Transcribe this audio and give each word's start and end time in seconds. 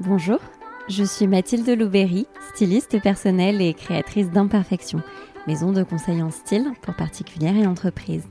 Bonjour, 0.00 0.38
je 0.88 1.02
suis 1.02 1.26
Mathilde 1.26 1.68
Louberry, 1.70 2.28
styliste 2.54 3.02
personnelle 3.02 3.60
et 3.60 3.74
créatrice 3.74 4.30
d'Imperfection, 4.30 5.02
maison 5.48 5.72
de 5.72 5.82
conseil 5.82 6.22
en 6.22 6.30
style 6.30 6.70
pour 6.82 6.94
particulières 6.94 7.56
et 7.56 7.66
entreprises. 7.66 8.28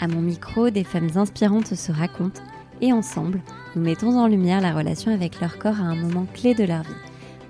À 0.00 0.08
mon 0.08 0.22
micro, 0.22 0.70
des 0.70 0.84
femmes 0.84 1.10
inspirantes 1.16 1.74
se 1.74 1.92
racontent 1.92 2.40
et 2.80 2.94
ensemble, 2.94 3.42
nous 3.74 3.82
mettons 3.82 4.18
en 4.18 4.26
lumière 4.26 4.62
la 4.62 4.72
relation 4.72 5.12
avec 5.12 5.38
leur 5.38 5.58
corps 5.58 5.78
à 5.78 5.84
un 5.84 5.96
moment 5.96 6.26
clé 6.32 6.54
de 6.54 6.64
leur 6.64 6.80
vie, 6.80 6.88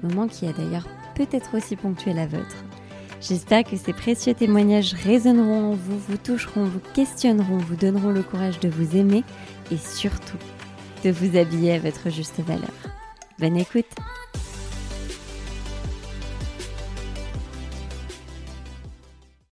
moment 0.03 0.27
qui 0.27 0.49
a 0.49 0.53
d'ailleurs 0.53 0.89
peut-être 1.15 1.57
aussi 1.57 1.77
ponctué 1.77 2.15
la 2.15 2.27
vôtre. 2.27 2.65
J'espère 3.21 3.63
que 3.63 3.77
ces 3.77 3.93
précieux 3.93 4.35
témoignages 4.35 4.93
résonneront 4.93 5.71
en 5.71 5.75
vous, 5.77 5.99
vous 6.09 6.19
toucheront, 6.19 6.65
vous 6.65 6.83
questionneront, 6.95 7.59
vous 7.59 7.77
donneront 7.77 8.11
le 8.11 8.25
courage 8.25 8.59
de 8.59 8.69
vous 8.69 8.97
aimer 8.97 9.23
et 9.71 9.79
surtout 9.79 10.39
de 11.05 11.11
vous 11.13 11.39
habiller 11.39 11.75
à 11.75 11.79
votre 11.79 12.11
juste 12.11 12.41
valeur. 12.41 12.73
Bonne 13.39 13.59
écoute 13.59 13.85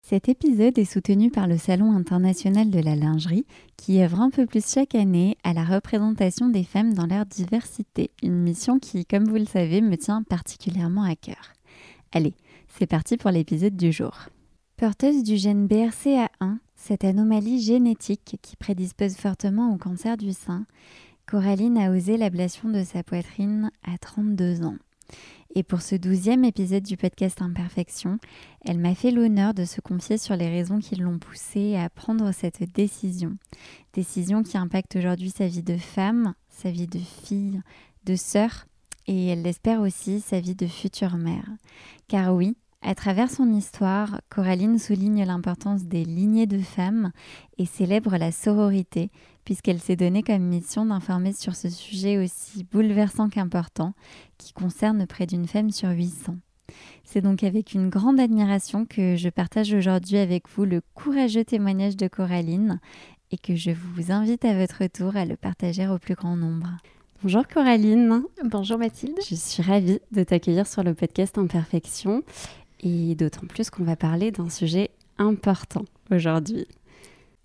Cet 0.01 0.29
épisode 0.29 0.77
est 0.77 0.85
soutenu 0.85 1.29
par 1.29 1.47
le 1.47 1.57
Salon 1.57 1.91
international 1.91 2.69
de 2.69 2.79
la 2.79 2.95
lingerie 2.95 3.45
qui 3.75 4.01
œuvre 4.01 4.21
un 4.21 4.29
peu 4.29 4.45
plus 4.45 4.65
chaque 4.65 4.95
année 4.95 5.37
à 5.43 5.51
la 5.51 5.65
représentation 5.65 6.47
des 6.47 6.63
femmes 6.63 6.93
dans 6.93 7.07
leur 7.07 7.25
diversité, 7.25 8.11
une 8.21 8.39
mission 8.41 8.79
qui, 8.79 9.05
comme 9.05 9.25
vous 9.25 9.35
le 9.35 9.45
savez, 9.45 9.81
me 9.81 9.97
tient 9.97 10.23
particulièrement 10.23 11.03
à 11.03 11.17
cœur. 11.17 11.51
Allez, 12.13 12.35
c'est 12.69 12.87
parti 12.87 13.17
pour 13.17 13.31
l'épisode 13.31 13.75
du 13.75 13.91
jour. 13.91 14.29
Porteuse 14.77 15.23
du 15.23 15.35
gène 15.35 15.67
BRCA1, 15.67 16.57
cette 16.75 17.03
anomalie 17.03 17.61
génétique 17.61 18.37
qui 18.41 18.55
prédispose 18.55 19.15
fortement 19.15 19.73
au 19.73 19.77
cancer 19.77 20.15
du 20.15 20.31
sein, 20.31 20.65
Coraline 21.33 21.79
a 21.79 21.89
osé 21.89 22.15
l'ablation 22.15 22.69
de 22.69 22.83
sa 22.83 23.01
poitrine 23.01 23.71
à 23.81 23.97
32 23.97 24.65
ans. 24.65 24.77
Et 25.55 25.63
pour 25.63 25.81
ce 25.81 25.95
douzième 25.95 26.43
épisode 26.43 26.83
du 26.83 26.95
podcast 26.95 27.41
Imperfection, 27.41 28.19
elle 28.63 28.77
m'a 28.77 28.93
fait 28.93 29.09
l'honneur 29.09 29.55
de 29.55 29.65
se 29.65 29.81
confier 29.81 30.19
sur 30.19 30.35
les 30.35 30.47
raisons 30.47 30.77
qui 30.77 30.95
l'ont 30.95 31.17
poussée 31.17 31.75
à 31.75 31.89
prendre 31.89 32.31
cette 32.33 32.71
décision. 32.75 33.35
Décision 33.93 34.43
qui 34.43 34.59
impacte 34.59 34.95
aujourd'hui 34.95 35.31
sa 35.31 35.47
vie 35.47 35.63
de 35.63 35.75
femme, 35.75 36.35
sa 36.49 36.69
vie 36.69 36.85
de 36.85 36.99
fille, 36.99 37.63
de 38.03 38.15
sœur, 38.15 38.67
et 39.07 39.29
elle 39.29 39.41
l'espère 39.41 39.81
aussi 39.81 40.21
sa 40.21 40.39
vie 40.39 40.53
de 40.53 40.67
future 40.67 41.17
mère. 41.17 41.49
Car 42.07 42.35
oui, 42.35 42.55
à 42.83 42.95
travers 42.95 43.31
son 43.31 43.53
histoire, 43.53 44.19
Coraline 44.29 44.77
souligne 44.77 45.25
l'importance 45.25 45.85
des 45.85 46.03
lignées 46.03 46.47
de 46.47 46.59
femmes 46.59 47.11
et 47.57 47.65
célèbre 47.65 48.17
la 48.17 48.33
sororité, 48.33 49.09
puisqu'elle 49.45 49.79
s'est 49.79 49.95
donnée 49.95 50.23
comme 50.23 50.43
mission 50.43 50.85
d'informer 50.85 51.33
sur 51.33 51.55
ce 51.55 51.69
sujet 51.69 52.17
aussi 52.17 52.63
bouleversant 52.71 53.29
qu'important, 53.29 53.93
qui 54.37 54.53
concerne 54.53 55.05
près 55.05 55.25
d'une 55.25 55.47
femme 55.47 55.71
sur 55.71 55.89
800. 55.89 56.37
C'est 57.03 57.21
donc 57.21 57.43
avec 57.43 57.73
une 57.73 57.89
grande 57.89 58.19
admiration 58.19 58.85
que 58.85 59.15
je 59.15 59.29
partage 59.29 59.73
aujourd'hui 59.73 60.17
avec 60.17 60.49
vous 60.49 60.65
le 60.65 60.81
courageux 60.93 61.43
témoignage 61.43 61.97
de 61.97 62.07
Coraline 62.07 62.79
et 63.31 63.37
que 63.37 63.55
je 63.55 63.71
vous 63.71 64.11
invite 64.11 64.45
à 64.45 64.57
votre 64.57 64.85
tour 64.87 65.15
à 65.15 65.25
le 65.25 65.35
partager 65.35 65.87
au 65.87 65.99
plus 65.99 66.15
grand 66.15 66.35
nombre. 66.35 66.69
Bonjour 67.21 67.47
Coraline. 67.47 68.23
Bonjour 68.43 68.77
Mathilde. 68.77 69.17
Je 69.29 69.35
suis 69.35 69.63
ravie 69.63 69.99
de 70.11 70.23
t'accueillir 70.23 70.67
sur 70.67 70.83
le 70.83 70.93
podcast 70.93 71.37
Imperfection 71.37 72.21
et 72.81 73.15
d'autant 73.15 73.47
plus 73.47 73.69
qu'on 73.69 73.83
va 73.83 73.95
parler 73.95 74.31
d'un 74.31 74.49
sujet 74.49 74.91
important 75.17 75.85
aujourd'hui. 76.11 76.67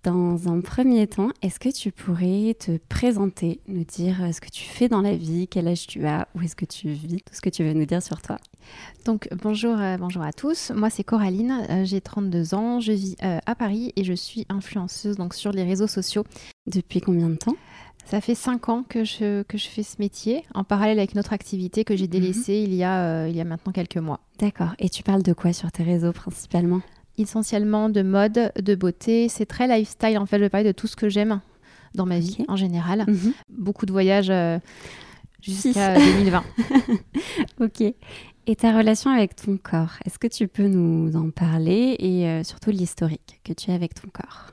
Dans 0.05 0.49
un 0.49 0.61
premier 0.61 1.09
temps, 1.09 1.31
est-ce 1.43 1.59
que 1.59 1.71
tu 1.71 1.91
pourrais 1.91 2.55
te 2.55 2.79
présenter, 2.89 3.61
nous 3.67 3.83
dire 3.83 4.23
euh, 4.23 4.31
ce 4.31 4.41
que 4.41 4.49
tu 4.49 4.63
fais 4.63 4.89
dans 4.89 5.03
la 5.03 5.17
vie, 5.17 5.49
quel 5.49 5.67
âge 5.67 5.89
tu 5.89 6.07
as, 6.07 6.29
où 6.37 6.41
est-ce 6.43 6.55
que 6.55 6.65
tu 6.65 6.91
vis, 6.91 7.17
tout 7.17 7.35
ce 7.35 7.41
que 7.41 7.51
tu 7.51 7.65
veux 7.65 7.73
nous 7.73 7.85
dire 7.85 8.01
sur 8.01 8.23
toi? 8.23 8.39
Donc 9.05 9.29
bonjour, 9.43 9.77
euh, 9.77 9.97
bonjour 9.97 10.23
à 10.23 10.33
tous, 10.33 10.71
moi 10.71 10.89
c'est 10.89 11.03
Coraline, 11.03 11.67
euh, 11.69 11.85
j'ai 11.85 12.01
32 12.01 12.55
ans, 12.55 12.79
je 12.79 12.93
vis 12.93 13.17
à 13.21 13.55
Paris 13.57 13.93
et 13.97 14.05
je 14.05 14.13
suis 14.13 14.47
influenceuse 14.49 15.17
donc 15.17 15.35
sur 15.35 15.51
les 15.51 15.65
réseaux 15.65 15.89
sociaux. 15.89 16.23
Depuis 16.67 17.01
combien 17.01 17.29
de 17.29 17.37
temps? 17.37 17.57
Ça 18.05 18.21
fait 18.21 18.37
5 18.37 18.69
ans 18.69 18.85
que 18.89 19.03
je, 19.03 19.43
que 19.43 19.59
je 19.59 19.67
fais 19.67 19.83
ce 19.83 19.97
métier, 19.99 20.45
en 20.55 20.63
parallèle 20.63 21.01
avec 21.01 21.13
une 21.13 21.19
autre 21.19 21.33
activité 21.33 21.85
que 21.85 21.97
j'ai 21.97 22.05
mhm. 22.05 22.11
délaissée 22.11 22.55
il, 22.55 22.73
y 22.73 22.85
a, 22.85 23.27
il 23.27 23.35
y 23.35 23.41
a 23.41 23.45
maintenant 23.45 23.73
quelques 23.73 23.97
mois. 23.97 24.21
D'accord. 24.39 24.75
Et 24.79 24.89
tu 24.91 25.03
parles 25.03 25.25
de 25.25 25.33
quoi 25.33 25.53
sur 25.53 25.73
tes 25.73 25.83
réseaux 25.83 26.13
principalement? 26.13 26.83
Essentiellement 27.19 27.89
de 27.89 28.03
mode, 28.03 28.53
de 28.61 28.75
beauté. 28.75 29.29
C'est 29.29 29.47
très 29.47 29.67
lifestyle. 29.67 30.19
En 30.19 30.27
fait, 30.27 30.37
je 30.37 30.43
vais 30.43 30.49
parler 30.49 30.67
de 30.67 30.73
tout 30.73 30.87
ce 30.87 30.97
que 30.97 31.09
j'aime 31.09 31.41
dans 31.95 32.07
ma 32.07 32.19
vie 32.19 32.45
en 32.49 32.57
général. 32.57 33.05
Mhm. 33.07 33.33
Beaucoup 33.51 33.87
de 33.87 33.93
voyages 33.93 34.31
euh, 34.31 34.59
jusqu'à 35.41 35.95
2020. 35.95 36.45
ok. 37.61 37.95
Et 38.47 38.57
ta 38.57 38.77
relation 38.77 39.11
avec 39.11 39.37
ton 39.37 39.59
corps, 39.59 39.99
est-ce 40.07 40.19
que 40.19 40.27
tu 40.27 40.49
peux 40.49 40.69
nous 40.69 41.15
en 41.17 41.31
parler 41.31 41.97
et 41.99 42.27
euh, 42.27 42.43
surtout 42.45 42.71
l'historique 42.71 43.41
que 43.45 43.53
tu 43.53 43.71
as 43.71 43.75
avec 43.75 43.93
ton 43.95 44.09
corps? 44.09 44.53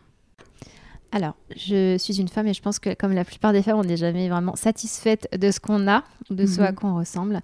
Alors, 1.13 1.35
je 1.55 1.97
suis 1.97 2.19
une 2.19 2.27
femme 2.27 2.47
et 2.47 2.53
je 2.53 2.61
pense 2.61 2.77
que 2.77 2.93
comme 2.93 3.13
la 3.13 3.23
plupart 3.23 3.53
des 3.53 3.61
femmes, 3.61 3.79
on 3.79 3.85
n'est 3.85 3.95
jamais 3.95 4.27
vraiment 4.27 4.57
satisfaite 4.57 5.29
de 5.37 5.49
ce 5.49 5.61
qu'on 5.61 5.87
a, 5.87 6.03
de 6.29 6.45
ce 6.45 6.59
à 6.59 6.71
mhm. 6.71 6.75
quoi 6.75 6.89
on 6.89 6.95
ressemble. 6.97 7.39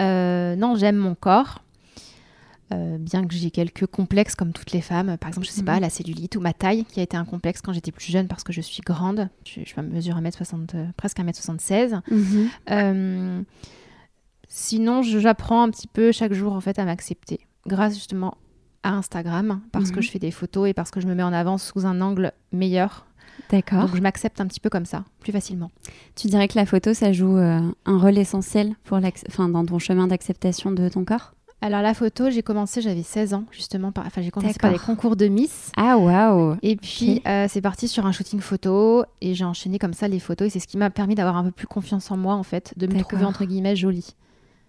Euh, 0.00 0.56
non, 0.56 0.74
j'aime 0.74 0.96
mon 0.96 1.14
corps. 1.14 1.62
Euh, 2.72 2.96
bien 2.98 3.26
que 3.26 3.34
j'ai 3.34 3.50
quelques 3.50 3.86
complexes 3.86 4.34
comme 4.34 4.52
toutes 4.52 4.72
les 4.72 4.80
femmes, 4.80 5.18
par 5.18 5.28
exemple, 5.28 5.46
je 5.46 5.52
sais 5.52 5.62
pas, 5.62 5.74
mhm. 5.74 5.82
la 5.82 5.90
cellulite 5.90 6.34
ou 6.36 6.40
ma 6.40 6.54
taille, 6.54 6.84
qui 6.86 6.98
a 6.98 7.02
été 7.02 7.16
un 7.16 7.26
complexe 7.26 7.60
quand 7.60 7.74
j'étais 7.74 7.92
plus 7.92 8.10
jeune 8.10 8.26
parce 8.26 8.42
que 8.42 8.54
je 8.54 8.62
suis 8.62 8.80
grande, 8.80 9.28
je, 9.44 9.60
je 9.64 9.80
mesure 9.82 10.16
1m60, 10.16 10.74
euh, 10.74 10.86
presque 10.96 11.18
1m76. 11.18 12.00
Mhm. 12.10 12.48
Euh, 12.70 13.42
sinon, 14.48 15.02
j'apprends 15.02 15.62
un 15.62 15.70
petit 15.70 15.88
peu 15.88 16.10
chaque 16.10 16.32
jour 16.32 16.54
en 16.54 16.60
fait 16.60 16.78
à 16.78 16.86
m'accepter, 16.86 17.40
grâce 17.66 17.94
justement 17.94 18.38
à 18.82 18.92
Instagram, 18.92 19.60
parce 19.70 19.90
que 19.90 19.96
mhm. 19.96 20.02
je 20.02 20.10
fais 20.10 20.18
des 20.18 20.30
photos 20.30 20.68
et 20.68 20.74
parce 20.74 20.90
que 20.90 21.00
je 21.00 21.06
me 21.06 21.14
mets 21.14 21.22
en 21.22 21.34
avant 21.34 21.58
sous 21.58 21.84
un 21.84 22.00
angle 22.00 22.32
meilleur. 22.50 23.06
D'accord. 23.50 23.82
Donc 23.86 23.96
je 23.96 24.00
m'accepte 24.00 24.40
un 24.40 24.46
petit 24.46 24.60
peu 24.60 24.70
comme 24.70 24.86
ça, 24.86 25.04
plus 25.20 25.32
facilement. 25.32 25.70
Tu 26.16 26.28
dirais 26.28 26.48
que 26.48 26.56
la 26.56 26.64
photo, 26.64 26.94
ça 26.94 27.12
joue 27.12 27.36
un 27.36 27.74
rôle 27.98 28.16
essentiel 28.16 28.74
pour 28.84 28.98
enfin, 29.28 29.48
dans 29.50 29.66
ton 29.66 29.78
chemin 29.78 30.06
d'acceptation 30.06 30.70
de 30.70 30.88
ton 30.88 31.04
corps? 31.04 31.34
Alors 31.64 31.80
la 31.80 31.94
photo, 31.94 32.28
j'ai 32.28 32.42
commencé, 32.42 32.82
j'avais 32.82 33.02
16 33.02 33.32
ans 33.32 33.44
justement, 33.50 33.90
par... 33.90 34.04
enfin 34.04 34.20
j'ai 34.20 34.30
commencé 34.30 34.58
par 34.60 34.70
les 34.70 34.78
concours 34.78 35.16
de 35.16 35.28
Miss. 35.28 35.72
Ah 35.78 35.96
waouh 35.96 36.58
Et 36.60 36.76
puis 36.76 37.22
euh, 37.26 37.46
c'est 37.48 37.62
parti 37.62 37.88
sur 37.88 38.04
un 38.04 38.12
shooting 38.12 38.40
photo 38.40 39.06
et 39.22 39.34
j'ai 39.34 39.46
enchaîné 39.46 39.78
comme 39.78 39.94
ça 39.94 40.06
les 40.06 40.20
photos 40.20 40.48
et 40.48 40.50
c'est 40.50 40.58
ce 40.58 40.66
qui 40.66 40.76
m'a 40.76 40.90
permis 40.90 41.14
d'avoir 41.14 41.38
un 41.38 41.44
peu 41.44 41.52
plus 41.52 41.66
confiance 41.66 42.10
en 42.10 42.18
moi 42.18 42.34
en 42.34 42.42
fait, 42.42 42.74
de 42.76 42.86
me 42.86 43.00
trouver 43.00 43.24
entre 43.24 43.46
guillemets 43.46 43.76
jolie. 43.76 44.14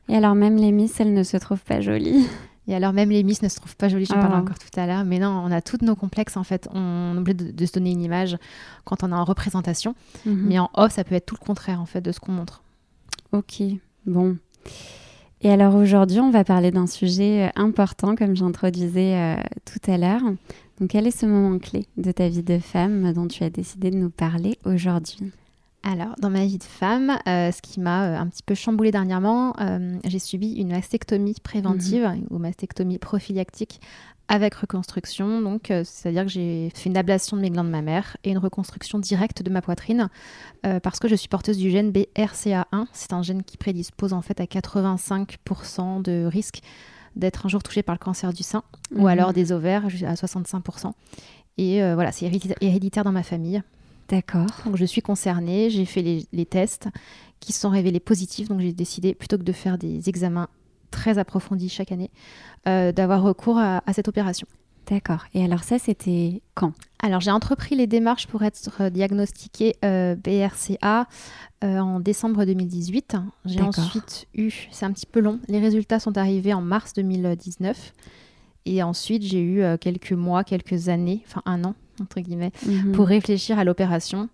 Et 0.07 0.15
alors 0.15 0.35
même 0.35 0.55
les 0.55 0.71
Miss, 0.71 0.97
elles 1.01 1.13
ne 1.13 1.23
se 1.23 1.35
trouvent 1.35 1.65
pas 1.65 1.81
jolies 1.81 2.25
et 2.69 2.75
alors 2.75 2.93
même 2.93 3.09
les 3.09 3.23
Miss 3.23 3.41
ne 3.41 3.49
se 3.49 3.57
trouvent 3.57 3.75
pas 3.75 3.89
jolies, 3.89 4.05
j'en 4.05 4.15
parlais 4.15 4.37
ah. 4.37 4.39
encore 4.39 4.57
tout 4.57 4.79
à 4.79 4.87
l'heure, 4.87 5.03
mais 5.03 5.19
non, 5.19 5.43
on 5.45 5.51
a 5.51 5.61
tous 5.61 5.79
nos 5.81 5.97
complexes 5.97 6.37
en 6.37 6.45
fait. 6.45 6.69
On 6.73 7.17
oublie 7.17 7.35
de, 7.35 7.51
de, 7.51 7.65
se 7.65 7.73
donner 7.73 7.91
une 7.91 8.03
image 8.03 8.37
quand 8.85 9.03
on 9.03 9.11
est 9.11 9.15
en 9.15 9.25
représentation, 9.25 9.95
mhm. 10.25 10.45
mais 10.47 10.59
en 10.59 10.69
off, 10.73 10.93
ça 10.93 11.03
peut 11.03 11.15
être 11.15 11.25
tout 11.25 11.35
le 11.37 11.45
contraire 11.45 11.81
en 11.81 11.85
fait 11.85 11.99
de 11.99 12.13
ce 12.13 12.21
qu'on 12.21 12.31
montre. 12.31 12.63
Ok, 13.33 13.61
bon. 14.05 14.37
Et 15.41 15.51
alors 15.51 15.75
aujourd'hui, 15.75 16.19
on 16.19 16.31
va 16.31 16.43
parler 16.43 16.71
d'un 16.71 16.87
sujet 16.87 17.47
euh, 17.47 17.49
important, 17.55 18.15
comme 18.15 18.35
j'introduisais 18.35 19.15
euh, 19.15 19.35
tout 19.65 19.91
à 19.91 19.97
l'heure. 19.97 20.21
Donc, 20.79 20.89
quel 20.89 21.07
est 21.07 21.11
ce 21.11 21.25
moment 21.25 21.57
clé 21.59 21.85
de 21.97 22.11
ta 22.11 22.27
vie 22.27 22.43
de 22.43 22.57
femme 22.57 23.13
dont 23.13 23.27
tu 23.27 23.43
as 23.43 23.49
décidé 23.49 23.91
de 23.91 23.97
nous 23.97 24.09
parler 24.09 24.57
aujourd'hui? 24.65 25.31
Alors, 25.83 26.15
dans 26.19 26.31
ma 26.31 26.45
vie 26.45 26.57
de 26.57 26.63
femme, 26.63 27.17
euh, 27.27 27.51
ce 27.51 27.61
qui 27.61 27.79
m'a 27.79 28.19
un 28.19 28.27
petit 28.27 28.41
peu 28.43 28.55
chamboulée 28.55 28.91
dernièrement, 28.91 29.53
j'ai 30.03 30.17
subi 30.17 30.53
une 30.53 30.69
mastectomie 30.69 31.35
préventive 31.43 32.05
mhm. 32.05 32.25
ou 32.31 32.39
mastectomie 32.39 32.97
prophylactique 32.97 33.81
avec 34.27 34.55
reconstruction. 34.55 35.41
Donc, 35.41 35.69
euh, 35.69 35.83
c'est-à-dire 35.85 36.23
que 36.23 36.31
j'ai 36.31 36.71
fait 36.73 36.89
une 36.89 36.97
ablation 36.97 37.37
de 37.37 37.41
mes 37.41 37.49
glandes 37.49 37.69
mammaires 37.69 38.17
et 38.23 38.31
une 38.31 38.37
reconstruction 38.37 38.99
directe 38.99 39.43
de 39.43 39.49
ma 39.49 39.61
poitrine 39.61 40.09
euh, 40.65 40.79
parce 40.79 40.99
que 40.99 41.07
je 41.07 41.15
suis 41.15 41.27
porteuse 41.27 41.57
du 41.57 41.69
gène 41.69 41.91
BRCA1. 41.91 42.87
C'est 42.93 43.13
un 43.13 43.21
gène 43.21 43.43
qui 43.43 43.57
prédispose 43.57 44.13
en 44.13 44.21
fait 44.21 44.39
à 44.39 44.45
85% 44.45 46.01
de 46.01 46.25
risque 46.25 46.61
d'être 47.15 47.45
un 47.45 47.49
jour 47.49 47.63
touché 47.63 47.81
par 47.81 47.95
le 47.95 47.99
cancer 47.99 48.33
du 48.33 48.43
sein 48.43 48.63
ou 48.93 49.01
mhm. 49.01 49.07
alors 49.07 49.33
des 49.33 49.51
ovaires 49.51 49.85
à 49.85 50.15
65%. 50.15 50.91
Et 51.57 51.81
euh, 51.81 51.95
voilà, 51.95 52.11
c'est 52.11 52.29
héréditaire 52.61 53.03
dans 53.03 53.13
ma 53.13 53.23
famille. 53.23 53.61
D'accord. 54.09 54.47
Donc 54.65 54.75
je 54.75 54.85
suis 54.85 55.01
concernée, 55.01 55.69
j'ai 55.69 55.85
fait 55.85 56.01
les, 56.01 56.27
les, 56.31 56.45
tests 56.45 56.89
qui 57.39 57.53
se 57.53 57.61
sont 57.61 57.69
révélés 57.69 57.99
positifs, 57.99 58.49
donc 58.49 58.59
j'ai 58.59 58.73
décidé 58.73 59.15
plutôt 59.15 59.37
que 59.37 59.43
de 59.43 59.51
faire 59.51 59.77
des 59.79 60.09
examens 60.09 60.47
très 60.91 61.17
approfondie 61.17 61.69
chaque 61.69 61.91
année, 61.91 62.11
euh, 62.67 62.91
d'avoir 62.91 63.21
recours 63.21 63.57
à, 63.57 63.81
cette 63.93 64.07
opération. 64.07 64.47
D'accord. 64.89 65.25
Et 65.33 65.43
alors 65.43 65.63
ça, 65.63 65.79
c'était 65.79 66.41
quand? 66.53 66.73
Alors 67.01 67.19
j'ai 67.19 67.31
entrepris 67.31 67.75
les 67.75 67.87
démarches 67.87 68.27
pour 68.27 68.43
être 68.43 68.89
diagnostiquée 68.89 69.75
euh, 69.83 70.15
BRCA 70.15 71.07
euh, 71.63 71.79
en 71.79 71.99
décembre 71.99 72.45
2018. 72.45 73.17
J'ai 73.45 73.61
ensuite 73.61 74.27
eu, 74.35 74.51
c'est 74.71 74.85
un 74.85 74.91
petit 74.91 75.07
peu 75.07 75.19
long, 75.19 75.39
les 75.47 75.59
résultats 75.59 75.99
sont 75.99 76.17
arrivés 76.17 76.53
en 76.53 76.61
mars 76.61 76.93
2019. 76.93 77.93
Et 78.67 78.83
ensuite 78.83 79.23
j'ai 79.23 79.41
eu 79.41 79.63
quelques 79.79 80.13
mois, 80.13 80.43
quelques 80.43 80.89
années, 80.89 81.23
enfin 81.27 81.41
un 81.45 81.63
an 81.63 81.75
entre 82.01 82.19
guillemets, 82.19 82.51
mhm. 82.65 82.91
pour 82.91 83.07
réfléchir 83.07 83.59
à 83.59 83.63
l'opération. 83.63 84.29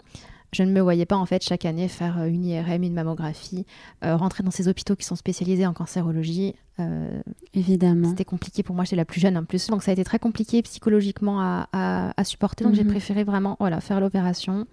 Je 0.54 0.64
ne 0.64 0.72
me 0.72 0.82
voyais 0.82 1.06
pas 1.06 1.16
en 1.16 1.26
fait 1.26 1.44
chaque 1.44 1.66
année 1.66 1.88
faire 1.88 2.20
euh, 2.20 2.26
une 2.26 2.46
IRM, 2.46 2.84
une 2.84 2.94
mammographie, 2.94 3.66
euh, 4.04 4.16
rentrer 4.18 4.44
dans 4.44 4.52
ces 4.52 4.68
hôpitaux 4.68 4.96
qui 4.96 5.06
sont 5.06 5.16
spécialisés 5.16 5.66
en 5.66 5.74
cancérologie. 5.74 6.56
Euh, 6.80 7.22
Évidemment. 7.54 8.10
C'était 8.10 8.26
compliqué 8.26 8.64
pour 8.64 8.76
moi, 8.76 8.84
j'étais 8.84 8.96
la 8.98 9.06
plus 9.06 9.22
jeune 9.22 9.38
en 9.38 9.46
plus. 9.46 9.68
Donc 9.68 9.84
ça 9.84 9.92
a 9.92 9.94
été 9.94 10.04
très 10.04 10.20
compliqué 10.20 10.62
psychologiquement 10.62 11.40
à, 11.42 12.24
supporter. 12.24 12.66
Donc 12.66 12.76
j'ai 12.76 12.84
mhm. 12.84 12.92
préféré 12.92 13.24
vraiment 13.24 13.56
voilà, 13.60 13.82
faire 13.82 14.00
l'opération 14.00 14.68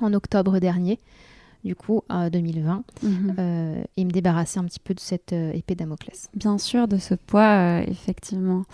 en 0.00 0.12
octobre 0.12 0.58
dernier, 0.58 0.98
du 1.64 1.74
coup, 1.74 2.02
en 2.08 2.28
2020, 2.28 2.84
mhm. 3.02 3.84
et 3.96 4.04
me 4.04 4.10
débarrasser 4.10 4.58
un 4.58 4.64
petit 4.64 4.80
peu 4.80 4.94
de 4.94 5.00
cette 5.00 5.32
épée 5.32 5.74
Damoclès. 5.74 6.28
Bien 6.34 6.58
sûr, 6.58 6.86
de 6.86 6.98
ce 6.98 7.14
poids, 7.14 7.82
effectivement. 7.82 8.64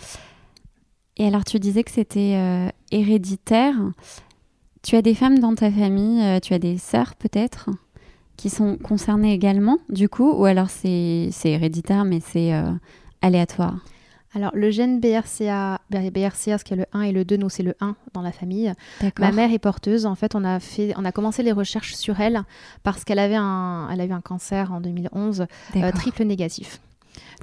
Et 1.17 1.27
alors 1.27 1.43
tu 1.43 1.59
disais 1.59 1.83
que 1.83 1.91
c'était 1.91 2.71
héréditaire. 2.91 3.75
Tu 4.83 4.97
as 4.97 5.01
des 5.01 5.15
femmes 5.15 5.39
dans 5.39 5.55
ta 5.55 5.71
famille, 5.71 6.21
euh, 6.21 6.39
tu 6.41 6.53
as 6.53 6.59
des 6.59 6.77
sœurs 6.77 7.15
peut-être, 7.15 7.69
qui 8.35 8.49
sont 8.49 8.77
concernées 8.77 9.33
également, 9.33 9.77
du 9.87 10.09
coup, 10.09 10.29
ou 10.29 10.43
alors 10.43 10.69
c'est 10.69 11.31
héréditaire, 11.45 12.03
mais 12.03 12.19
c'est 12.19 12.53
euh, 12.53 12.69
aléatoire? 13.21 13.77
Alors, 14.35 14.51
le 14.55 14.71
gène 14.71 14.99
BRCA, 14.99 15.79
BRCA, 15.89 16.57
ce 16.57 16.63
qui 16.63 16.73
est 16.73 16.77
le 16.77 16.85
1 16.91 17.01
et 17.03 17.11
le 17.11 17.23
2, 17.23 17.37
nous, 17.37 17.49
c'est 17.49 17.63
le 17.63 17.75
1 17.79 17.95
dans 18.13 18.21
la 18.21 18.31
famille. 18.31 18.73
Ma 19.19 19.31
mère 19.31 19.53
est 19.53 19.59
porteuse. 19.59 20.07
En 20.07 20.15
fait, 20.15 20.33
on 20.35 20.43
a, 20.43 20.59
fait, 20.59 20.93
on 20.97 21.05
a 21.05 21.11
commencé 21.11 21.43
les 21.43 21.51
recherches 21.51 21.93
sur 21.93 22.19
elle 22.19 22.41
parce 22.81 23.03
qu'elle 23.03 23.19
avait 23.19 23.37
un, 23.37 23.87
elle 23.91 24.01
a 24.01 24.05
eu 24.05 24.11
un 24.11 24.21
cancer 24.21 24.73
en 24.73 24.81
2011, 24.81 25.45
euh, 25.75 25.91
triple 25.91 26.23
négatif. 26.23 26.81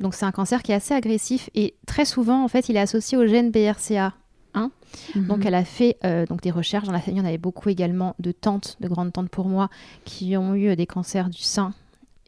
Donc, 0.00 0.14
c'est 0.14 0.26
un 0.26 0.32
cancer 0.32 0.64
qui 0.64 0.72
est 0.72 0.74
assez 0.74 0.92
agressif 0.92 1.48
et 1.54 1.74
très 1.86 2.04
souvent, 2.04 2.42
en 2.42 2.48
fait, 2.48 2.68
il 2.68 2.76
est 2.76 2.80
associé 2.80 3.16
au 3.16 3.24
gène 3.24 3.52
BRCA 3.52 4.12
Mhm. 5.14 5.26
Donc 5.26 5.46
elle 5.46 5.54
a 5.54 5.64
fait 5.64 5.96
euh, 6.04 6.26
donc 6.26 6.42
des 6.42 6.50
recherches. 6.50 6.86
Dans 6.86 6.92
la 6.92 7.00
famille, 7.00 7.20
on 7.20 7.24
avait 7.24 7.38
beaucoup 7.38 7.68
également 7.68 8.14
de 8.18 8.32
tantes, 8.32 8.76
de 8.80 8.88
grandes 8.88 9.12
tantes 9.12 9.30
pour 9.30 9.48
moi, 9.48 9.70
qui 10.04 10.36
ont 10.36 10.54
eu 10.54 10.74
des 10.76 10.86
cancers 10.86 11.28
du 11.28 11.42
sein 11.42 11.72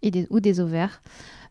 et 0.03 0.11
des, 0.11 0.27
ou 0.31 0.41
des 0.41 0.61
ovaires. 0.61 1.03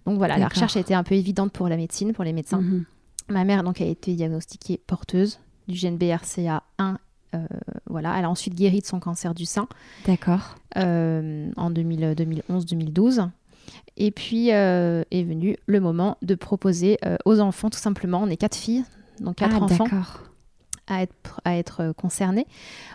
Donc 0.06 0.18
voilà, 0.18 0.38
la 0.38 0.47
recherche 0.47 0.75
a 0.77 0.79
été 0.79 0.95
un 0.95 1.03
peu 1.03 1.15
évidente 1.15 1.51
pour 1.51 1.69
la 1.69 1.77
médecine, 1.77 2.13
pour 2.13 2.23
les 2.23 2.33
médecins. 2.33 2.62
Mhm. 2.62 2.85
Ma 3.29 3.44
mère 3.44 3.63
donc 3.63 3.81
a 3.81 3.85
été 3.85 4.13
diagnostiquée 4.15 4.81
porteuse 4.85 5.39
du 5.68 5.75
gène 5.75 5.97
BRCA1 5.97 6.97
euh, 7.33 7.38
voilà, 7.85 8.19
elle 8.19 8.25
a 8.25 8.29
ensuite 8.29 8.56
guéri 8.56 8.81
de 8.81 8.85
son 8.85 9.00
cancer 9.00 9.33
du 9.33 9.45
sein. 9.45 9.69
D'accord. 10.06 10.57
Euh, 10.75 11.50
en 11.56 11.71
2011-2012. 11.71 13.29
Et 13.95 14.12
puis 14.12 14.50
est 14.50 15.23
venu 15.23 15.56
le 15.65 15.79
moment 15.79 16.18
de 16.23 16.35
proposer 16.35 16.97
aux 17.23 17.39
enfants, 17.39 17.69
tout 17.69 17.79
simplement. 17.79 18.21
On 18.21 18.27
est 18.27 18.35
quatre 18.35 18.57
filles, 18.57 18.83
donc 19.21 19.38
quatre 19.38 19.56
ah, 19.62 19.63
enfants 19.63 19.85
à 20.88 21.04
être, 21.04 21.42
à 21.45 21.57
être 21.57 21.81
euh, 21.81 21.94
concernés, 21.94 22.45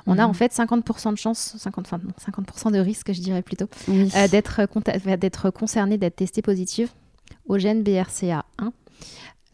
on 0.07 0.19
a 0.19 0.25
en 0.25 0.29
mhm. 0.29 0.35
fait 0.35 0.53
50% 0.53 1.13
de 1.13 1.19
chance, 1.19 1.57
50, 1.59 1.89
50% 1.89 2.73
de 2.73 2.79
risque, 2.79 3.13
je 3.13 3.21
dirais 3.21 3.43
plutôt, 3.43 3.67
euh, 3.89 4.29
d'être, 4.29 4.67
d'être 5.17 5.51
concerné, 5.51 5.99
d'être 5.99 6.17
testé 6.17 6.43
positive 6.43 6.91
au 7.47 7.59
gène 7.59 7.83
BRCA1. 7.83 8.43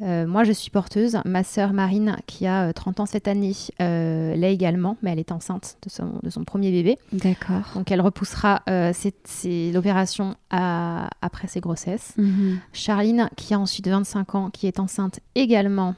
Euh, 0.01 0.27
moi, 0.27 0.43
je 0.43 0.53
suis 0.53 0.71
porteuse. 0.71 1.19
Ma 1.25 1.45
sœur 1.45 1.73
Marine, 1.73 2.17
qui 2.27 2.47
a 2.47 2.73
30 2.73 3.01
ans 3.01 3.07
cette 3.07 3.29
année, 3.29 3.55
l'est 3.79 4.53
également, 4.53 4.97
mais 5.03 5.13
elle 5.13 5.21
est 5.21 5.31
enceinte 5.31 5.77
de 5.85 5.91
son, 5.91 6.19
de 6.23 6.31
son 6.31 6.45
premier 6.45 6.73
bébé. 6.73 6.99
D'accord. 7.13 7.71
Donc, 7.75 7.91
elle 7.93 8.01
repoussera 8.01 8.63
l'opération 8.67 10.35
après 10.51 11.47
ses 11.47 11.61
grossesses. 11.61 12.15
Mhm. 12.17 12.59
Charline, 12.73 13.31
qui 13.37 13.55
a 13.55 13.61
ensuite 13.61 13.87
25 13.87 14.35
ans, 14.35 14.51
qui 14.51 14.67
est 14.67 14.81
enceinte 14.81 15.21
également 15.37 15.95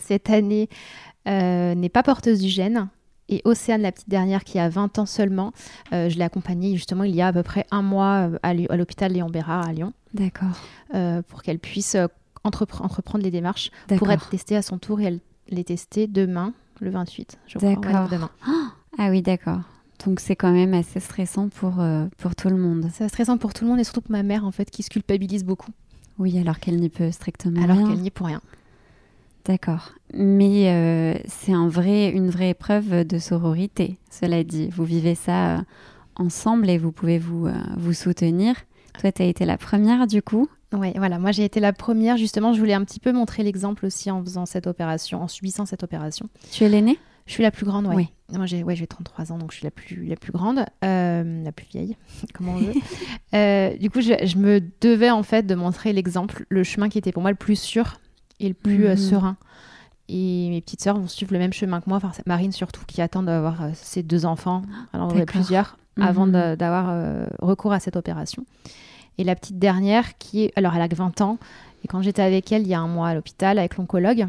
cette 0.00 0.30
année, 0.30 0.68
euh, 1.28 1.74
n'est 1.74 1.88
pas 1.88 2.02
porteuse 2.02 2.40
du 2.40 2.48
gène. 2.48 2.88
Et 3.30 3.40
Océane, 3.44 3.80
la 3.80 3.90
petite 3.90 4.10
dernière, 4.10 4.44
qui 4.44 4.58
a 4.58 4.68
20 4.68 4.98
ans 4.98 5.06
seulement, 5.06 5.52
euh, 5.92 6.10
je 6.10 6.18
l'ai 6.18 6.24
accompagnée 6.24 6.76
justement 6.76 7.04
il 7.04 7.14
y 7.14 7.22
a 7.22 7.28
à 7.28 7.32
peu 7.32 7.42
près 7.42 7.64
un 7.70 7.80
mois 7.80 8.28
euh, 8.28 8.38
à 8.42 8.76
l'hôpital 8.76 9.12
Léon 9.12 9.30
Bérard 9.30 9.66
à 9.66 9.72
Lyon. 9.72 9.92
D'accord. 10.12 10.56
pour 11.26 11.42
qu'elle 11.42 11.58
puisse 11.58 11.96
entreprendre 12.44 13.24
les 13.24 13.32
démarches 13.32 13.72
pour 13.96 14.10
être 14.12 14.28
testée 14.28 14.56
à 14.56 14.62
son 14.62 14.78
tour 14.78 15.00
et 15.00 15.04
elle 15.04 15.20
l'est 15.48 15.64
testée 15.64 16.06
demain, 16.06 16.52
le 16.80 16.90
28, 16.90 17.38
je 17.48 17.58
crois. 17.58 17.68
D'accord. 17.70 18.08
demain. 18.08 18.30
ah 18.98 19.08
oui, 19.10 19.22
d'accord. 19.22 19.60
Donc 20.04 20.20
c'est 20.20 20.36
quand 20.36 20.52
même 20.52 20.72
assez 20.72 21.00
stressant 21.00 21.48
pour, 21.48 21.82
pour 22.18 22.36
tout 22.36 22.48
le 22.48 22.56
monde. 22.58 22.90
C'est 22.92 23.08
stressant 23.08 23.38
pour 23.38 23.54
tout 23.54 23.64
le 23.64 23.70
monde 23.70 23.80
et 23.80 23.84
surtout 23.84 24.02
pour 24.02 24.12
ma 24.12 24.22
mère 24.22 24.44
en 24.44 24.52
fait 24.52 24.70
qui 24.70 24.84
se 24.84 24.90
culpabilise 24.90 25.44
beaucoup. 25.44 25.72
Oui, 26.18 26.38
alors 26.38 26.60
qu'elle 26.60 26.76
n'y 26.76 26.90
peut 26.90 27.10
strictement 27.10 27.62
alors 27.62 27.76
rien. 27.76 27.86
Alors 27.86 27.94
qu'elle 27.94 28.02
n'y 28.02 28.10
peut 28.10 28.24
rien. 28.24 28.40
D'accord. 29.44 29.92
Mais 30.14 30.70
euh, 30.70 31.14
c'est 31.26 31.52
un 31.52 31.68
vrai, 31.68 32.08
une 32.08 32.30
vraie 32.30 32.50
épreuve 32.50 33.04
de 33.04 33.18
sororité, 33.18 33.98
cela 34.10 34.42
dit. 34.42 34.68
Vous 34.70 34.84
vivez 34.84 35.14
ça 35.14 35.56
euh, 35.56 35.60
ensemble 36.16 36.70
et 36.70 36.78
vous 36.78 36.92
pouvez 36.92 37.18
vous, 37.18 37.46
euh, 37.46 37.52
vous 37.76 37.92
soutenir. 37.92 38.54
Toi, 39.00 39.12
tu 39.12 39.22
as 39.22 39.26
été 39.26 39.44
la 39.44 39.58
première 39.58 40.06
du 40.06 40.22
coup? 40.22 40.48
Oui, 40.72 40.92
voilà. 40.96 41.18
Moi, 41.18 41.30
j'ai 41.30 41.44
été 41.44 41.60
la 41.60 41.72
première. 41.72 42.16
Justement, 42.16 42.52
je 42.52 42.58
voulais 42.58 42.74
un 42.74 42.84
petit 42.84 43.00
peu 43.00 43.12
montrer 43.12 43.42
l'exemple 43.42 43.84
aussi 43.84 44.10
en 44.10 44.22
faisant 44.22 44.46
cette 44.46 44.66
opération, 44.66 45.22
en 45.22 45.28
subissant 45.28 45.66
cette 45.66 45.82
opération. 45.82 46.28
Tu 46.50 46.64
es 46.64 46.68
l'aînée? 46.68 46.98
Je 47.26 47.32
suis 47.32 47.42
la 47.42 47.50
plus 47.50 47.64
grande, 47.64 47.86
ouais. 47.86 47.94
oui. 47.94 48.08
Moi, 48.32 48.46
j'ai 48.46 48.62
ouais, 48.62 48.76
33 48.76 49.32
ans, 49.32 49.38
donc 49.38 49.50
je 49.50 49.56
suis 49.56 49.64
la 49.64 49.70
plus, 49.70 50.06
la 50.06 50.16
plus 50.16 50.32
grande, 50.32 50.64
la 50.82 51.52
plus 51.52 51.66
vieille, 51.70 51.96
comme 52.34 52.48
on 52.48 52.56
veut. 52.56 52.72
du 53.78 53.90
coup, 53.90 54.00
je, 54.00 54.26
je 54.26 54.36
me 54.36 54.60
devais 54.80 55.10
en 55.10 55.22
fait 55.22 55.46
de 55.46 55.54
montrer 55.54 55.92
l'exemple, 55.92 56.44
le 56.48 56.64
chemin 56.64 56.88
qui 56.88 56.98
était 56.98 57.12
pour 57.12 57.22
moi 57.22 57.30
le 57.30 57.36
plus 57.36 57.58
sûr 57.58 57.98
et 58.44 58.48
le 58.48 58.54
plus 58.54 58.86
euh, 58.86 58.90
mhm. 58.90 58.96
serein. 58.96 59.36
Et 60.08 60.48
mes 60.50 60.60
petites 60.60 60.82
sœurs 60.82 60.98
vont 60.98 61.08
suivre 61.08 61.32
le 61.32 61.38
même 61.38 61.52
chemin 61.52 61.80
que 61.80 61.88
moi, 61.88 61.96
enfin 61.96 62.12
Marine 62.26 62.52
surtout, 62.52 62.82
qui 62.86 63.00
attend 63.00 63.22
d'avoir 63.22 63.62
euh, 63.62 63.70
ses 63.74 64.02
deux 64.02 64.26
enfants, 64.26 64.62
alors 64.92 65.10
on 65.14 65.24
plusieurs, 65.24 65.78
avant 65.98 66.26
mhm. 66.26 66.56
d'avoir 66.56 66.86
euh, 66.90 67.26
recours 67.40 67.72
à 67.72 67.80
cette 67.80 67.96
opération. 67.96 68.44
Et 69.16 69.24
la 69.24 69.34
petite 69.34 69.58
dernière, 69.58 70.18
qui 70.18 70.44
est, 70.44 70.52
alors 70.56 70.74
elle 70.74 70.82
a 70.82 70.88
que 70.88 70.96
20 70.96 71.20
ans, 71.22 71.38
et 71.84 71.88
quand 71.88 72.02
j'étais 72.02 72.22
avec 72.22 72.50
elle 72.52 72.62
il 72.62 72.68
y 72.68 72.74
a 72.74 72.80
un 72.80 72.88
mois 72.88 73.08
à 73.08 73.14
l'hôpital 73.14 73.58
avec 73.58 73.76
l'oncologue, 73.76 74.26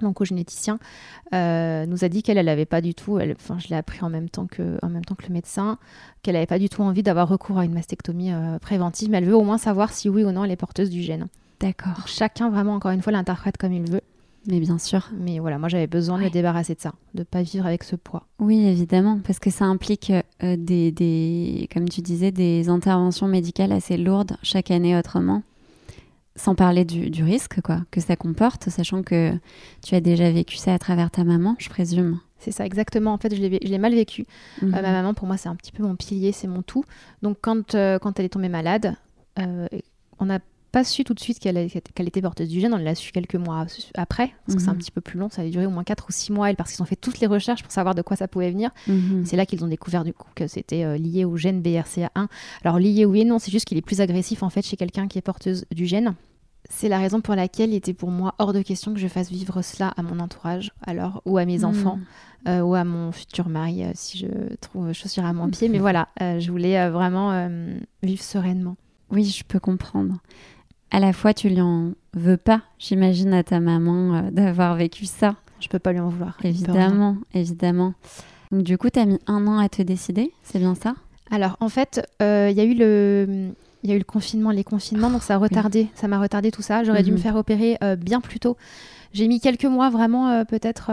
l'oncogénéticien, 0.00 0.78
euh, 1.34 1.86
nous 1.86 2.04
a 2.04 2.08
dit 2.08 2.22
qu'elle 2.22 2.44
n'avait 2.44 2.64
pas 2.64 2.80
du 2.80 2.94
tout, 2.94 3.18
elle, 3.20 3.32
enfin 3.32 3.58
je 3.58 3.68
l'ai 3.68 3.76
appris 3.76 4.02
en 4.02 4.10
même 4.10 4.28
temps 4.28 4.46
que, 4.46 4.78
en 4.82 4.88
même 4.88 5.04
temps 5.04 5.14
que 5.14 5.26
le 5.26 5.32
médecin, 5.32 5.78
qu'elle 6.22 6.34
n'avait 6.34 6.46
pas 6.46 6.58
du 6.58 6.68
tout 6.68 6.82
envie 6.82 7.02
d'avoir 7.04 7.28
recours 7.28 7.58
à 7.58 7.64
une 7.64 7.74
mastectomie 7.74 8.32
préventive, 8.60 9.10
mais 9.10 9.18
elle 9.18 9.26
veut 9.26 9.36
au 9.36 9.44
moins 9.44 9.58
savoir 9.58 9.92
si 9.92 10.08
oui 10.08 10.24
ou 10.24 10.32
non 10.32 10.44
elle 10.44 10.50
est 10.50 10.56
porteuse 10.56 10.90
du 10.90 11.02
gène. 11.02 11.28
D'accord. 11.60 12.06
Chacun, 12.06 12.50
vraiment, 12.50 12.74
encore 12.74 12.92
une 12.92 13.02
fois, 13.02 13.12
l'interprète 13.12 13.56
comme 13.56 13.72
il 13.72 13.90
veut. 13.90 14.02
Mais 14.46 14.60
bien 14.60 14.78
sûr. 14.78 15.10
Mais 15.12 15.38
voilà, 15.40 15.58
moi 15.58 15.68
j'avais 15.68 15.86
besoin 15.86 16.18
de 16.18 16.24
me 16.24 16.30
débarrasser 16.30 16.74
de 16.74 16.80
ça, 16.80 16.92
de 17.14 17.22
pas 17.22 17.42
vivre 17.42 17.66
avec 17.66 17.84
ce 17.84 17.96
poids. 17.96 18.26
Oui, 18.38 18.66
évidemment, 18.66 19.20
parce 19.24 19.38
que 19.38 19.50
ça 19.50 19.66
implique 19.66 20.10
euh, 20.42 20.56
des, 20.56 20.90
des, 20.90 21.68
comme 21.72 21.88
tu 21.88 22.00
disais, 22.00 22.30
des 22.30 22.68
interventions 22.68 23.28
médicales 23.28 23.72
assez 23.72 23.96
lourdes 23.98 24.36
chaque 24.42 24.70
année 24.70 24.96
autrement. 24.96 25.42
Sans 26.36 26.54
parler 26.54 26.84
du, 26.84 27.10
du, 27.10 27.24
risque 27.24 27.60
quoi, 27.62 27.80
que 27.90 28.00
ça 28.00 28.14
comporte, 28.14 28.70
sachant 28.70 29.02
que 29.02 29.32
tu 29.84 29.96
as 29.96 30.00
déjà 30.00 30.30
vécu 30.30 30.56
ça 30.56 30.72
à 30.72 30.78
travers 30.78 31.10
ta 31.10 31.24
maman, 31.24 31.56
je 31.58 31.68
présume. 31.68 32.20
C'est 32.38 32.52
ça, 32.52 32.64
exactement. 32.64 33.12
En 33.12 33.18
fait, 33.18 33.34
je 33.34 33.42
l'ai 33.42 33.78
mal 33.78 33.92
vécu. 33.92 34.24
Euh, 34.62 34.66
mhm. 34.66 34.70
ma 34.70 34.82
maman, 34.82 35.14
pour 35.14 35.26
moi, 35.26 35.36
c'est 35.36 35.48
un 35.48 35.56
petit 35.56 35.72
peu 35.72 35.82
mon 35.82 35.96
pilier, 35.96 36.30
c'est 36.30 36.46
mon 36.46 36.62
tout. 36.62 36.84
Donc, 37.22 37.38
quand, 37.42 37.74
euh, 37.74 37.98
quand 37.98 38.18
elle 38.18 38.26
est 38.26 38.30
tombée 38.30 38.48
malade, 38.48 38.94
on 40.20 40.30
a 40.30 40.38
pas 40.70 40.84
su 40.84 41.04
tout 41.04 41.14
de 41.14 41.20
suite 41.20 41.38
qu'elle 41.38 41.56
était 41.56 42.22
porteuse 42.22 42.48
du 42.48 42.60
gène, 42.60 42.74
on 42.74 42.78
l'a 42.78 42.94
su 42.94 43.12
quelques 43.12 43.36
mois 43.36 43.64
après, 43.94 44.32
parce 44.44 44.56
que 44.56 44.62
c'est 44.62 44.68
un 44.68 44.72
mhm. 44.72 44.78
petit 44.78 44.90
peu 44.90 45.00
plus 45.00 45.18
long, 45.18 45.30
ça 45.30 45.42
a 45.42 45.48
duré 45.48 45.66
au 45.66 45.70
moins 45.70 45.84
4 45.84 46.06
ou 46.08 46.12
6 46.12 46.32
mois, 46.32 46.52
parce 46.54 46.72
qu'ils 46.72 46.82
ont 46.82 46.86
fait 46.86 46.96
toutes 46.96 47.20
les 47.20 47.26
recherches 47.26 47.62
pour 47.62 47.72
savoir 47.72 47.94
de 47.94 48.02
quoi 48.02 48.16
ça 48.16 48.28
pouvait 48.28 48.50
venir. 48.50 48.70
Mhm. 48.86 49.24
C'est 49.24 49.36
là 49.36 49.46
qu'ils 49.46 49.64
ont 49.64 49.68
découvert 49.68 50.04
du 50.04 50.12
coup 50.12 50.28
que 50.34 50.46
c'était 50.46 50.84
euh, 50.84 50.98
lié 50.98 51.24
au 51.24 51.36
gène 51.36 51.62
BRCA1. 51.62 52.28
Alors 52.64 52.78
lié 52.78 53.06
oui 53.06 53.20
et 53.20 53.24
non, 53.24 53.38
c'est 53.38 53.50
juste 53.50 53.64
qu'il 53.64 53.78
est 53.78 53.82
plus 53.82 54.00
agressif 54.00 54.42
en 54.42 54.50
fait 54.50 54.62
chez 54.62 54.76
quelqu'un 54.76 55.08
qui 55.08 55.18
est 55.18 55.22
porteuse 55.22 55.64
du 55.70 55.86
gène. 55.86 56.14
C'est 56.70 56.88
la 56.88 56.98
raison 56.98 57.22
pour 57.22 57.34
laquelle 57.34 57.70
il 57.70 57.76
était 57.76 57.94
pour 57.94 58.10
moi 58.10 58.34
hors 58.38 58.52
de 58.52 58.60
question 58.60 58.92
que 58.92 59.00
je 59.00 59.08
fasse 59.08 59.30
vivre 59.30 59.62
cela 59.62 59.88
à 59.96 60.02
mon 60.02 60.18
entourage, 60.18 60.72
alors, 60.82 61.22
ou 61.24 61.38
à 61.38 61.46
mes 61.46 61.58
mhm. 61.58 61.64
enfants, 61.64 61.98
euh, 62.46 62.60
ou 62.60 62.74
à 62.74 62.84
mon 62.84 63.10
futur 63.10 63.48
mari, 63.48 63.84
euh, 63.84 63.92
si 63.94 64.18
je 64.18 64.26
trouve 64.60 64.92
chaussure 64.92 65.24
à 65.24 65.32
mon 65.32 65.48
pied. 65.48 65.68
Mais 65.70 65.78
voilà, 65.78 66.08
je 66.20 66.50
voulais 66.50 66.90
vraiment 66.90 67.48
vivre 68.02 68.22
sereinement. 68.22 68.76
Oui, 69.10 69.24
je 69.24 69.42
peux 69.44 69.60
comprendre 69.60 70.18
à 70.90 71.00
la 71.00 71.12
fois 71.12 71.34
tu 71.34 71.48
lui 71.48 71.60
en 71.60 71.92
veux 72.14 72.36
pas, 72.36 72.62
j'imagine, 72.78 73.34
à 73.34 73.42
ta 73.42 73.60
maman 73.60 74.14
euh, 74.14 74.30
d'avoir 74.30 74.74
vécu 74.74 75.06
ça. 75.06 75.36
Je 75.60 75.68
peux 75.68 75.78
pas 75.78 75.92
lui 75.92 76.00
en 76.00 76.08
vouloir. 76.08 76.38
Évidemment, 76.42 77.16
évidemment. 77.34 77.94
Donc 78.52 78.62
du 78.62 78.78
coup, 78.78 78.88
tu 78.90 78.98
as 78.98 79.06
mis 79.06 79.18
un 79.26 79.46
an 79.46 79.58
à 79.58 79.68
te 79.68 79.82
décider, 79.82 80.32
c'est 80.42 80.58
bien 80.58 80.74
ça? 80.74 80.94
Alors 81.30 81.56
en 81.60 81.68
fait, 81.68 82.00
il 82.20 82.24
euh, 82.24 82.50
y 82.50 82.60
a 82.60 82.64
eu 82.64 82.74
le... 82.74 83.50
Il 83.84 83.90
y 83.90 83.92
a 83.92 83.94
eu 83.94 83.98
le 83.98 84.04
confinement, 84.04 84.50
les 84.50 84.64
confinements, 84.64 85.08
donc 85.08 85.22
ça 85.22 85.36
a 85.36 85.38
retardé, 85.38 85.86
ça 85.94 86.08
m'a 86.08 86.18
retardé 86.18 86.50
tout 86.50 86.62
ça. 86.62 86.82
J'aurais 86.82 87.04
dû 87.04 87.12
me 87.12 87.16
mhm. 87.16 87.22
faire 87.22 87.36
opérer 87.36 87.78
euh, 87.84 87.94
bien 87.94 88.20
plus 88.20 88.40
tôt. 88.40 88.56
J'ai 89.12 89.28
mis 89.28 89.38
quelques 89.38 89.66
mois 89.66 89.88
vraiment, 89.88 90.44
peut-être. 90.44 90.90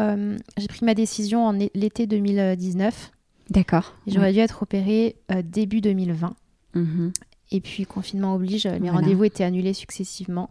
j'ai 0.56 0.68
pris 0.68 0.86
ma 0.86 0.94
décision 0.94 1.48
en 1.48 1.52
l'été 1.52 2.06
2019. 2.06 3.12
D'accord. 3.50 3.96
J'aurais 4.06 4.34
dû 4.34 4.40
être 4.40 4.62
opérée 4.62 5.16
début 5.44 5.82
2020. 5.82 6.36
Et 7.52 7.62
puis, 7.62 7.86
confinement 7.86 8.36
oblige, 8.36 8.66
les 8.66 8.90
rendez-vous 8.90 9.24
étaient 9.24 9.44
annulés 9.44 9.74
successivement. 9.74 10.50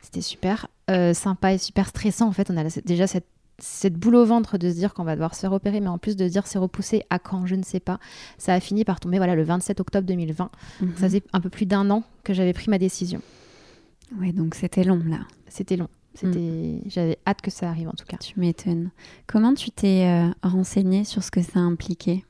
C'était 0.00 0.22
super 0.22 0.68
euh, 0.90 1.12
sympa 1.12 1.52
et 1.52 1.58
super 1.58 1.88
stressant. 1.88 2.28
En 2.28 2.32
fait, 2.32 2.50
on 2.50 2.56
a 2.56 2.64
déjà 2.84 3.06
cette 3.06 3.26
cette 3.62 3.94
boule 3.94 4.16
au 4.16 4.24
ventre 4.24 4.58
de 4.58 4.70
se 4.70 4.74
dire 4.74 4.94
qu'on 4.94 5.04
va 5.04 5.14
devoir 5.14 5.34
se 5.34 5.40
faire 5.40 5.52
opérer, 5.52 5.80
mais 5.80 5.88
en 5.88 5.98
plus 5.98 6.16
de 6.16 6.26
se 6.26 6.32
dire 6.32 6.46
c'est 6.46 6.58
repoussé 6.58 7.02
à 7.10 7.18
quand, 7.18 7.46
je 7.46 7.54
ne 7.54 7.62
sais 7.62 7.80
pas. 7.80 7.98
Ça 8.38 8.54
a 8.54 8.60
fini 8.60 8.84
par 8.84 9.00
tomber 9.00 9.18
voilà, 9.18 9.34
le 9.34 9.44
27 9.44 9.80
octobre 9.80 10.06
2020. 10.06 10.50
Ça 10.78 10.84
mhm. 10.84 10.92
faisait 10.94 11.22
un 11.32 11.40
peu 11.40 11.50
plus 11.50 11.66
d'un 11.66 11.90
an 11.90 12.02
que 12.24 12.32
j'avais 12.32 12.52
pris 12.52 12.70
ma 12.70 12.78
décision. 12.78 13.20
Oui, 14.18 14.32
donc 14.32 14.54
c'était 14.54 14.84
long 14.84 15.02
là. 15.06 15.20
C'était 15.48 15.76
long. 15.76 15.88
C'était, 16.14 16.38
mm. 16.38 16.82
J'avais 16.86 17.18
hâte 17.26 17.40
que 17.40 17.50
ça 17.50 17.68
arrive 17.68 17.88
en 17.88 17.92
tout 17.92 18.06
cas. 18.06 18.16
Tu 18.16 18.38
m'étonnes. 18.40 18.90
Comment 19.26 19.54
tu 19.54 19.70
t'es 19.70 20.06
euh, 20.06 20.30
renseignée 20.42 21.04
sur 21.04 21.22
ce 21.22 21.30
que 21.30 21.42
ça 21.42 21.60
impliquait? 21.60 22.24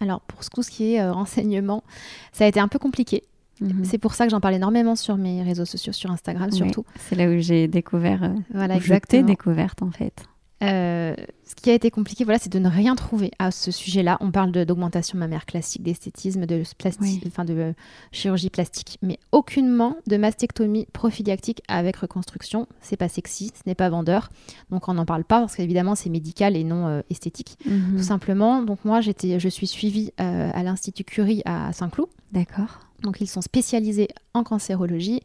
Alors 0.00 0.20
pour 0.22 0.42
ce 0.42 0.70
qui 0.70 0.94
est 0.94 1.00
euh, 1.00 1.12
renseignement, 1.12 1.84
ça 2.32 2.44
a 2.44 2.48
été 2.48 2.58
un 2.58 2.68
peu 2.68 2.78
compliqué. 2.78 3.22
Mhm. 3.62 3.84
C'est 3.84 3.98
pour 3.98 4.14
ça 4.14 4.24
que 4.24 4.30
j'en 4.30 4.40
parle 4.40 4.54
énormément 4.54 4.96
sur 4.96 5.16
mes 5.16 5.42
réseaux 5.42 5.64
sociaux, 5.64 5.92
sur 5.92 6.10
Instagram 6.10 6.50
surtout. 6.50 6.84
c'est 6.96 7.16
là 7.16 7.28
où 7.28 7.38
j'ai 7.38 7.68
découvert, 7.68 8.24
euh, 8.24 8.34
voilà, 8.52 8.76
exactement. 8.76 9.24
découverte 9.24 9.82
en 9.82 9.90
fait. 9.90 10.24
Euh, 10.62 11.16
ce 11.44 11.56
qui 11.56 11.70
a 11.70 11.74
été 11.74 11.90
compliqué, 11.90 12.22
voilà, 12.22 12.38
c'est 12.38 12.52
de 12.52 12.58
ne 12.60 12.68
rien 12.68 12.94
trouver 12.94 13.32
à 13.40 13.50
ce 13.50 13.72
sujet-là. 13.72 14.16
On 14.20 14.30
parle 14.30 14.52
d'augmentation 14.52 15.18
mammaire 15.18 15.44
classique, 15.44 15.82
d'esthétisme, 15.82 16.46
de, 16.46 16.62
plastique, 16.78 17.24
de 17.24 17.52
euh, 17.52 17.72
chirurgie 18.12 18.48
plastique, 18.48 18.96
mais 19.02 19.18
aucunement 19.32 19.96
de 20.06 20.16
mastectomie 20.16 20.86
prophylactique 20.92 21.62
avec 21.66 21.96
reconstruction. 21.96 22.68
C'est 22.80 22.96
pas 22.96 23.08
sexy, 23.08 23.50
ce 23.56 23.62
n'est 23.66 23.74
pas 23.74 23.88
vendeur, 23.88 24.30
donc 24.70 24.88
on 24.88 24.94
n'en 24.94 25.04
parle 25.04 25.24
pas 25.24 25.40
parce 25.40 25.56
qu'évidemment 25.56 25.96
c'est 25.96 26.10
médical 26.10 26.56
et 26.56 26.62
non 26.62 27.02
esthétique, 27.10 27.58
mhm. 27.66 27.96
tout 27.96 28.04
simplement. 28.04 28.62
Donc 28.62 28.84
moi, 28.84 29.00
j'étais, 29.00 29.40
je 29.40 29.48
suis 29.48 29.66
suivie 29.66 30.12
à 30.18 30.62
l'Institut 30.62 31.02
Curie 31.02 31.42
à 31.44 31.72
Saint-Cloud. 31.72 32.08
D'accord. 32.30 32.78
Donc 33.02 33.20
ils 33.20 33.26
sont 33.26 33.42
spécialisés 33.42 34.08
en 34.34 34.44
cancérologie. 34.44 35.20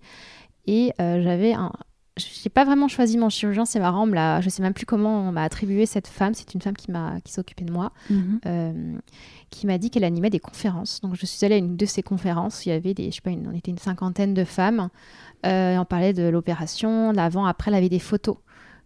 Et 0.66 0.94
euh, 1.02 1.22
j'avais 1.24 1.54
un. 1.54 1.72
Je 2.18 2.26
n'ai 2.26 2.50
pas 2.50 2.66
vraiment 2.66 2.88
choisi 2.88 3.16
mon 3.16 3.30
chirurgien, 3.30 3.66
c'est 3.66 3.80
marrant. 3.80 4.06
Je 4.08 4.46
ne 4.46 4.50
sais 4.50 4.64
même 4.64 4.74
plus 4.74 4.88
comment 4.88 5.30
on 5.30 5.32
m'a 5.32 5.44
attribué 5.44 5.86
cette 5.86 6.08
femme. 6.08 6.34
C'est 6.34 6.56
une 6.56 6.62
femme 6.62 6.76
qui 6.76 6.92
m'a 6.92 7.22
qui 7.22 7.32
s'occupait 7.32 7.64
de 7.64 7.72
moi, 7.72 7.92
mhm. 8.10 8.40
euh, 8.48 8.98
qui 9.52 9.68
m'a 9.68 9.78
dit 9.78 9.92
qu'elle 9.92 10.04
animait 10.04 10.32
des 10.32 10.40
conférences. 10.40 11.00
Donc 11.02 11.16
je 11.16 11.26
suis 11.28 11.46
allée 11.46 11.56
à 11.56 11.60
une 11.60 11.78
de 11.78 11.86
ces 11.86 12.02
conférences. 12.02 12.66
Il 12.66 12.70
y 12.70 12.72
avait 12.72 12.96
des, 12.96 13.12
je 13.12 13.16
sais 13.16 13.22
pas, 13.22 13.30
on 13.30 13.54
était 13.54 13.70
une 13.70 13.78
cinquantaine 13.78 14.34
de 14.34 14.44
femmes. 14.44 14.90
Euh, 15.46 15.78
on 15.78 15.86
parlait 15.86 16.14
de 16.14 16.24
l'opération, 16.24 17.12
l'avant, 17.12 17.46
après, 17.46 17.70
elle 17.70 17.78
avait 17.78 17.90
des 17.90 18.00
photos 18.00 18.38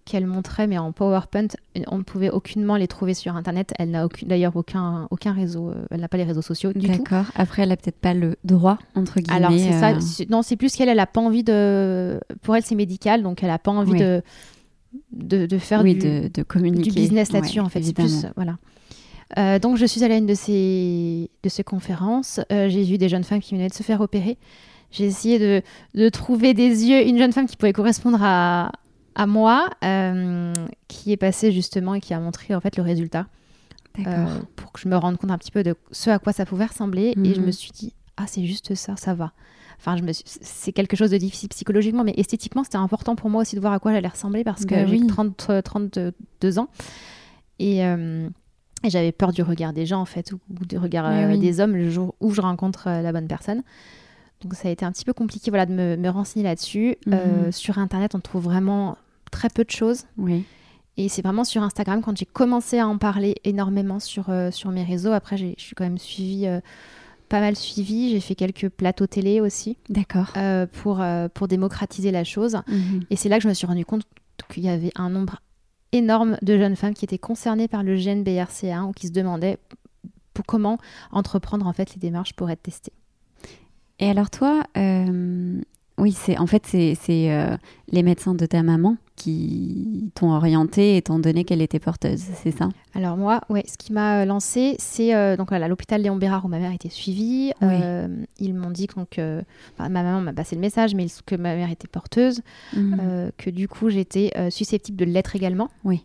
qu'elle 0.05 0.25
montrait, 0.25 0.67
mais 0.67 0.77
en 0.77 0.91
PowerPoint, 0.91 1.47
on 1.87 1.99
ne 1.99 2.03
pouvait 2.03 2.29
aucunement 2.29 2.75
les 2.75 2.87
trouver 2.87 3.13
sur 3.13 3.35
Internet. 3.35 3.73
Elle 3.77 3.91
n'a 3.91 4.07
d'ailleurs 4.23 4.55
aucun, 4.55 5.07
aucun 5.11 5.31
réseau, 5.31 5.69
euh, 5.69 5.85
elle 5.91 6.01
n'a 6.01 6.07
pas 6.07 6.17
les 6.17 6.23
réseaux 6.23 6.41
sociaux 6.41 6.73
du 6.73 6.87
tout. 6.87 6.97
D'accord. 6.97 7.25
Après, 7.35 7.63
elle 7.63 7.69
n'a 7.69 7.77
peut-être 7.77 7.99
pas 7.99 8.13
le 8.13 8.35
droit, 8.43 8.77
entre 8.95 9.19
guillemets. 9.19 9.45
Alors, 9.45 9.51
c'est 9.51 9.79
ça. 9.79 9.91
Euh, 9.91 10.25
non, 10.29 10.41
c'est 10.41 10.55
plus 10.55 10.75
qu'elle, 10.75 10.89
elle 10.89 10.97
n'a 10.97 11.07
pas 11.07 11.21
envie 11.21 11.43
de. 11.43 12.19
Pour 12.41 12.55
elle, 12.55 12.63
c'est 12.63 12.75
médical, 12.75 13.23
donc 13.23 13.43
elle 13.43 13.49
n'a 13.49 13.59
pas 13.59 13.71
envie 13.71 13.99
de, 13.99 14.21
de, 15.11 15.57
faire 15.57 15.83
du, 15.83 15.95
de, 15.95 16.43
communiquer. 16.43 16.89
du 16.89 16.95
business 16.95 17.31
là-dessus, 17.31 17.59
en 17.59 17.69
fait. 17.69 17.81
C'est 17.83 17.93
plus. 17.93 18.25
Voilà. 18.35 18.57
Euh, 19.37 19.59
donc, 19.59 19.77
je 19.77 19.85
suis 19.85 20.03
allée 20.03 20.15
à 20.15 20.17
une 20.17 20.25
de 20.25 20.33
ces, 20.33 21.29
de 21.43 21.49
ces 21.49 21.63
conférences. 21.63 22.39
J'ai 22.49 22.83
vu 22.83 22.97
des 22.97 23.07
jeunes 23.07 23.23
femmes 23.23 23.39
qui 23.39 23.55
venaient 23.55 23.69
de 23.69 23.73
se 23.73 23.83
faire 23.83 24.01
opérer. 24.01 24.37
J'ai 24.91 25.05
essayé 25.05 25.39
de, 25.39 25.61
de, 25.95 26.09
trouver 26.09 26.53
des 26.53 26.85
yeux, 26.85 27.07
une 27.07 27.17
jeune 27.17 27.31
femme 27.31 27.47
qui 27.47 27.55
pouvait 27.55 27.71
correspondre 27.71 28.19
à, 28.21 28.73
à 29.21 29.27
moi 29.27 29.69
euh, 29.83 30.51
qui 30.87 31.11
est 31.11 31.17
passé 31.17 31.51
justement 31.51 31.93
et 31.93 32.01
qui 32.01 32.15
a 32.15 32.19
montré 32.19 32.55
en 32.55 32.59
fait 32.59 32.75
le 32.75 32.81
résultat 32.81 33.27
euh, 33.99 34.39
pour 34.55 34.71
que 34.71 34.79
je 34.79 34.87
me 34.87 34.95
rende 34.95 35.17
compte 35.17 35.29
un 35.29 35.37
petit 35.37 35.51
peu 35.51 35.61
de 35.61 35.75
ce 35.91 36.09
à 36.09 36.17
quoi 36.17 36.33
ça 36.33 36.43
pouvait 36.43 36.65
ressembler. 36.65 37.13
Et 37.23 37.35
je 37.35 37.39
me 37.39 37.45
mhm. 37.45 37.51
suis 37.51 37.71
dit 37.71 37.93
ah 38.17 38.23
c'est 38.25 38.43
juste 38.43 38.73
ça 38.73 38.95
ça 38.95 39.13
va. 39.13 39.31
Enfin 39.77 39.95
je 39.95 40.01
me 40.01 40.11
c'est 40.11 40.71
quelque 40.71 40.95
chose 40.95 41.11
de 41.11 41.17
difficile 41.17 41.49
psychologiquement 41.49 42.03
mais 42.03 42.15
esthétiquement 42.17 42.63
c'était 42.63 42.77
important 42.77 43.15
pour 43.15 43.29
moi 43.29 43.43
aussi 43.43 43.55
de 43.55 43.61
voir 43.61 43.73
à 43.73 43.79
quoi 43.79 43.91
j'allais 43.91 44.07
ressembler 44.07 44.43
parce 44.43 44.65
que 44.65 44.73
bah 44.73 44.87
j'ai 44.87 45.05
30 45.05 45.51
32 45.63 46.57
ans. 46.57 46.69
Et, 47.59 47.85
euh, 47.85 48.27
j'avais 48.83 49.11
peur 49.11 49.33
du 49.33 49.43
regard 49.43 49.71
des 49.71 49.85
gens 49.85 50.01
en 50.01 50.05
fait 50.05 50.31
ou, 50.31 50.39
du 50.65 50.79
regard 50.79 51.37
des 51.37 51.59
hommes 51.59 51.75
le 51.75 51.91
jour 51.91 52.15
où 52.21 52.31
je 52.31 52.41
rencontre 52.41 52.89
la 52.89 53.11
bonne 53.11 53.27
personne. 53.27 53.61
Donc 54.41 54.55
ça 54.55 54.67
a 54.67 54.71
été 54.71 54.83
un 54.83 54.91
petit 54.91 55.05
peu 55.05 55.13
compliqué 55.13 55.51
voilà, 55.51 55.67
de 55.67 55.73
me, 55.73 56.09
renseigner 56.09 56.43
là-dessus. 56.43 56.97
Euh, 57.07 57.45
mhm. 57.45 57.51
sur 57.51 57.77
Internet, 57.77 58.15
on 58.15 58.19
trouve 58.19 58.45
vraiment 58.45 58.97
très 59.31 59.49
peu 59.49 59.63
de 59.63 59.71
choses. 59.71 60.05
Oui. 60.17 60.43
Et 60.97 61.09
c'est 61.09 61.21
vraiment 61.21 61.43
sur 61.43 61.63
Instagram, 61.63 62.01
quand 62.01 62.17
j'ai 62.17 62.25
commencé 62.25 62.77
à 62.77 62.87
en 62.87 62.97
parler 62.97 63.35
énormément 63.43 63.99
sur, 63.99 64.29
euh, 64.29 64.51
sur 64.51 64.69
mes 64.71 64.83
réseaux, 64.83 65.11
après 65.13 65.37
je 65.37 65.53
suis 65.57 65.73
quand 65.73 65.85
même 65.85 65.97
suivie, 65.97 66.45
euh, 66.47 66.59
pas 67.29 67.39
mal 67.39 67.55
suivie, 67.55 68.11
j'ai 68.11 68.19
fait 68.19 68.35
quelques 68.35 68.69
plateaux 68.69 69.07
télé 69.07 69.39
aussi. 69.39 69.77
D'accord. 69.89 70.33
pour, 70.73 71.01
pour 71.33 71.47
démocratiser 71.47 72.11
la 72.11 72.25
chose. 72.25 72.57
Mhm. 72.67 73.05
Et 73.09 73.15
c'est 73.15 73.29
là 73.29 73.37
que 73.37 73.43
je 73.43 73.47
me 73.47 73.53
suis 73.53 73.65
rendu 73.65 73.85
compte 73.85 74.03
qu'il 74.49 74.63
y 74.63 74.69
avait 74.69 74.91
un 74.95 75.09
nombre 75.09 75.41
énorme 75.91 76.37
de 76.41 76.57
jeunes 76.57 76.75
femmes 76.75 76.93
qui 76.93 77.05
étaient 77.05 77.17
concernées 77.17 77.67
par 77.67 77.83
le 77.83 77.95
gène 77.95 78.23
BRCA1 78.23 78.89
ou 78.89 78.91
qui 78.91 79.07
se 79.07 79.11
demandaient 79.11 79.57
pour 80.33 80.45
comment 80.45 80.77
entreprendre 81.11 81.67
en 81.67 81.73
fait 81.73 81.93
les 81.93 81.99
démarches 81.99 82.33
pour 82.33 82.49
être 82.49 82.63
testées. 82.63 82.93
Et 83.99 84.09
alors 84.09 84.29
toi, 84.29 84.63
euh, 84.77 85.61
oui, 85.97 86.11
c'est 86.11 86.37
en 86.37 86.47
fait 86.47 86.65
c'est 86.65 86.97
euh, 87.31 87.55
les 87.91 88.03
médecins 88.03 88.33
de 88.33 88.45
ta 88.45 88.63
maman 88.63 88.97
qui 89.21 90.11
t'ont 90.15 90.31
orientée 90.31 90.97
étant 90.97 91.19
donné 91.19 91.43
qu'elle 91.43 91.61
était 91.61 91.79
porteuse, 91.79 92.23
c'est 92.41 92.51
ça? 92.51 92.69
Alors 92.95 93.17
moi, 93.17 93.41
ouais, 93.49 93.63
ce 93.67 93.77
qui 93.77 93.93
m'a 93.93 94.25
lancé, 94.25 94.75
c'est 94.79 95.13
euh, 95.13 95.37
donc 95.37 95.51
à 95.51 95.67
l'hôpital 95.67 96.01
Léon 96.01 96.15
Bérard 96.15 96.45
où 96.45 96.47
ma 96.47 96.59
mère 96.59 96.73
était 96.73 96.89
suivie. 96.89 97.51
ils 98.39 98.53
m'ont 98.53 98.71
dit 98.71 98.87
que 98.87 99.43
ma 99.79 99.89
maman 99.89 100.21
m'a 100.21 100.33
passé 100.33 100.55
le 100.55 100.61
message, 100.61 100.95
mais 100.95 101.05
que 101.25 101.35
ma 101.35 101.55
mère 101.55 101.69
était 101.69 101.87
porteuse, 101.87 102.41
mhm. 102.75 103.31
que 103.37 103.49
du 103.49 103.67
coup 103.67 103.89
j'étais 103.89 104.31
susceptible 104.49 104.97
de 104.97 105.05
l'être 105.05 105.35
également. 105.35 105.69
Oui. 105.83 106.03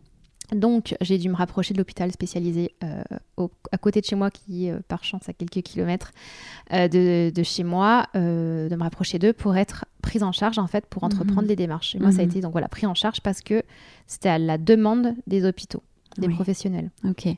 Donc, 0.52 0.94
j'ai 1.00 1.18
dû 1.18 1.28
me 1.28 1.34
rapprocher 1.34 1.74
de 1.74 1.78
l'hôpital 1.78 2.10
spécialisé 2.12 2.72
euh, 2.84 3.02
à 3.72 3.78
côté 3.78 4.00
de 4.00 4.06
chez 4.06 4.16
moi, 4.16 4.30
qui 4.30 4.66
est 4.66 4.72
euh, 4.72 4.80
par 4.86 5.04
chance 5.04 5.28
à 5.28 5.32
quelques 5.32 5.62
kilomètres 5.62 6.12
euh, 6.72 6.88
de, 6.88 7.42
chez 7.42 7.64
moi, 7.64 8.06
de 8.14 8.74
me 8.74 8.82
rapprocher 8.82 9.18
d'eux 9.18 9.32
pour 9.32 9.56
être 9.56 9.84
prise 10.02 10.22
en 10.22 10.32
charge, 10.32 10.58
en 10.58 10.66
fait, 10.66 10.86
pour 10.86 11.04
entreprendre 11.04 11.42
mhm. 11.42 11.48
les 11.48 11.56
démarches. 11.56 11.94
Et 11.94 11.98
moi, 11.98 12.12
ça 12.12 12.20
a 12.20 12.24
mhm. 12.24 12.30
été 12.30 12.40
donc 12.40 12.52
voilà, 12.52 12.68
pris 12.68 12.86
en 12.86 12.94
charge 12.94 13.20
parce 13.20 13.40
que 13.40 13.62
c'était 14.06 14.28
à 14.28 14.38
la 14.38 14.58
demande 14.58 15.14
des 15.26 15.44
hôpitaux, 15.44 15.82
des 16.18 16.28
professionnels. 16.28 16.90
Ok. 17.04 17.28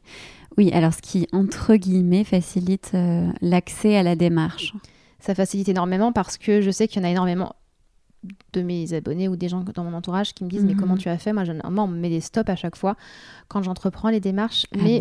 Oui, 0.57 0.71
alors 0.73 0.93
ce 0.93 1.01
qui, 1.01 1.29
entre 1.33 1.77
guillemets, 1.77 2.25
facilite 2.25 2.95
l'accès 3.41 3.97
à 3.97 4.03
la 4.03 4.17
démarche. 4.17 4.75
Ça 5.21 5.35
facilite 5.35 5.69
énormément 5.69 6.13
parce 6.13 6.37
que 6.37 6.61
je 6.61 6.71
sais 6.71 6.89
qu'il 6.89 7.01
y 7.01 7.05
en 7.05 7.09
a 7.09 7.11
énormément 7.11 7.55
de 8.53 8.63
mes 8.63 8.93
abonnés 8.95 9.29
ou 9.29 9.37
des 9.37 9.49
gens 9.49 9.65
dans 9.75 9.85
mon 9.85 9.95
entourage 9.95 10.35
qui 10.35 10.43
me 10.45 10.49
disent 10.49 10.65
mais 10.65 10.75
comment 10.75 10.95
mhm. 10.95 11.01
tu 11.01 11.09
as 11.09 11.19
fait? 11.19 11.33
Moi, 11.33 11.45
moi 11.71 11.85
on 11.85 11.89
me 11.89 11.99
met 11.99 12.09
des 12.09 12.21
stops 12.21 12.51
à 12.51 12.57
chaque 12.57 12.77
fois 12.77 12.97
quand 13.47 13.63
j'entreprends 13.63 14.11
les 14.11 14.21
démarches. 14.21 14.67
Ah 14.75 14.79
mais 14.83 15.01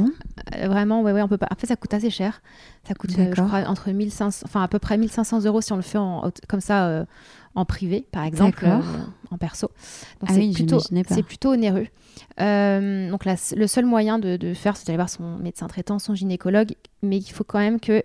euh, 0.55 0.67
vraiment 0.67 1.01
ouais 1.01 1.11
ouais 1.11 1.21
on 1.21 1.27
peut 1.27 1.37
pas. 1.37 1.47
Après 1.49 1.67
ça 1.67 1.75
coûte 1.75 1.93
assez 1.93 2.11
cher. 2.11 2.41
Ça 2.87 2.93
coûte 2.93 3.11
euh, 3.17 3.33
je 3.35 3.41
crois 3.41 3.67
entre 3.67 3.89
1500 3.89 4.45
enfin 4.45 4.61
à 4.61 4.67
peu 4.67 4.79
près 4.79 4.97
1500 4.97 5.45
euros 5.45 5.61
si 5.61 5.73
on 5.73 5.77
le 5.77 5.81
fait 5.81 5.97
en, 5.97 6.29
comme 6.47 6.61
ça 6.61 6.87
euh, 6.87 7.05
en 7.55 7.65
privé 7.65 8.07
par 8.11 8.23
exemple 8.23 8.67
en 9.31 9.37
perso. 9.37 9.71
Donc 10.21 10.29
ah 10.29 10.33
c'est 10.33 10.51
plutôt 10.51 10.79
c'est 10.79 11.23
plutôt 11.23 11.53
onéreux. 11.53 11.87
Donc 12.37 13.25
le 13.25 13.67
seul 13.67 13.85
moyen 13.85 14.19
de, 14.19 14.37
de 14.37 14.53
faire 14.53 14.77
c'est 14.77 14.85
d'aller 14.85 14.97
voir 14.97 15.09
son 15.09 15.37
médecin 15.37 15.67
traitant 15.67 15.97
son 15.97 16.13
gynécologue 16.13 16.73
mais 17.01 17.17
il 17.17 17.31
faut 17.31 17.43
quand 17.43 17.59
même 17.59 17.79
que 17.79 18.03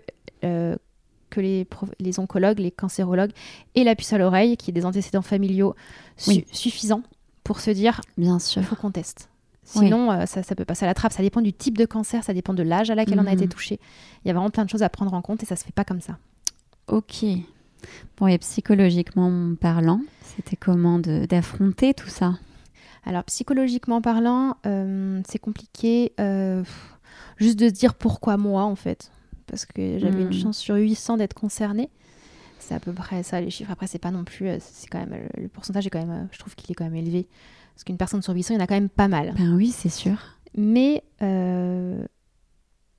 que 1.33 1.41
les, 1.41 1.67
les 1.99 2.19
oncologues, 2.19 2.59
les 2.59 2.71
cancérologues 2.71 3.31
et 3.73 3.83
la 3.83 3.95
puce 3.95 4.13
à 4.13 4.17
l'oreille, 4.17 4.55
qui 4.55 4.69
est 4.69 4.73
des 4.73 4.85
antécédents 4.85 5.23
familiaux 5.23 5.75
suffisants 6.17 7.01
pour 7.43 7.59
se 7.59 7.71
dire 7.71 8.01
bien 8.17 8.39
sûr, 8.39 8.61
il 8.61 8.65
faut 8.65 8.75
qu'on 8.75 8.91
teste. 8.91 9.29
Sinon, 9.65 10.11
euh, 10.11 10.25
ça, 10.25 10.43
ça 10.43 10.55
peut 10.55 10.65
passer 10.65 10.83
à 10.83 10.87
la 10.87 10.93
trappe. 10.93 11.13
Ça 11.13 11.23
dépend 11.23 11.41
du 11.41 11.53
type 11.53 11.77
de 11.77 11.85
cancer, 11.85 12.23
ça 12.23 12.33
dépend 12.33 12.53
de 12.53 12.63
l'âge 12.63 12.91
à 12.91 12.95
laquelle 12.95 13.19
on 13.19 13.25
a 13.25 13.33
été 13.33 13.45
mhm. 13.45 13.49
touché. 13.49 13.79
Il 14.23 14.27
y 14.27 14.31
a 14.31 14.33
vraiment 14.33 14.49
plein 14.49 14.65
de 14.65 14.69
choses 14.69 14.83
à 14.83 14.89
prendre 14.89 15.13
en 15.13 15.21
compte 15.21 15.41
et 15.41 15.45
ça 15.45 15.55
se 15.55 15.63
fait 15.63 15.73
pas 15.73 15.85
comme 15.85 16.01
ça. 16.01 16.17
Ok. 16.87 17.25
Bon, 18.17 18.27
et 18.27 18.37
psychologiquement 18.37 19.55
parlant, 19.59 20.01
c'était 20.21 20.57
comment 20.57 20.99
d'affronter 20.99 21.93
tout 21.93 22.09
ça? 22.09 22.37
Alors, 23.05 23.23
psychologiquement 23.23 24.01
parlant, 24.01 24.57
euh, 24.65 25.21
c'est 25.27 25.39
compliqué. 25.39 26.13
Euh, 26.19 26.63
juste 27.37 27.57
de 27.57 27.67
se 27.67 27.73
dire 27.73 27.95
pourquoi 27.95 28.37
moi, 28.37 28.63
en 28.63 28.75
fait 28.75 29.11
parce 29.47 29.65
que 29.65 29.99
j'avais 29.99 30.21
une 30.21 30.29
hmm. 30.29 30.33
chance 30.33 30.57
sur 30.57 30.75
800 30.75 31.17
d'être 31.17 31.33
concernée. 31.33 31.89
C'est 32.63 32.75
à 32.75 32.79
peu 32.79 32.93
près 32.93 33.23
ça 33.23 33.41
les 33.41 33.49
chiffres. 33.49 33.71
Après, 33.71 33.87
c'est 33.87 33.99
pas 33.99 34.11
non 34.11 34.23
plus. 34.23 34.47
Euh, 34.47 34.57
c'est 34.61 34.87
quand 34.87 34.99
même 34.99 35.27
le 35.37 35.47
pourcentage 35.49 35.85
est 35.85 35.89
quand 35.89 35.99
même. 35.99 36.11
Euh, 36.11 36.27
je 36.31 36.39
trouve 36.39 36.55
qu'il 36.55 36.71
est 36.71 36.75
quand 36.75 36.85
même 36.85 36.95
élevé 36.95 37.27
parce 37.75 37.83
qu'une 37.83 37.97
personne 37.97 38.21
sur 38.21 38.33
800, 38.33 38.53
il 38.53 38.57
y 38.57 38.59
en 38.61 38.63
a 38.63 38.67
quand 38.67 38.75
même 38.75 38.89
pas 38.89 39.07
mal. 39.07 39.33
Ben 39.37 39.53
oui, 39.53 39.71
c'est 39.71 39.89
sûr. 39.89 40.15
Mais 40.55 41.03
euh, 41.21 42.05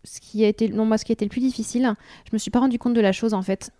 ce 0.02 0.20
qui 0.20 0.44
a 0.44 0.48
été 0.48 0.68
non 0.68 0.84
moi 0.84 0.98
ce 0.98 1.04
qui 1.04 1.12
a 1.12 1.14
été 1.14 1.24
le 1.24 1.30
plus 1.30 1.40
difficile, 1.40 1.94
je 2.28 2.30
me 2.34 2.38
suis 2.38 2.50
pas 2.50 2.60
rendu 2.60 2.78
compte 2.78 2.94
de 2.94 3.00
la 3.00 3.12
chose 3.12 3.32
en 3.32 3.42
fait 3.42 3.72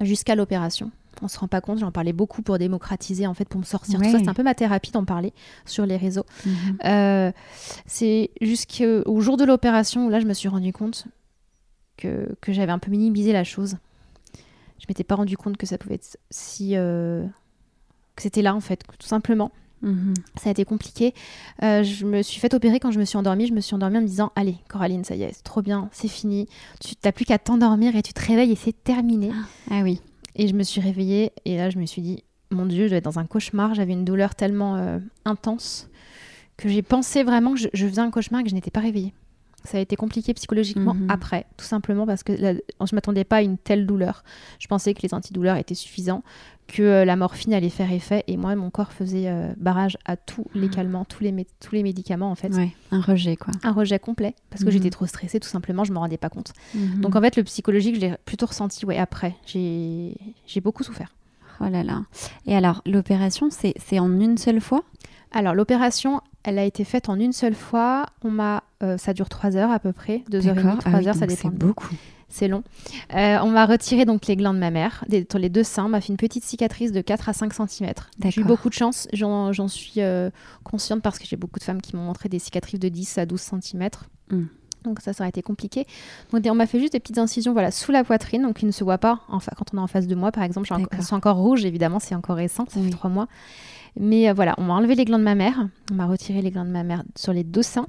jusqu'à 0.00 0.34
l'opération. 0.34 0.90
On 1.22 1.28
se 1.28 1.38
rend 1.38 1.48
pas 1.48 1.60
compte, 1.60 1.78
j'en 1.78 1.90
parlais 1.90 2.12
beaucoup 2.12 2.42
pour 2.42 2.58
démocratiser, 2.58 3.26
en 3.26 3.34
fait, 3.34 3.48
pour 3.48 3.58
me 3.58 3.64
sortir. 3.64 3.98
Tout 3.98 4.08
ça, 4.08 4.20
c'est 4.20 4.28
un 4.28 4.34
peu 4.34 4.44
ma 4.44 4.54
thérapie 4.54 4.92
d'en 4.92 5.04
parler 5.04 5.32
sur 5.66 5.84
les 5.84 5.96
réseaux. 5.96 6.24
Mhm. 6.46 7.32
c'est 7.86 8.30
jusqu'au 8.40 9.20
jour 9.20 9.36
de 9.36 9.42
l'opération 9.42 10.06
où 10.06 10.10
là, 10.10 10.20
je 10.20 10.26
me 10.26 10.32
suis 10.32 10.48
rendu 10.48 10.72
compte 10.72 11.08
que, 11.98 12.52
j'avais 12.52 12.72
un 12.72 12.78
peu 12.78 12.90
minimisé 12.90 13.32
la 13.32 13.44
chose. 13.44 13.76
Je 14.78 14.86
m'étais 14.88 15.04
pas 15.04 15.16
rendu 15.16 15.36
compte 15.36 15.56
que 15.56 15.66
ça 15.66 15.76
pouvait 15.76 15.96
être 15.96 16.16
si. 16.30 16.76
Euh, 16.76 17.26
que 18.16 18.22
c'était 18.22 18.42
là, 18.42 18.54
en 18.54 18.60
fait, 18.60 18.84
tout 18.98 19.06
simplement. 19.06 19.52
Mhm. 19.82 20.14
Ça 20.36 20.48
a 20.48 20.52
été 20.52 20.64
compliqué. 20.64 21.14
Euh, 21.62 21.82
je 21.82 22.04
me 22.04 22.22
suis 22.22 22.40
fait 22.40 22.52
opérer 22.54 22.80
quand 22.80 22.90
je 22.90 22.98
me 22.98 23.04
suis 23.04 23.16
endormie. 23.16 23.46
Je 23.46 23.54
me 23.54 23.60
suis 23.60 23.74
endormie 23.74 23.98
en 23.98 24.02
me 24.02 24.06
disant 24.06 24.32
Allez, 24.34 24.56
Coraline, 24.68 25.04
ça 25.04 25.14
y 25.14 25.22
est, 25.22 25.32
c'est 25.32 25.44
trop 25.44 25.62
bien, 25.62 25.88
c'est 25.92 26.08
fini. 26.08 26.48
Tu 26.80 26.94
n'as 27.04 27.12
plus 27.12 27.24
qu'à 27.24 27.38
t'endormir 27.38 27.94
et 27.94 28.02
tu 28.02 28.12
te 28.12 28.24
réveilles 28.24 28.52
et 28.52 28.56
c'est 28.56 28.84
terminé. 28.84 29.30
Ah 29.70 29.82
oui. 29.82 30.00
Et 30.34 30.48
je 30.48 30.54
me 30.54 30.62
suis 30.62 30.80
réveillée 30.80 31.32
et 31.44 31.56
là, 31.56 31.70
je 31.70 31.78
me 31.78 31.86
suis 31.86 32.02
dit 32.02 32.24
Mon 32.50 32.66
Dieu, 32.66 32.86
je 32.86 32.90
vais 32.90 32.98
être 32.98 33.04
dans 33.04 33.18
un 33.18 33.26
cauchemar. 33.26 33.74
J'avais 33.74 33.92
une 33.92 34.04
douleur 34.04 34.34
tellement 34.34 34.76
euh, 34.76 34.98
intense 35.24 35.88
que 36.56 36.68
j'ai 36.68 36.82
pensé 36.82 37.22
vraiment 37.22 37.54
que 37.54 37.60
je, 37.60 37.68
faisais 37.86 38.00
un 38.00 38.10
cauchemar 38.10 38.40
et 38.40 38.44
que 38.44 38.50
je 38.50 38.54
n'étais 38.54 38.70
pas 38.70 38.80
réveillée. 38.80 39.14
Ça 39.64 39.78
a 39.78 39.80
été 39.80 39.96
compliqué 39.96 40.32
psychologiquement 40.34 40.94
mhm. 40.94 41.10
après, 41.10 41.46
tout 41.56 41.64
simplement 41.64 42.06
parce 42.06 42.22
que 42.22 42.36
je 42.36 42.42
ne 42.44 42.94
m'attendais 42.94 43.24
pas 43.24 43.36
à 43.36 43.42
une 43.42 43.58
telle 43.58 43.86
douleur. 43.86 44.22
Je 44.58 44.66
pensais 44.68 44.94
que 44.94 45.02
les 45.02 45.12
antidouleurs 45.14 45.56
étaient 45.56 45.74
suffisants, 45.74 46.22
que 46.68 46.82
euh, 46.82 47.04
la 47.04 47.16
morphine 47.16 47.52
allait 47.54 47.68
faire 47.68 47.92
effet, 47.92 48.22
et 48.28 48.36
moi, 48.36 48.54
mon 48.54 48.70
corps 48.70 48.92
faisait 48.92 49.28
euh, 49.28 49.52
barrage 49.56 49.98
à 50.04 50.16
tous 50.16 50.46
les 50.54 50.68
ah. 50.70 50.76
calmants, 50.76 51.04
tous 51.04 51.22
les, 51.24 51.46
tous 51.60 51.74
les 51.74 51.82
médicaments 51.82 52.30
en 52.30 52.34
fait. 52.34 52.52
un 52.92 53.00
rejet 53.00 53.36
quoi. 53.36 53.52
Un 53.64 53.72
rejet 53.72 53.98
complet, 53.98 54.34
parce 54.50 54.62
que 54.62 54.68
mhm. 54.68 54.72
j'étais 54.72 54.90
trop 54.90 55.06
stressée, 55.06 55.40
tout 55.40 55.48
simplement, 55.48 55.84
je 55.84 55.92
me 55.92 55.98
rendais 55.98 56.18
pas 56.18 56.30
compte. 56.30 56.52
Mhm. 56.74 57.00
Donc 57.00 57.16
en 57.16 57.20
fait, 57.20 57.36
le 57.36 57.42
psychologique, 57.42 57.96
je 57.96 58.00
l'ai 58.00 58.14
plutôt 58.24 58.46
ressenti 58.46 58.86
ouais, 58.86 58.98
après. 58.98 59.34
J'ai 59.46 60.14
beaucoup 60.62 60.84
souffert. 60.84 61.14
Oh 61.60 61.68
là 61.68 61.82
là. 61.82 62.02
Et 62.46 62.54
alors, 62.54 62.82
l'opération, 62.86 63.48
c'est 63.50 63.98
en 63.98 64.20
une 64.20 64.38
seule 64.38 64.60
fois? 64.60 64.84
Alors 65.32 65.54
l'opération, 65.54 66.20
elle 66.48 66.58
a 66.58 66.64
été 66.64 66.84
faite 66.84 67.08
en 67.08 67.18
une 67.18 67.32
seule 67.32 67.54
fois. 67.54 68.06
On 68.24 68.30
m'a, 68.30 68.64
euh, 68.82 68.96
ça 68.96 69.12
dure 69.12 69.28
trois 69.28 69.56
heures 69.56 69.70
à 69.70 69.78
peu 69.78 69.92
près, 69.92 70.24
deux 70.30 70.46
heures 70.48 70.58
et 70.58 70.62
demie, 70.62 70.78
trois 70.78 70.92
ah 70.94 71.08
heures, 71.08 71.14
ça 71.14 71.26
dépend. 71.26 71.50
C'est 71.50 71.54
beaucoup. 71.54 71.94
C'est 72.30 72.48
long. 72.48 72.62
Euh, 73.14 73.38
on 73.42 73.50
m'a 73.50 73.64
retiré 73.64 74.04
donc 74.04 74.26
les 74.26 74.36
glandes 74.36 74.58
mammaires, 74.58 75.04
des, 75.08 75.26
les 75.34 75.48
deux 75.48 75.62
seins, 75.62 75.88
m'a 75.88 76.00
fait 76.00 76.08
une 76.08 76.18
petite 76.18 76.44
cicatrice 76.44 76.92
de 76.92 77.00
4 77.00 77.28
à 77.30 77.32
5 77.32 77.52
cm. 77.54 77.92
J'ai 78.22 78.40
eu 78.40 78.44
beaucoup 78.44 78.68
de 78.68 78.74
chance, 78.74 79.08
j'en 79.12 79.68
suis 79.68 79.94
euh, 79.98 80.30
consciente 80.62 81.02
parce 81.02 81.18
que 81.18 81.26
j'ai 81.26 81.36
beaucoup 81.36 81.58
de 81.58 81.64
femmes 81.64 81.80
qui 81.80 81.96
m'ont 81.96 82.04
montré 82.04 82.28
des 82.28 82.38
cicatrices 82.38 82.80
de 82.80 82.88
10 82.88 83.18
à 83.18 83.26
12 83.26 83.40
cm. 83.40 83.88
Hmm. 84.30 84.44
Donc 84.84 85.00
ça, 85.00 85.12
ça 85.12 85.24
aurait 85.24 85.30
été 85.30 85.42
compliqué. 85.42 85.86
Donc 86.32 86.46
on 86.46 86.54
m'a 86.54 86.66
fait 86.66 86.80
juste 86.80 86.92
des 86.92 87.00
petites 87.00 87.18
incisions 87.18 87.52
voilà, 87.52 87.70
sous 87.70 87.92
la 87.92 88.04
poitrine, 88.04 88.42
donc 88.42 88.58
qui 88.58 88.66
ne 88.66 88.72
se 88.72 88.84
voient 88.84 88.98
pas 88.98 89.20
enfin, 89.28 89.52
quand 89.56 89.72
on 89.74 89.78
est 89.78 89.80
en 89.80 89.86
face 89.86 90.06
de 90.06 90.14
moi, 90.14 90.30
par 90.30 90.44
exemple. 90.44 90.68
Sont 91.00 91.16
encore 91.16 91.36
rouges, 91.36 91.64
évidemment, 91.64 91.98
c'est 91.98 92.14
encore 92.14 92.36
récent, 92.36 92.66
ça 92.68 92.80
fait 92.80 92.90
trois 92.90 93.10
mois. 93.10 93.26
Mais 93.96 94.28
euh, 94.28 94.32
voilà, 94.32 94.54
on 94.58 94.64
m'a 94.64 94.74
enlevé 94.74 94.94
les 94.94 95.04
glandes 95.04 95.22
mammaires, 95.22 95.68
on 95.90 95.94
m'a 95.94 96.06
retiré 96.06 96.42
les 96.42 96.50
glandes 96.50 96.70
mammaires 96.70 97.02
sur 97.16 97.32
les 97.32 97.44
deux 97.44 97.62
seins, 97.62 97.86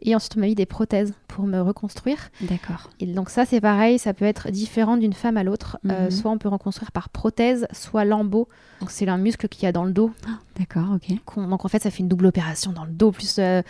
et 0.00 0.14
ensuite 0.14 0.36
on 0.36 0.40
m'a 0.40 0.46
mis 0.46 0.54
des 0.54 0.66
prothèses 0.66 1.14
pour 1.28 1.46
me 1.46 1.60
reconstruire. 1.60 2.30
D'accord. 2.42 2.90
Et 3.00 3.06
donc 3.06 3.30
ça 3.30 3.44
c'est 3.44 3.60
pareil, 3.60 3.98
ça 3.98 4.14
peut 4.14 4.24
être 4.24 4.50
différent 4.50 4.96
d'une 4.96 5.12
femme 5.12 5.36
à 5.36 5.44
l'autre. 5.44 5.78
Euh, 5.86 6.04
mhm. 6.04 6.10
soit 6.10 6.30
on 6.30 6.38
peut 6.38 6.48
reconstruire 6.48 6.92
par 6.92 7.08
prothèse, 7.08 7.66
soit 7.72 8.04
lambeau. 8.04 8.48
Donc 8.80 8.90
c'est 8.90 9.08
un 9.08 9.18
muscle 9.18 9.48
qu'il 9.48 9.64
y 9.64 9.66
a 9.66 9.72
dans 9.72 9.84
le 9.84 9.92
dos. 9.92 10.10
Ah, 10.26 10.38
d'accord, 10.58 10.88
ok. 10.94 11.16
Donc 11.36 11.64
en 11.64 11.68
fait 11.68 11.82
ça 11.82 11.90
fait 11.90 12.00
une 12.00 12.08
double 12.08 12.26
opération 12.26 12.72
dans 12.72 12.84
le 12.84 12.92
dos. 12.92 13.12
Plus, 13.12 13.36
euh, 13.38 13.62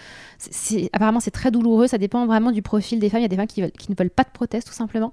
apparemment 0.93 1.21
c'est 1.21 1.31
très 1.31 1.51
douloureux, 1.51 1.87
ça 1.87 1.99
dépend 1.99 2.27
vraiment 2.27 2.53
du 2.53 2.63
profil 2.63 2.99
des 2.99 3.09
femmes. 3.09 3.21
Il 3.21 3.25
y 3.25 3.27
a 3.27 3.29
des 3.29 3.37
femmes 3.37 3.47
qui, 3.47 3.69
qui 3.73 3.91
ne 3.91 3.97
veulent 3.97 4.11
pas 4.11 4.25
de 4.25 4.31
prothèse 4.33 4.65
tout 4.65 4.73
simplement. 4.73 5.13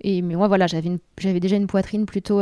Et 0.00 0.22
mais 0.22 0.34
moi 0.34 0.48
voilà, 0.48 0.66
j'avais 0.66 1.40
déjà 1.40 1.56
une 1.56 1.66
poitrine 1.66 2.06
plutôt 2.06 2.40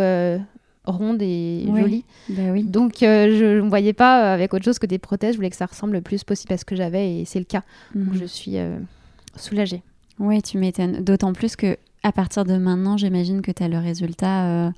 ronde 0.91 1.23
et 1.23 1.65
jolie. 1.67 2.05
Bah 2.29 2.43
oui. 2.53 2.65
Donc 2.65 3.03
euh, 3.03 3.37
je 3.39 3.61
ne 3.61 3.69
voyais 3.69 3.93
pas 3.93 4.33
avec 4.33 4.55
autre 4.55 4.65
chose 4.65 4.79
que 4.79 4.87
des 4.87 4.99
prothèses. 4.99 5.33
Je 5.33 5.37
voulais 5.37 5.51
que 5.51 5.57
ça 5.57 5.67
ressemble 5.67 5.95
le 5.95 6.01
plus 6.01 6.25
possible 6.25 6.53
à 6.53 6.59
ce 6.59 6.65
que 6.65 6.77
j'avais 6.77 7.21
et 7.21 7.25
c'est 7.25 7.39
le 7.39 7.45
cas. 7.45 7.63
Donc 7.95 8.15
mhm. 8.15 8.21
je 8.21 8.25
suis 8.25 8.59
euh, 8.59 8.79
soulagée. 9.37 9.83
Oui, 10.19 10.43
tu 10.43 10.59
m'étonnes. 10.59 11.03
D'autant 11.03 11.33
plus 11.33 11.57
que 11.57 11.77
à 12.03 12.13
partir 12.13 12.45
de 12.45 12.57
maintenant, 12.57 12.97
j'imagine 12.97 13.43
que 13.43 13.51
tu 13.51 13.63
as 13.63 13.69
le 13.69 13.79
résultat 13.79 14.47
euh, 14.47 14.71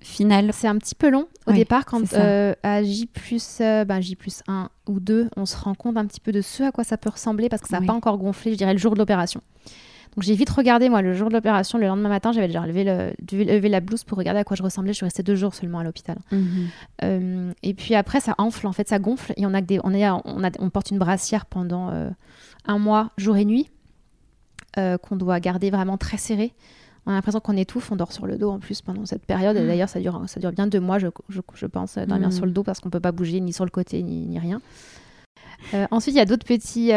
final. 0.00 0.50
C'est 0.52 0.68
un 0.68 0.78
petit 0.78 0.94
peu 0.94 1.10
long 1.10 1.26
au 1.46 1.52
départ 1.52 1.84
quand 1.84 2.02
à 2.14 2.82
J 2.82 3.06
plus, 3.06 3.58
ben, 3.60 4.00
J 4.00 4.16
plus 4.16 4.42
1 4.48 4.68
ou 4.88 5.00
2, 5.00 5.30
on 5.36 5.46
se 5.46 5.56
rend 5.56 5.74
compte 5.74 5.96
un 5.96 6.06
petit 6.06 6.20
peu 6.20 6.32
de 6.32 6.40
ce 6.40 6.62
à 6.62 6.72
quoi 6.72 6.84
ça 6.84 6.96
peut 6.96 7.10
ressembler 7.10 7.48
parce 7.48 7.62
que 7.62 7.68
ça 7.68 7.80
n'a 7.80 7.86
pas 7.86 7.92
encore 7.92 8.18
gonflé, 8.18 8.52
je 8.52 8.58
dirais, 8.58 8.72
le 8.72 8.78
jour 8.78 8.94
de 8.94 8.98
l'opération. 8.98 9.40
Donc 10.16 10.22
j'ai 10.22 10.34
vite 10.34 10.50
regardé, 10.50 10.88
moi, 10.88 11.02
le 11.02 11.12
jour 11.12 11.28
de 11.28 11.34
l'opération, 11.34 11.76
le 11.76 11.86
lendemain 11.86 12.08
matin, 12.08 12.30
j'avais 12.32 12.46
déjà 12.46 12.64
levé, 12.66 12.84
le, 12.84 13.68
la 13.68 13.80
blouse 13.80 14.04
pour 14.04 14.16
regarder 14.16 14.40
à 14.40 14.44
quoi 14.44 14.56
je 14.56 14.62
ressemblais. 14.62 14.92
Je 14.92 14.98
suis 14.98 15.04
restée 15.04 15.22
deux 15.24 15.34
jours 15.34 15.54
seulement 15.54 15.80
à 15.80 15.84
l'hôpital. 15.84 16.18
Mhm. 16.30 16.68
Euh, 17.02 17.52
et 17.62 17.74
puis 17.74 17.94
après, 17.94 18.20
ça 18.20 18.34
enfle, 18.38 18.66
en 18.66 18.72
fait, 18.72 18.88
ça 18.88 18.98
gonfle. 18.98 19.32
Et 19.36 19.44
on, 19.44 19.54
a 19.54 19.60
des, 19.60 19.80
on, 19.82 19.92
est, 19.92 20.08
on, 20.08 20.44
a, 20.44 20.50
on 20.60 20.70
porte 20.70 20.90
une 20.90 20.98
brassière 20.98 21.46
pendant 21.46 21.90
euh, 21.90 22.10
un 22.66 22.78
mois, 22.78 23.10
jour 23.16 23.36
et 23.36 23.44
nuit, 23.44 23.70
euh, 24.78 24.98
qu'on 24.98 25.16
doit 25.16 25.40
garder 25.40 25.70
vraiment 25.70 25.98
très 25.98 26.16
serré. 26.16 26.52
On 27.06 27.10
a 27.10 27.14
l'impression 27.14 27.40
qu'on 27.40 27.56
étouffe, 27.56 27.90
on 27.90 27.96
dort 27.96 28.12
sur 28.12 28.26
le 28.26 28.38
dos 28.38 28.50
en 28.50 28.60
plus 28.60 28.82
pendant 28.82 29.04
cette 29.06 29.26
période. 29.26 29.56
Et 29.56 29.62
mhm. 29.62 29.66
d'ailleurs, 29.66 29.88
ça 29.88 29.98
dure, 29.98 30.22
ça 30.28 30.38
dure 30.38 30.52
bien 30.52 30.68
deux 30.68 30.80
mois, 30.80 31.00
je, 31.00 31.08
je, 31.28 31.40
je 31.54 31.66
pense, 31.66 31.98
dormir 31.98 32.28
mhm. 32.28 32.32
sur 32.32 32.46
le 32.46 32.52
dos 32.52 32.62
parce 32.62 32.78
qu'on 32.78 32.88
ne 32.88 32.92
peut 32.92 33.00
pas 33.00 33.12
bouger 33.12 33.40
ni 33.40 33.52
sur 33.52 33.64
le 33.64 33.70
côté 33.70 34.02
ni, 34.04 34.26
ni 34.26 34.38
rien. 34.38 34.60
Ensuite, 35.90 36.14
il 36.14 36.18
y 36.18 36.20
a 36.20 36.26
d'autres 36.26 36.46
petits, 36.46 36.88
il 36.88 36.90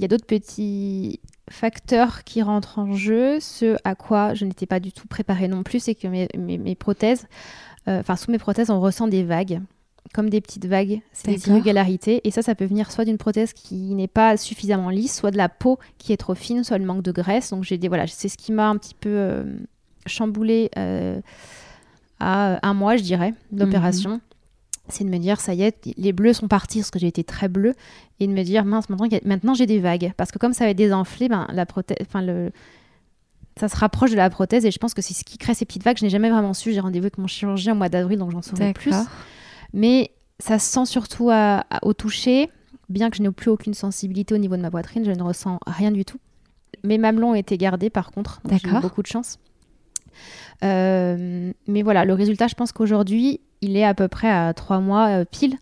y 0.00 0.04
a 0.04 0.08
d'autres 0.08 0.26
petits 0.26 1.20
facteur 1.50 2.24
qui 2.24 2.42
rentre 2.42 2.78
en 2.78 2.94
jeu, 2.94 3.38
ce 3.40 3.76
à 3.84 3.94
quoi 3.94 4.34
je 4.34 4.44
n'étais 4.44 4.66
pas 4.66 4.80
du 4.80 4.92
tout 4.92 5.06
préparée 5.06 5.48
non 5.48 5.62
plus, 5.62 5.80
c'est 5.80 5.94
que 5.94 6.08
mes, 6.08 6.74
prothèses, 6.74 7.26
euh, 7.88 8.00
enfin 8.00 8.16
sous 8.16 8.30
mes 8.30 8.38
prothèses, 8.38 8.70
on 8.70 8.80
ressent 8.80 9.08
des 9.08 9.24
vagues, 9.24 9.60
comme 10.12 10.30
des 10.30 10.40
petites 10.40 10.66
vagues, 10.66 11.00
c'est 11.12 11.32
des 11.32 11.48
irrégularités, 11.48 12.26
et 12.26 12.30
ça, 12.30 12.42
ça 12.42 12.54
peut 12.54 12.64
venir 12.64 12.90
soit 12.90 13.04
d'une 13.04 13.18
prothèse 13.18 13.52
qui 13.52 13.94
n'est 13.94 14.08
pas 14.08 14.36
suffisamment 14.36 14.90
lisse, 14.90 15.16
soit 15.16 15.30
de 15.30 15.36
la 15.36 15.48
peau 15.48 15.78
qui 15.98 16.12
est 16.12 16.16
trop 16.16 16.34
fine, 16.34 16.64
soit 16.64 16.78
le 16.78 16.86
manque 16.86 17.02
de 17.02 17.12
graisse. 17.12 17.50
Donc 17.50 17.64
j'ai 17.64 17.78
des 17.78 17.88
voilà, 17.88 18.06
c'est 18.06 18.28
ce 18.28 18.38
qui 18.38 18.52
m'a 18.52 18.68
un 18.68 18.76
petit 18.76 18.94
peu 18.94 19.10
euh, 19.10 19.44
chamboulé 20.06 20.70
euh, 20.78 21.20
à 22.20 22.66
un 22.66 22.74
mois, 22.74 22.96
je 22.96 23.02
dirais, 23.02 23.34
d'opération. 23.52 24.20
C'est 24.88 25.04
de 25.04 25.10
me 25.10 25.18
dire, 25.18 25.40
ça 25.40 25.54
y 25.54 25.62
est, 25.62 25.90
les 25.96 26.12
bleus 26.12 26.34
sont 26.34 26.48
partis 26.48 26.78
parce 26.80 26.90
que 26.90 26.98
j'ai 26.98 27.06
été 27.06 27.24
très 27.24 27.48
bleue, 27.48 27.74
et 28.20 28.26
de 28.26 28.32
me 28.32 28.42
dire, 28.42 28.64
mince, 28.64 28.88
maintenant, 28.88 29.08
maintenant 29.24 29.54
j'ai 29.54 29.66
des 29.66 29.78
vagues. 29.78 30.12
Parce 30.16 30.30
que 30.30 30.38
comme 30.38 30.52
ça 30.52 30.64
va 30.64 30.70
être 30.70 30.76
désenflé, 30.76 31.28
ben, 31.28 31.46
la 31.52 31.66
prothèse, 31.66 31.96
enfin, 32.02 32.22
le, 32.22 32.52
ça 33.58 33.68
se 33.68 33.76
rapproche 33.76 34.10
de 34.10 34.16
la 34.16 34.28
prothèse, 34.30 34.66
et 34.66 34.70
je 34.70 34.78
pense 34.78 34.94
que 34.94 35.02
c'est 35.02 35.14
ce 35.14 35.24
qui 35.24 35.38
crée 35.38 35.54
ces 35.54 35.64
petites 35.64 35.84
vagues. 35.84 35.96
Je 35.98 36.04
n'ai 36.04 36.10
jamais 36.10 36.30
vraiment 36.30 36.54
su, 36.54 36.72
j'ai 36.72 36.80
rendez-vous 36.80 37.04
avec 37.04 37.18
mon 37.18 37.26
chirurgien 37.26 37.72
au 37.72 37.76
mois 37.76 37.88
d'avril, 37.88 38.18
donc 38.18 38.30
j'en 38.30 38.42
saurai 38.42 38.72
plus. 38.72 38.94
Mais 39.72 40.10
ça 40.38 40.58
se 40.58 40.70
sent 40.70 40.86
surtout 40.86 41.30
au 41.82 41.92
toucher, 41.94 42.50
bien 42.88 43.08
que 43.08 43.16
je 43.16 43.22
n'ai 43.22 43.30
plus 43.30 43.50
aucune 43.50 43.74
sensibilité 43.74 44.34
au 44.34 44.38
niveau 44.38 44.56
de 44.56 44.62
ma 44.62 44.70
poitrine, 44.70 45.04
je 45.04 45.10
ne 45.10 45.22
ressens 45.22 45.58
rien 45.66 45.90
du 45.90 46.04
tout. 46.04 46.18
Mes 46.82 46.98
mamelons 46.98 47.30
ont 47.30 47.34
été 47.34 47.56
gardés 47.56 47.88
par 47.88 48.10
contre, 48.10 48.42
j'ai 48.50 48.68
eu 48.68 48.80
beaucoup 48.80 49.02
de 49.02 49.06
chance. 49.06 49.38
Euh, 50.62 51.52
mais 51.66 51.82
voilà, 51.82 52.04
le 52.04 52.14
résultat, 52.14 52.46
je 52.46 52.54
pense 52.54 52.72
qu'aujourd'hui, 52.72 53.40
il 53.64 53.76
est 53.76 53.84
à 53.84 53.94
peu 53.94 54.08
près 54.08 54.30
à 54.30 54.52
trois 54.52 54.80
mois 54.80 55.08
euh, 55.08 55.24
pile. 55.24 55.56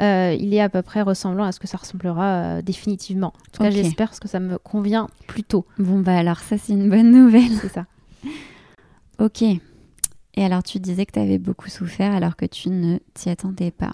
Euh, 0.00 0.36
il 0.38 0.54
est 0.54 0.60
à 0.60 0.68
peu 0.68 0.82
près 0.82 1.02
ressemblant 1.02 1.44
à 1.44 1.52
ce 1.52 1.58
que 1.60 1.66
ça 1.66 1.76
ressemblera 1.76 2.24
euh, 2.24 2.62
définitivement. 2.62 3.28
En 3.28 3.50
tout 3.52 3.62
cas, 3.62 3.70
j'espère 3.70 4.08
parce 4.08 4.20
que 4.20 4.28
ça 4.28 4.40
me 4.40 4.58
convient 4.58 5.08
plutôt. 5.26 5.66
Bon, 5.78 6.00
bah 6.00 6.16
alors 6.16 6.38
ça, 6.38 6.56
c'est 6.56 6.72
une 6.72 6.88
bonne 6.88 7.10
nouvelle. 7.10 7.50
C'est 7.60 7.72
ça. 7.72 7.86
ok. 9.18 9.42
Et 9.42 10.44
alors, 10.44 10.62
tu 10.62 10.78
disais 10.78 11.04
que 11.04 11.12
tu 11.12 11.18
avais 11.18 11.38
beaucoup 11.38 11.68
souffert 11.68 12.12
alors 12.14 12.36
que 12.36 12.46
tu 12.46 12.70
ne 12.70 12.98
t'y 13.14 13.28
attendais 13.28 13.72
pas. 13.72 13.92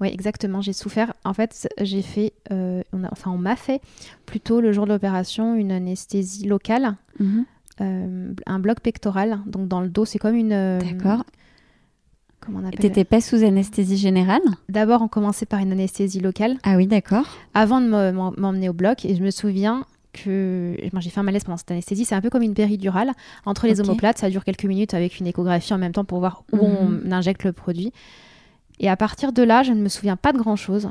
Oui, 0.00 0.08
exactement. 0.08 0.60
J'ai 0.60 0.74
souffert. 0.74 1.14
En 1.24 1.32
fait, 1.32 1.68
j'ai 1.80 2.02
fait, 2.02 2.34
on 2.50 3.04
a, 3.04 3.08
enfin, 3.10 3.30
on 3.30 3.38
m'a 3.38 3.56
fait 3.56 3.80
plutôt 4.26 4.60
le 4.60 4.70
jour 4.72 4.84
de 4.84 4.92
l'opération 4.92 5.54
une 5.54 5.72
anesthésie 5.72 6.46
locale. 6.46 6.94
Mhm. 7.80 8.36
un 8.46 8.58
bloc 8.58 8.80
pectoral, 8.80 9.40
donc 9.46 9.68
dans 9.68 9.80
le 9.80 9.88
dos, 9.88 10.04
c'est 10.04 10.18
comme 10.18 10.34
une, 10.34 10.78
D'accord. 10.78 11.24
Comment 12.40 12.60
on 12.64 12.70
T'étais 12.70 13.04
pas 13.04 13.20
sous 13.20 13.44
anesthésie 13.44 13.96
générale? 13.96 14.42
D'abord, 14.68 15.02
on 15.02 15.08
commençait 15.08 15.46
par 15.46 15.60
une 15.60 15.72
anesthésie 15.72 16.20
locale. 16.20 16.56
Ah 16.62 16.76
oui, 16.76 16.86
d'accord. 16.86 17.26
Avant 17.54 17.80
de 17.80 17.88
m'emmener 17.88 18.68
au 18.68 18.72
bloc, 18.72 19.04
et 19.04 19.14
je 19.14 19.22
me 19.22 19.30
souviens 19.30 19.84
que 20.12 20.76
j'ai 21.00 21.10
fait 21.10 21.20
un 21.20 21.22
malaise 21.22 21.44
pendant 21.44 21.56
cette 21.56 21.70
anesthésie. 21.70 22.04
C'est 22.04 22.14
un 22.14 22.20
peu 22.20 22.30
comme 22.30 22.42
une 22.42 22.54
péridurale. 22.54 23.12
Entre 23.44 23.66
les 23.66 23.80
omoplates, 23.80 24.18
ça 24.18 24.30
dure 24.30 24.44
quelques 24.44 24.64
minutes 24.64 24.94
avec 24.94 25.18
une 25.18 25.26
échographie 25.26 25.72
en 25.74 25.78
même 25.78 25.92
temps 25.92 26.04
pour 26.04 26.18
voir 26.18 26.44
où 26.52 26.66
mhm. 26.66 27.02
on 27.06 27.12
injecte 27.12 27.44
le 27.44 27.52
produit. 27.52 27.92
Et 28.80 28.88
à 28.88 28.96
partir 28.96 29.32
de 29.32 29.42
là, 29.42 29.62
je 29.62 29.72
ne 29.72 29.80
me 29.80 29.88
souviens 29.88 30.16
pas 30.16 30.32
de 30.32 30.38
grand-chose. 30.38 30.90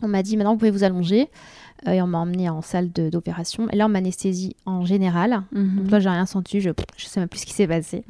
On 0.00 0.08
m'a 0.08 0.22
dit 0.22 0.36
maintenant 0.36 0.52
vous 0.52 0.58
pouvez 0.58 0.70
vous 0.70 0.84
allonger. 0.84 1.28
Euh, 1.88 1.92
et 1.92 2.02
on 2.02 2.06
m'a 2.06 2.18
emmené 2.18 2.48
en 2.48 2.62
salle 2.62 2.90
d'opération. 2.90 3.68
Et 3.70 3.76
là, 3.76 3.86
on 3.86 3.88
m'anesthésie 3.88 4.54
en 4.66 4.84
général. 4.84 5.42
Mhm. 5.52 5.78
Donc 5.78 5.90
là, 5.90 6.00
j'ai 6.00 6.08
rien 6.08 6.26
senti. 6.26 6.60
Je 6.60 6.68
ne 6.68 6.74
sais 6.96 7.20
même 7.20 7.28
plus 7.28 7.40
ce 7.40 7.46
qui 7.46 7.52
s'est 7.52 7.66
passé. 7.66 8.04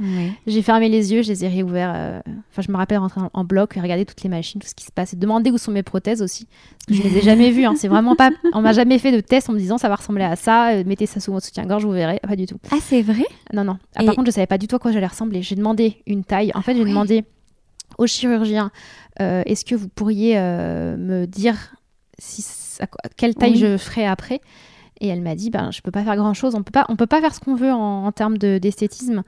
J'ai 0.46 0.62
fermé 0.62 0.88
les 0.88 1.12
yeux, 1.12 1.22
je 1.22 1.28
les 1.28 1.44
ai 1.44 1.48
réouverts. 1.48 1.92
Euh, 1.94 2.20
enfin, 2.50 2.62
je 2.62 2.70
me 2.70 2.76
rappelle 2.76 2.98
rentrer 2.98 3.20
en, 3.32 3.44
bloc 3.44 3.76
et 3.76 3.80
regarder 3.80 4.04
toutes 4.04 4.22
les 4.22 4.28
machines, 4.28 4.60
tout 4.60 4.68
ce 4.68 4.74
qui 4.74 4.84
se 4.84 4.92
passe. 4.92 5.14
Et 5.14 5.16
demander 5.16 5.50
où 5.50 5.58
sont 5.58 5.72
mes 5.72 5.82
prothèses 5.82 6.22
aussi. 6.22 6.46
Parce 6.86 6.98
que 6.98 7.04
je 7.04 7.08
les 7.08 7.18
ai 7.18 7.22
jamais 7.22 7.50
vues. 7.50 7.64
Hein. 7.64 7.74
C'est 7.76 7.88
vraiment 7.88 8.14
pas. 8.14 8.30
On 8.52 8.60
m'a 8.60 8.72
jamais 8.72 8.98
fait 8.98 9.12
de 9.12 9.20
test 9.20 9.48
en 9.48 9.52
me 9.52 9.58
disant 9.58 9.78
ça 9.78 9.88
va 9.88 9.96
ressembler 9.96 10.24
à 10.24 10.36
ça. 10.36 10.72
Euh, 10.72 10.84
mettez 10.84 11.06
ça 11.06 11.20
sous 11.20 11.32
votre 11.32 11.46
soutien-gorge, 11.46 11.84
vous 11.84 11.92
verrez. 11.92 12.20
Pas 12.26 12.36
du 12.36 12.46
tout. 12.46 12.58
Ah, 12.70 12.76
c'est 12.80 13.02
vrai? 13.02 13.24
Non, 13.52 13.64
non. 13.64 13.78
Ah, 13.96 14.04
par 14.04 14.14
contre, 14.14 14.26
je 14.26 14.32
savais 14.32 14.46
pas 14.46 14.58
du 14.58 14.68
tout 14.68 14.76
à 14.76 14.78
quoi 14.78 14.92
j'allais 14.92 15.06
ressembler. 15.06 15.42
J'ai 15.42 15.56
demandé 15.56 16.02
une 16.06 16.24
taille. 16.24 16.52
En 16.54 16.62
fait, 16.62 16.74
j'ai 16.74 16.84
demandé 16.84 17.24
au 17.98 18.06
chirurgien 18.06 18.70
est-ce 19.18 19.64
que 19.64 19.74
vous 19.74 19.88
pourriez 19.88 20.36
me 20.36 21.26
dire 21.26 21.74
si 22.18 22.44
quelle 23.16 23.34
taille 23.34 23.56
je 23.56 23.76
ferai 23.76 24.06
après? 24.06 24.40
Et 25.00 25.08
elle 25.08 25.20
m'a 25.20 25.34
dit, 25.34 25.50
ben, 25.50 25.70
je 25.72 25.80
peux 25.80 25.90
pas 25.90 26.04
faire 26.04 26.16
grand 26.16 26.32
chose. 26.32 26.54
On 26.54 26.62
peut 26.62 26.70
pas, 26.70 26.86
on 26.88 26.94
peut 26.94 27.06
pas 27.06 27.20
faire 27.20 27.34
ce 27.34 27.40
qu'on 27.40 27.56
veut 27.56 27.72
en, 27.72 28.10
termes 28.12 28.38
d'esthétisme. 28.38 29.24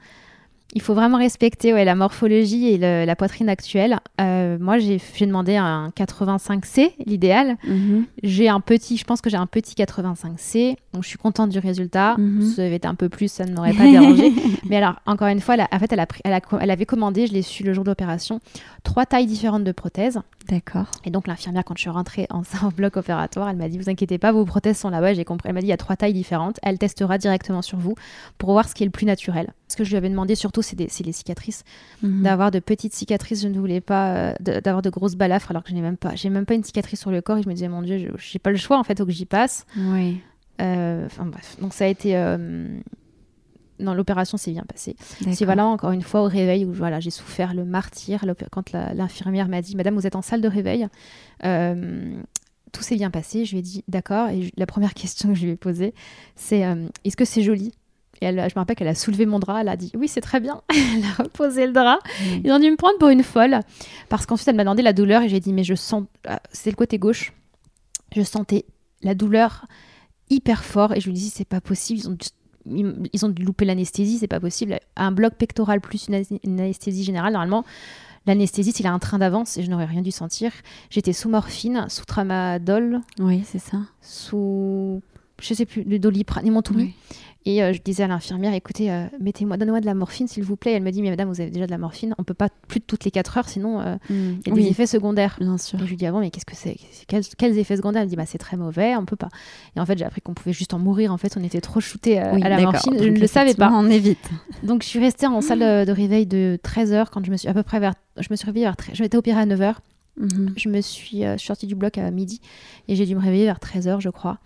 Il 0.73 0.81
faut 0.81 0.93
vraiment 0.93 1.17
respecter 1.17 1.73
ouais, 1.73 1.85
la 1.85 1.95
morphologie 1.95 2.67
et 2.67 2.77
la 2.77 3.15
poitrine 3.15 3.47
actuelle. 3.47 3.99
Euh, 4.19 4.57
moi, 4.59 4.77
j'ai 4.77 4.99
demandé 5.21 5.55
un 5.55 5.89
85C, 5.95 6.91
l'idéal. 7.05 7.55
Mhm. 7.65 8.05
J'ai 8.23 8.49
un 8.49 8.59
petit, 8.59 8.97
je 8.97 9.05
pense 9.05 9.21
que 9.21 9.29
j'ai 9.29 9.37
un 9.37 9.45
petit 9.45 9.75
85C, 9.75 10.75
donc 10.93 11.03
je 11.03 11.07
suis 11.07 11.17
contente 11.17 11.49
du 11.49 11.59
résultat. 11.59 12.15
Mhm. 12.17 12.41
Si 12.41 12.55
ça 12.55 12.63
avait 12.63 12.75
été 12.75 12.87
un 12.87 12.95
peu 12.95 13.07
plus, 13.07 13.31
ça 13.31 13.45
ne 13.45 13.53
m'aurait 13.55 13.73
pas 13.73 13.83
dérangé. 13.83 14.33
Mais 14.69 14.75
alors, 14.75 14.95
encore 15.05 15.27
une 15.27 15.39
fois, 15.39 15.55
elle 15.55 15.67
en 15.71 15.79
fait, 15.79 15.93
elle, 15.93 15.99
a 16.01 16.07
elle, 16.25 16.41
elle, 16.59 16.71
avait 16.71 16.85
commandé, 16.85 17.27
je 17.27 17.33
l'ai 17.33 17.41
su 17.41 17.63
le 17.63 17.73
jour 17.73 17.83
de 17.83 17.89
l'opération, 17.89 18.39
trois 18.83 19.05
tailles 19.05 19.27
différentes 19.27 19.63
de 19.63 19.71
prothèses. 19.71 20.19
D'accord. 20.47 20.91
Et 21.03 21.09
donc, 21.09 21.27
l'infirmière, 21.27 21.63
quand 21.63 21.75
je 21.75 21.81
suis 21.81 21.89
rentrée 21.89 22.27
en, 22.29 22.41
en 22.61 22.69
bloc 22.69 22.97
opératoire, 22.97 23.49
elle 23.49 23.55
m'a 23.55 23.69
dit 23.69 23.77
Vous 23.77 23.89
inquiétez 23.89 24.17
pas, 24.17 24.31
vos 24.31 24.45
prothèses 24.45 24.77
sont 24.77 24.89
là-bas. 24.89 25.13
J'ai 25.13 25.25
compris. 25.25 25.49
Elle 25.49 25.55
m'a 25.55 25.61
dit 25.61 25.67
Il 25.67 25.71
y 25.71 25.73
a 25.73 25.77
trois 25.77 25.95
tailles 25.95 26.13
différentes. 26.13 26.59
Elle 26.63 26.77
testera 26.77 27.17
directement 27.17 27.61
sur 27.61 27.77
vous 27.77 27.95
pour 28.37 28.51
voir 28.51 28.67
ce 28.69 28.75
qui 28.75 28.83
est 28.83 28.85
le 28.85 28.91
plus 28.91 29.05
naturel. 29.05 29.53
Ce 29.67 29.75
que 29.75 29.83
je 29.83 29.89
lui 29.89 29.97
avais 29.97 30.09
demandé 30.09 30.35
surtout, 30.35 30.61
c'est 30.61 30.77
les 30.77 31.11
cicatrices. 31.11 31.63
Mhm. 32.03 32.23
D'avoir 32.23 32.51
de 32.51 32.59
petites 32.59 32.93
cicatrices, 32.93 33.41
je 33.41 33.47
ne 33.47 33.59
voulais 33.59 33.81
pas 33.81 34.15
euh, 34.15 34.33
d'avoir 34.39 34.81
de 34.81 34.89
grosses 34.89 35.15
balafres 35.15 35.51
alors 35.51 35.63
que 35.63 35.69
je 35.69 35.75
n'ai 35.75 35.81
même 35.81 35.97
pas. 35.97 36.15
J'ai 36.15 36.29
même 36.29 36.45
pas 36.45 36.53
une 36.53 36.63
cicatrice 36.63 36.99
sur 36.99 37.11
le 37.11 37.21
corps 37.21 37.37
et 37.37 37.43
je 37.43 37.49
me 37.49 37.53
disais, 37.53 37.67
mon 37.67 37.81
Dieu, 37.81 37.97
je 37.97 38.33
n'ai 38.33 38.39
pas 38.39 38.51
le 38.51 38.57
choix 38.57 38.77
en 38.77 38.83
fait, 38.83 38.97
faut 38.97 39.05
que 39.05 39.11
j'y 39.11 39.25
passe. 39.25 39.65
Oui. 39.77 40.21
Euh, 40.61 41.05
enfin 41.05 41.25
bref, 41.25 41.57
donc 41.59 41.73
ça 41.73 41.85
a 41.85 41.87
été. 41.87 42.15
Euh, 42.15 42.67
non, 43.79 43.93
l'opération 43.93 44.37
s'est 44.37 44.51
bien 44.51 44.63
passée. 44.63 44.95
C'est 45.31 45.45
voilà, 45.45 45.65
encore 45.65 45.91
une 45.91 46.01
fois, 46.01 46.21
au 46.21 46.27
réveil 46.27 46.65
où 46.65 46.73
voilà, 46.73 46.99
j'ai 46.99 47.11
souffert 47.11 47.53
le 47.53 47.65
martyr 47.65 48.25
quand 48.51 48.71
l'infirmière 48.71 49.47
m'a 49.47 49.61
dit 49.61 49.75
Madame, 49.75 49.95
vous 49.95 50.07
êtes 50.07 50.15
en 50.15 50.21
salle 50.21 50.41
de 50.41 50.47
réveil. 50.47 50.87
tout 51.41 52.83
s'est 52.83 52.95
bien 52.95 53.11
passé. 53.11 53.45
Je 53.45 53.51
lui 53.51 53.59
ai 53.59 53.61
dit 53.61 53.83
D'accord. 53.87 54.29
Et 54.29 54.51
la 54.57 54.65
première 54.65 54.93
question 54.95 55.29
que 55.29 55.35
je 55.35 55.45
lui 55.45 55.51
ai 55.51 55.57
posée, 55.57 55.93
c'est 56.35 56.61
Est-ce 57.03 57.17
que 57.17 57.25
c'est 57.25 57.43
joli? 57.43 57.73
Et 58.21 58.25
elle, 58.25 58.35
je 58.35 58.55
me 58.55 58.59
rappelle 58.59 58.75
qu'elle 58.75 58.87
a 58.87 58.95
soulevé 58.95 59.25
mon 59.25 59.39
drap, 59.39 59.61
elle 59.61 59.67
a 59.67 59.77
dit 59.77 59.91
oui, 59.95 60.07
c'est 60.07 60.21
très 60.21 60.39
bien. 60.39 60.61
elle 60.69 61.03
a 61.03 61.23
reposé 61.23 61.67
le 61.67 61.73
drap. 61.73 61.99
Ils 62.43 62.51
ont 62.51 62.59
dû 62.59 62.69
me 62.71 62.77
prendre 62.77 62.97
pour 62.97 63.09
une 63.09 63.23
folle. 63.23 63.59
Parce 64.09 64.25
qu'ensuite, 64.25 64.47
elle 64.47 64.55
m'a 64.55 64.63
demandé 64.63 64.81
la 64.81 64.93
douleur 64.93 65.21
et 65.21 65.29
j'ai 65.29 65.39
dit 65.39 65.53
mais 65.53 65.63
je 65.63 65.75
sens. 65.75 66.03
Euh, 66.29 66.35
c'est 66.51 66.69
le 66.69 66.75
côté 66.75 66.97
gauche. 66.97 67.33
Je 68.15 68.21
sentais 68.21 68.65
la 69.01 69.15
douleur 69.15 69.65
hyper 70.29 70.63
fort 70.63 70.93
et 70.93 71.01
je 71.01 71.07
lui 71.07 71.13
dis 71.13 71.29
c'est 71.29 71.45
pas 71.47 71.61
possible. 71.61 71.99
Ils 71.99 72.09
ont 72.09 72.13
dû, 72.13 72.27
ils 72.65 73.25
ont 73.25 73.29
dû 73.29 73.43
louper 73.43 73.65
l'anesthésie, 73.65 74.17
c'est 74.17 74.27
pas 74.27 74.39
possible. 74.39 74.79
Un 74.95 75.11
bloc 75.11 75.35
pectoral 75.35 75.81
plus 75.81 76.07
une, 76.07 76.59
anesthésie 76.59 77.03
générale, 77.03 77.33
normalement, 77.33 77.63
l'anesthésiste 78.25 78.79
il 78.79 78.87
a 78.87 78.91
un 78.91 78.99
train 78.99 79.19
d'avance 79.19 79.57
et 79.57 79.63
je 79.63 79.69
n'aurais 79.69 79.85
rien 79.85 80.01
dû 80.01 80.11
sentir. 80.11 80.51
J'étais 80.89 81.13
sous 81.13 81.29
morphine, 81.29 81.85
sous 81.89 82.05
tramadol. 82.05 83.01
Oui, 83.19 83.43
c'est 83.45 83.59
ça. 83.59 83.77
Sous 84.01 85.01
je 85.41 85.53
sais 85.53 85.65
plus, 85.65 85.83
de 85.83 85.97
doliprane, 85.97 86.49
m'ont 86.49 86.61
tout 86.61 86.73
mis. 86.73 86.93
Et 87.47 87.61
euh, 87.61 87.73
je 87.73 87.81
disais 87.81 88.03
à 88.03 88.07
l'infirmière, 88.07 88.53
écoutez, 88.55 88.91
euh, 88.91 89.05
mettez-moi, 89.19 89.57
donnez-moi 89.57 89.79
de 89.79 89.85
la 89.85 89.93
morphine, 89.93 90.27
s'il 90.27 90.43
vous 90.43 90.55
plaît. 90.55 90.73
elle 90.73 90.81
me 90.81 90.89
dit, 90.89 91.03
mais 91.03 91.11
madame, 91.11 91.29
vous 91.29 91.41
avez 91.41 91.51
déjà 91.51 91.67
de 91.67 91.71
la 91.71 91.77
morphine, 91.77 92.15
on 92.17 92.23
peut 92.23 92.33
pas 92.33 92.49
plus 92.67 92.79
de 92.79 92.85
toutes 92.85 93.05
les 93.05 93.11
4 93.11 93.37
heures, 93.37 93.49
sinon 93.49 93.79
euh, 93.81 93.95
mm. 94.09 94.39
il 94.45 94.47
y 94.47 94.51
a 94.51 94.55
des 94.55 94.67
effets 94.67 94.87
secondaires. 94.87 95.37
Bien 95.39 95.59
sûr. 95.59 95.79
Et 95.79 95.85
je 95.85 95.89
lui 95.89 95.95
dis, 95.95 96.07
ah 96.07 96.11
bon, 96.11 96.21
mais 96.21 96.31
qu'est-ce 96.31 96.45
que 96.45 96.55
c'est? 96.55 96.75
Quels, 97.07 97.57
effets 97.59 97.77
secondaires? 97.77 98.01
Elle 98.01 98.07
me 98.07 98.09
dit, 98.09 98.15
bah 98.15 98.25
c'est 98.25 98.39
très 98.39 98.57
mauvais, 98.57 98.95
on 98.95 99.05
peut 99.05 99.15
pas. 99.15 99.29
Et 99.75 99.79
en 99.79 99.85
fait, 99.85 99.95
j'ai 99.95 100.05
appris 100.05 100.21
qu'on 100.21 100.33
pouvait 100.33 100.53
juste 100.53 100.73
en 100.73 100.79
mourir. 100.79 101.13
En 101.13 101.17
fait, 101.17 101.37
on 101.37 101.43
était 101.43 101.61
trop 101.61 101.79
shooté 101.79 102.17
à 102.17 102.37
la 102.37 102.59
morphine. 102.61 102.97
je 102.97 103.09
ne 103.09 103.19
le 103.19 103.27
savais 103.27 103.53
pas. 103.53 103.69
On 103.71 103.89
évite. 103.91 104.27
Donc, 104.63 104.81
je 104.81 104.87
suis 104.87 104.99
restée 104.99 105.27
en 105.27 105.41
salle 105.41 105.85
de 105.85 105.91
réveil 105.91 106.25
de 106.25 106.57
13 106.63 106.93
heures 106.93 107.11
quand 107.11 107.23
je 107.23 107.29
me 107.29 107.37
suis 107.37 107.47
à 107.47 107.53
peu 107.53 107.63
près 107.63 107.79
vers. 107.79 107.93
Je 108.17 108.27
me 108.31 108.35
suis 108.35 108.45
réveillée 108.47 108.65
vers. 108.65 108.75
Je 108.91 109.03
m'étais 109.03 109.17
opérée 109.17 109.41
à 109.41 109.45
9 109.45 109.61
heures. 109.61 109.81
Mhm. 110.17 110.53
Je 110.55 110.69
me 110.69 110.81
suis, 110.81 111.23
sortie 111.37 111.67
du 111.67 111.75
bloc 111.75 111.97
à 111.97 112.09
midi 112.11 112.41
et 112.87 112.95
j'ai 112.95 113.05
dû 113.05 113.15
me 113.15 113.21
réveiller 113.21 113.45
vers 113.45 113.59
13 113.59 113.87
heures, 113.87 114.01
je 114.01 114.09
crois. 114.09 114.39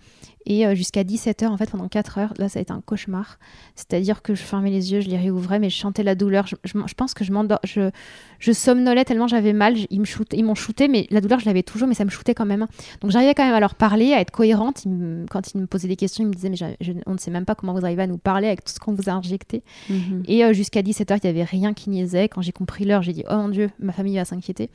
Et 0.46 0.66
euh, 0.66 0.74
jusqu'à 0.74 1.04
17h, 1.04 1.46
en 1.46 1.56
fait, 1.56 1.70
pendant 1.70 1.88
4 1.88 2.18
heures, 2.18 2.34
là, 2.38 2.48
ça 2.48 2.58
a 2.58 2.62
été 2.62 2.72
un 2.72 2.80
cauchemar. 2.80 3.38
C'est-à-dire 3.76 4.22
que 4.22 4.34
je 4.34 4.42
fermais 4.42 4.70
les 4.70 4.92
yeux, 4.92 5.00
je 5.00 5.08
les 5.08 5.18
réouvrais, 5.18 5.58
mais 5.58 5.68
je 5.68 5.76
chantais 5.76 6.02
la 6.02 6.14
douleur. 6.14 6.46
Je, 6.46 6.56
je, 6.64 6.94
pense 6.94 7.12
que 7.12 7.24
je 7.24 7.32
m'endors. 7.32 7.60
Je, 7.62 7.90
je 8.38 8.52
somnolais 8.52 9.04
tellement 9.04 9.28
j'avais 9.28 9.52
mal. 9.52 9.76
Ils, 9.78 10.02
ils 10.32 10.44
m'ont 10.44 10.54
shooté, 10.54 10.88
mais 10.88 11.06
la 11.10 11.20
douleur, 11.20 11.40
je 11.40 11.44
l'avais 11.44 11.62
toujours, 11.62 11.88
mais 11.88 11.94
ça 11.94 12.06
me 12.06 12.10
shootait 12.10 12.34
quand 12.34 12.46
même. 12.46 12.66
Donc 13.02 13.10
j'arrivais 13.10 13.34
quand 13.34 13.44
même 13.44 13.54
à 13.54 13.60
leur 13.60 13.74
parler, 13.74 14.14
à 14.14 14.20
être 14.20 14.30
cohérente. 14.30 14.84
quand 15.30 15.54
ils 15.54 15.60
me 15.60 15.66
posaient 15.66 15.88
des 15.88 15.96
questions, 15.96 16.24
ils 16.24 16.28
me 16.28 16.32
disaient, 16.32 16.50
mais 16.50 17.02
on 17.06 17.12
ne 17.12 17.18
sait 17.18 17.30
même 17.30 17.44
pas 17.44 17.54
comment 17.54 17.74
vous 17.74 17.84
arrivez 17.84 18.02
à 18.02 18.06
nous 18.06 18.18
parler 18.18 18.46
avec 18.46 18.64
tout 18.64 18.72
ce 18.72 18.80
qu'on 18.80 18.94
vous 18.94 19.10
a 19.10 19.12
injecté. 19.12 19.62
Mhm. 19.90 20.22
Et 20.26 20.44
euh, 20.44 20.54
jusqu'à 20.54 20.80
17h, 20.80 21.18
il 21.22 21.26
n'y 21.26 21.30
avait 21.30 21.44
rien 21.44 21.74
qui 21.74 21.90
niaisait. 21.90 22.28
Quand 22.28 22.40
j'ai 22.40 22.52
compris 22.52 22.86
l'heure, 22.86 23.02
j'ai 23.02 23.12
dit, 23.12 23.24
oh 23.30 23.36
mon 23.36 23.48
Dieu, 23.48 23.70
ma 23.78 23.92
famille 23.92 24.16
va 24.16 24.24
s'inquiéter. 24.24 24.70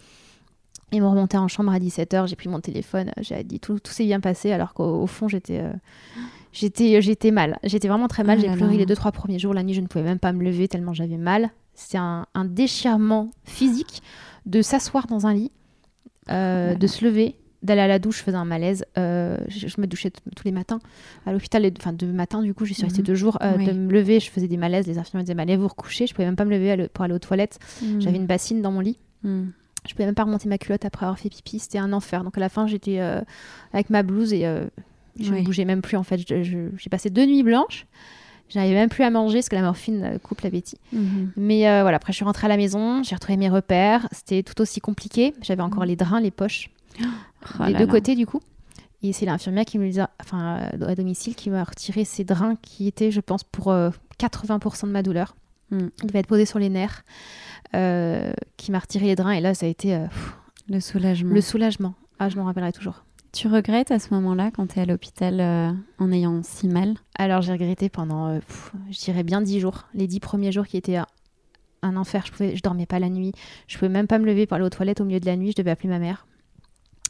Ils 0.96 1.02
m'ont 1.02 1.12
remonté 1.12 1.38
en 1.38 1.50
chambre 1.50 1.74
à 1.74 1.80
17h, 1.80 2.28
j'ai 2.28 2.36
pris 2.38 2.48
mon 2.48 2.62
téléphone, 2.62 3.12
j'ai 3.20 3.44
dit 3.44 3.60
tout, 3.60 3.80
tout 3.80 3.92
s'est 3.92 4.06
bien 4.06 4.22
passé 4.22 4.52
alors 4.52 4.74
qu'au 4.74 5.06
fond 5.08 5.28
j'étais 5.28 5.60
euh, 5.60 5.74
j'étais 6.54 7.02
j'étais 7.02 7.32
mal. 7.32 7.60
J'étais 7.64 7.90
vraiment 7.90 8.08
très 8.08 8.24
mal, 8.24 8.38
oh 8.40 8.42
j'ai 8.42 8.56
pleuré 8.56 8.78
les 8.78 8.86
deux 8.86 8.96
trois 8.96 9.12
premiers 9.12 9.38
jours, 9.38 9.54
la 9.54 9.62
nuit 9.62 9.74
je 9.74 9.82
ne 9.82 9.88
pouvais 9.88 10.06
même 10.06 10.20
pas 10.20 10.32
me 10.32 10.42
lever 10.42 10.70
tellement 10.70 10.94
j'avais 10.94 11.18
mal. 11.18 11.50
C'est 11.74 11.98
un, 11.98 12.26
un, 12.34 12.46
déchirement 12.46 13.30
physique 13.44 14.02
de 14.46 14.62
s'asseoir 14.62 15.08
dans 15.08 15.28
un 15.28 15.34
lit, 15.34 15.52
euh, 16.32 16.76
de 16.76 16.88
se 16.88 17.04
lever, 17.04 17.36
d'aller 17.62 17.82
à 17.82 17.88
la 17.88 18.00
douche, 18.00 18.20
je 18.20 18.24
faisais 18.24 18.38
un 18.38 18.46
malaise. 18.46 18.86
Euh, 18.98 19.38
je, 19.50 19.82
me 19.82 19.86
douchais 19.86 20.12
tous 20.12 20.46
les 20.46 20.54
matins 20.54 20.80
à 21.26 21.34
l'hôpital, 21.34 21.70
enfin 21.78 21.92
deux 21.92 22.14
matins 22.14 22.42
du 22.42 22.54
coup, 22.54 22.64
j'y 22.64 22.74
suis 22.74 22.84
restée 22.84 23.02
mhm. 23.02 23.08
deux 23.08 23.16
jours. 23.16 23.38
De 23.42 23.74
me 23.74 23.92
lever, 23.92 24.22
je 24.22 24.32
faisais 24.32 24.48
des 24.48 24.56
malaises, 24.56 24.88
les 24.88 24.98
infirmières 24.98 25.26
disaient 25.26 25.38
allez 25.38 25.58
vous 25.58 25.68
recoucher, 25.68 26.08
je 26.08 26.14
pouvais 26.14 26.26
même 26.26 26.38
pas 26.38 26.46
me 26.46 26.52
lever 26.52 26.88
pour 26.94 27.04
aller 27.04 27.14
aux 27.14 27.20
toilettes. 27.20 27.60
Mhm. 27.82 28.00
J'avais 28.00 28.18
une 28.18 28.28
bassine 28.28 28.62
dans 28.62 28.72
mon 28.72 28.80
lit. 28.80 28.98
Mhm. 29.24 29.52
Je 29.88 29.93
pouvais 29.93 30.06
même 30.06 30.15
pas 30.15 30.24
remonter 30.24 30.50
ma 30.50 30.58
culotte 30.58 30.86
après 30.86 31.06
avoir 31.06 31.19
fait 31.19 31.30
pipi. 31.30 31.60
C'était 31.60 31.78
un 31.78 31.93
enfer. 31.93 32.24
Donc 32.24 32.38
à 32.38 32.41
la 32.41 32.50
fin, 32.50 32.67
j'étais 32.67 33.00
euh, 33.00 33.21
avec 33.74 33.89
ma 33.89 34.04
blouse 34.04 34.34
et 34.34 34.45
euh, 34.45 34.65
je 35.19 35.34
ne 35.34 35.41
bougeais 35.41 35.65
même 35.65 35.82
plus 35.82 35.98
en 35.98 36.04
fait. 36.04 36.19
J'ai 36.28 36.89
passé 36.89 37.10
deux 37.10 37.26
nuits 37.26 37.43
blanches. 37.43 37.86
J'arrivais 38.48 38.76
même 38.76 38.89
plus 38.89 39.04
à 39.04 39.10
manger 39.10 39.39
parce 39.39 39.50
que 39.50 39.56
la 39.56 39.63
morphine 39.63 40.04
euh, 40.04 40.17
coupe 40.19 40.41
l'appétit. 40.41 40.78
Mhm. 40.93 41.32
Mais 41.36 41.62
voilà, 41.82 41.98
après 41.98 42.13
je 42.13 42.17
suis 42.17 42.26
rentrée 42.26 42.45
à 42.45 42.50
la 42.50 42.58
maison, 42.58 43.02
j'ai 43.04 43.15
retrouvé 43.15 43.38
mes 43.38 43.50
repères. 43.50 44.08
C'était 44.12 44.43
tout 44.43 44.62
aussi 44.62 44.82
compliqué. 44.82 45.34
J'avais 45.41 45.63
encore 45.63 45.82
mhm. 45.84 45.89
les 45.89 45.95
drains, 45.95 46.19
les 46.19 46.32
poches, 46.32 46.69
oh 47.02 47.63
les 47.65 47.74
deux 47.74 47.88
côtés 47.88 48.15
du 48.15 48.26
coup. 48.26 48.41
Et 49.02 49.13
c'est 49.13 49.26
l'infirmière 49.26 49.65
qui 49.65 49.78
me 49.78 49.89
enfin 50.19 50.69
à 50.82 50.95
domicile, 50.95 51.36
qui 51.36 51.52
m'a 51.52 51.63
retiré 51.63 52.06
ces 52.06 52.24
drains 52.24 52.56
qui 52.56 52.88
étaient, 52.88 53.12
je 53.12 53.21
pense, 53.21 53.43
pour 53.43 53.71
80% 54.19 54.88
de 54.88 54.91
ma 54.91 55.04
douleur. 55.04 55.36
Mm. 55.71 55.88
Il 56.01 56.08
devait 56.08 56.19
être 56.19 56.28
posé 56.28 56.45
sur 56.45 56.60
les 56.60 56.69
nerfs. 56.69 57.04
Euh, 57.73 58.32
qui 58.58 58.71
m'a 58.71 58.80
retiré 58.80 59.08
les 59.08 59.15
drains. 59.15 59.32
Et 59.32 59.41
là, 59.41 59.54
ça 59.54 59.65
a 59.65 59.69
été 59.69 59.95
euh, 59.95 60.06
le 60.69 60.80
soulagement. 60.80 61.34
Le 61.34 61.41
soulagement. 61.41 61.93
Ah, 62.19 62.30
je 62.30 62.38
m'en 62.38 62.45
rappellerai 62.45 62.71
toujours. 62.71 63.04
Tu 63.34 63.49
regrettes 63.49 63.91
à 63.91 63.99
ce 63.99 64.13
moment-là 64.13 64.49
quand 64.51 64.67
tu 64.67 64.80
es 64.80 64.84
à 64.84 64.86
l'hôpital 64.86 65.41
euh, 65.41 65.71
en 65.97 66.12
ayant 66.12 66.41
si 66.41 66.69
mal? 66.69 66.93
Alors 67.17 67.41
j'ai 67.41 67.51
regretté 67.51 67.89
pendant, 67.89 68.39
je 68.89 68.99
dirais 68.99 69.23
bien 69.23 69.41
dix 69.41 69.60
jours. 69.60 69.88
Les 69.93 70.08
dix 70.08 70.21
premiers 70.21 70.54
jours 70.54 70.67
qui 70.67 70.78
étaient 70.78 70.99
un 71.82 71.97
enfer. 71.97 72.23
Je, 72.25 72.32
pouvais, 72.32 72.56
je 72.56 72.63
dormais 72.63 72.86
pas 72.86 72.99
la 72.99 73.10
nuit. 73.10 73.34
Je 73.67 73.78
pouvais 73.78 73.89
même 73.89 74.08
pas 74.08 74.19
me 74.19 74.25
lever 74.25 74.45
pour 74.45 74.56
aller 74.56 74.65
aux 74.65 74.69
toilettes 74.69 75.01
au 75.01 75.06
milieu 75.06 75.19
de 75.19 75.25
la 75.25 75.36
nuit. 75.36 75.51
Je 75.51 75.58
devais 75.58 75.71
appeler 75.71 75.89
ma 75.89 75.99
mère 75.99 76.25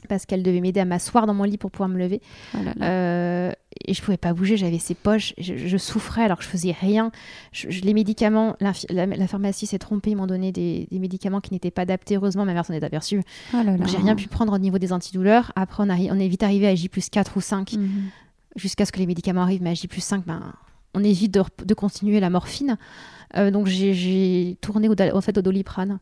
parce 0.08 0.26
qu'elle 0.26 0.44
devait 0.44 0.62
m'aider 0.62 0.80
à 0.80 0.86
m'asseoir 0.86 1.26
dans 1.26 1.34
mon 1.34 1.44
lit 1.44 1.58
pour 1.58 1.72
pouvoir 1.72 1.90
me 1.90 1.98
lever. 1.98 2.22
Oh 2.54 2.58
euh, 2.82 3.52
et 3.88 3.94
je 3.94 4.02
pouvais 4.02 4.18
pas 4.18 4.34
bouger, 4.34 4.58
j'avais 4.58 4.80
ces 4.80 4.96
poches, 4.96 5.34
je, 5.38 5.78
souffrais 5.78 6.24
alors 6.24 6.38
que 6.38 6.44
je 6.44 6.50
faisais 6.50 6.72
rien. 6.72 7.12
Je, 7.52 7.68
les 7.68 7.94
médicaments, 7.94 8.56
la, 8.60 9.28
pharmacie 9.28 9.68
s'est 9.68 9.80
trompée, 9.80 10.12
ils 10.12 10.16
m'ont 10.16 10.28
donné 10.28 10.52
des, 10.52 10.88
médicaments 10.92 11.42
qui 11.42 11.54
n'étaient 11.54 11.72
pas 11.72 11.84
adaptés. 11.84 12.16
Heureusement, 12.16 12.46
ma 12.46 12.54
mère 12.54 12.66
s'en 12.66 12.74
est 12.74 12.84
aperçue. 12.84 13.22
Oh 13.54 13.58
j'ai 13.86 13.98
rien 13.98 14.16
pu 14.16 14.28
prendre 14.28 14.54
au 14.54 14.58
niveau 14.58 14.78
des 14.78 14.94
antidouleurs. 14.94 15.52
Après, 15.56 15.84
on, 15.84 15.90
on 15.90 16.20
est 16.20 16.28
vite 16.28 16.44
arrivé 16.44 16.68
à 16.68 16.76
J 16.76 16.90
plus 16.90 17.10
4 17.10 17.38
ou 17.38 17.42
5, 17.42 17.74
mhm. 17.74 17.90
jusqu'à 18.56 18.86
ce 18.86 18.92
que 18.92 19.00
les 19.00 19.08
médicaments 19.08 19.42
arrivent. 19.42 19.62
Mais 19.62 19.72
à 19.72 19.74
J 19.74 19.88
plus 19.88 20.02
5, 20.02 20.26
ben, 20.26 20.54
on 20.94 21.04
évite 21.04 21.34
de, 21.34 21.44
de 21.64 21.74
continuer 21.74 22.20
la 22.20 22.30
morphine. 22.30 22.78
Euh, 23.36 23.52
donc 23.52 23.68
j'ai 23.68 24.58
tourné 24.62 24.88
au, 24.88 24.96
en 25.14 25.22
fait, 25.22 25.38
au 25.38 25.42
doliprane, 25.42 26.00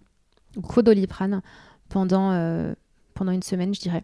au 0.55 0.61
codoliprane, 0.61 1.41
pendant... 1.89 2.31
Euh, 2.31 2.73
pendant 3.13 3.31
une 3.31 3.43
semaine, 3.43 3.73
je 3.73 3.81
dirais. 3.81 4.03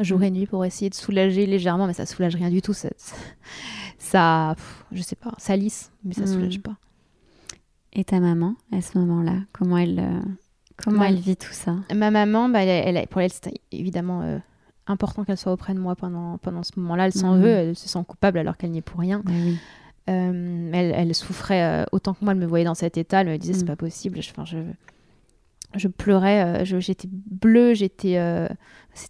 Jour 0.00 0.22
et 0.22 0.30
mm. 0.30 0.34
nuit 0.34 0.46
pour 0.46 0.64
essayer 0.64 0.90
de 0.90 0.94
soulager 0.94 1.46
légèrement, 1.46 1.86
mais 1.86 1.92
ça 1.92 2.06
soulage 2.06 2.36
rien 2.36 2.50
du 2.50 2.62
tout. 2.62 2.72
Ça, 2.72 2.90
ça 3.98 4.54
je 4.92 5.02
sais 5.02 5.16
pas, 5.16 5.32
ça 5.38 5.56
lisse, 5.56 5.90
mais 6.04 6.14
ça 6.14 6.26
soulage 6.26 6.58
mm. 6.58 6.62
pas. 6.62 6.76
Et 7.92 8.04
ta 8.04 8.20
maman, 8.20 8.54
à 8.72 8.80
ce 8.80 8.98
moment-là, 8.98 9.40
comment 9.52 9.78
elle, 9.78 9.98
euh, 9.98 10.20
comment 10.76 11.02
elle 11.02 11.16
vit 11.16 11.36
tout 11.36 11.52
ça? 11.52 11.74
Ma 11.94 12.10
maman, 12.10 12.48
bah, 12.48 12.62
elle, 12.62 13.06
pour 13.08 13.20
elle, 13.20 13.32
c'est 13.32 13.54
évidemment 13.72 14.22
euh, 14.22 14.38
important 14.86 15.24
qu'elle 15.24 15.38
soit 15.38 15.52
auprès 15.52 15.74
de 15.74 15.80
moi 15.80 15.96
pendant, 15.96 16.38
pendant 16.38 16.62
ce 16.62 16.72
moment-là. 16.76 17.06
Elle 17.06 17.12
s'en 17.12 17.36
mm. 17.36 17.40
veut, 17.40 17.48
elle 17.48 17.76
se 17.76 17.88
sent 17.88 18.04
coupable 18.06 18.38
alors 18.38 18.56
qu'elle 18.56 18.70
n'y 18.70 18.78
est 18.78 18.82
pour 18.82 19.00
rien. 19.00 19.22
Euh, 20.08 20.70
elle, 20.72 20.92
elle, 20.94 21.14
souffrait 21.14 21.86
autant 21.92 22.14
que 22.14 22.24
moi, 22.24 22.34
elle 22.34 22.38
me 22.38 22.46
voyait 22.46 22.64
dans 22.64 22.74
cet 22.74 22.98
état, 22.98 23.22
elle 23.22 23.28
me 23.28 23.36
disait 23.36 23.54
c'est 23.54 23.64
pas 23.64 23.76
possible. 23.76 24.22
Je, 24.22 24.30
je, 24.44 24.58
je 25.74 25.88
pleurais, 25.88 26.62
euh, 26.62 26.80
j'étais 26.80 27.08
bleue, 27.10 27.74
j'étais, 27.74 28.16
euh, 28.16 28.48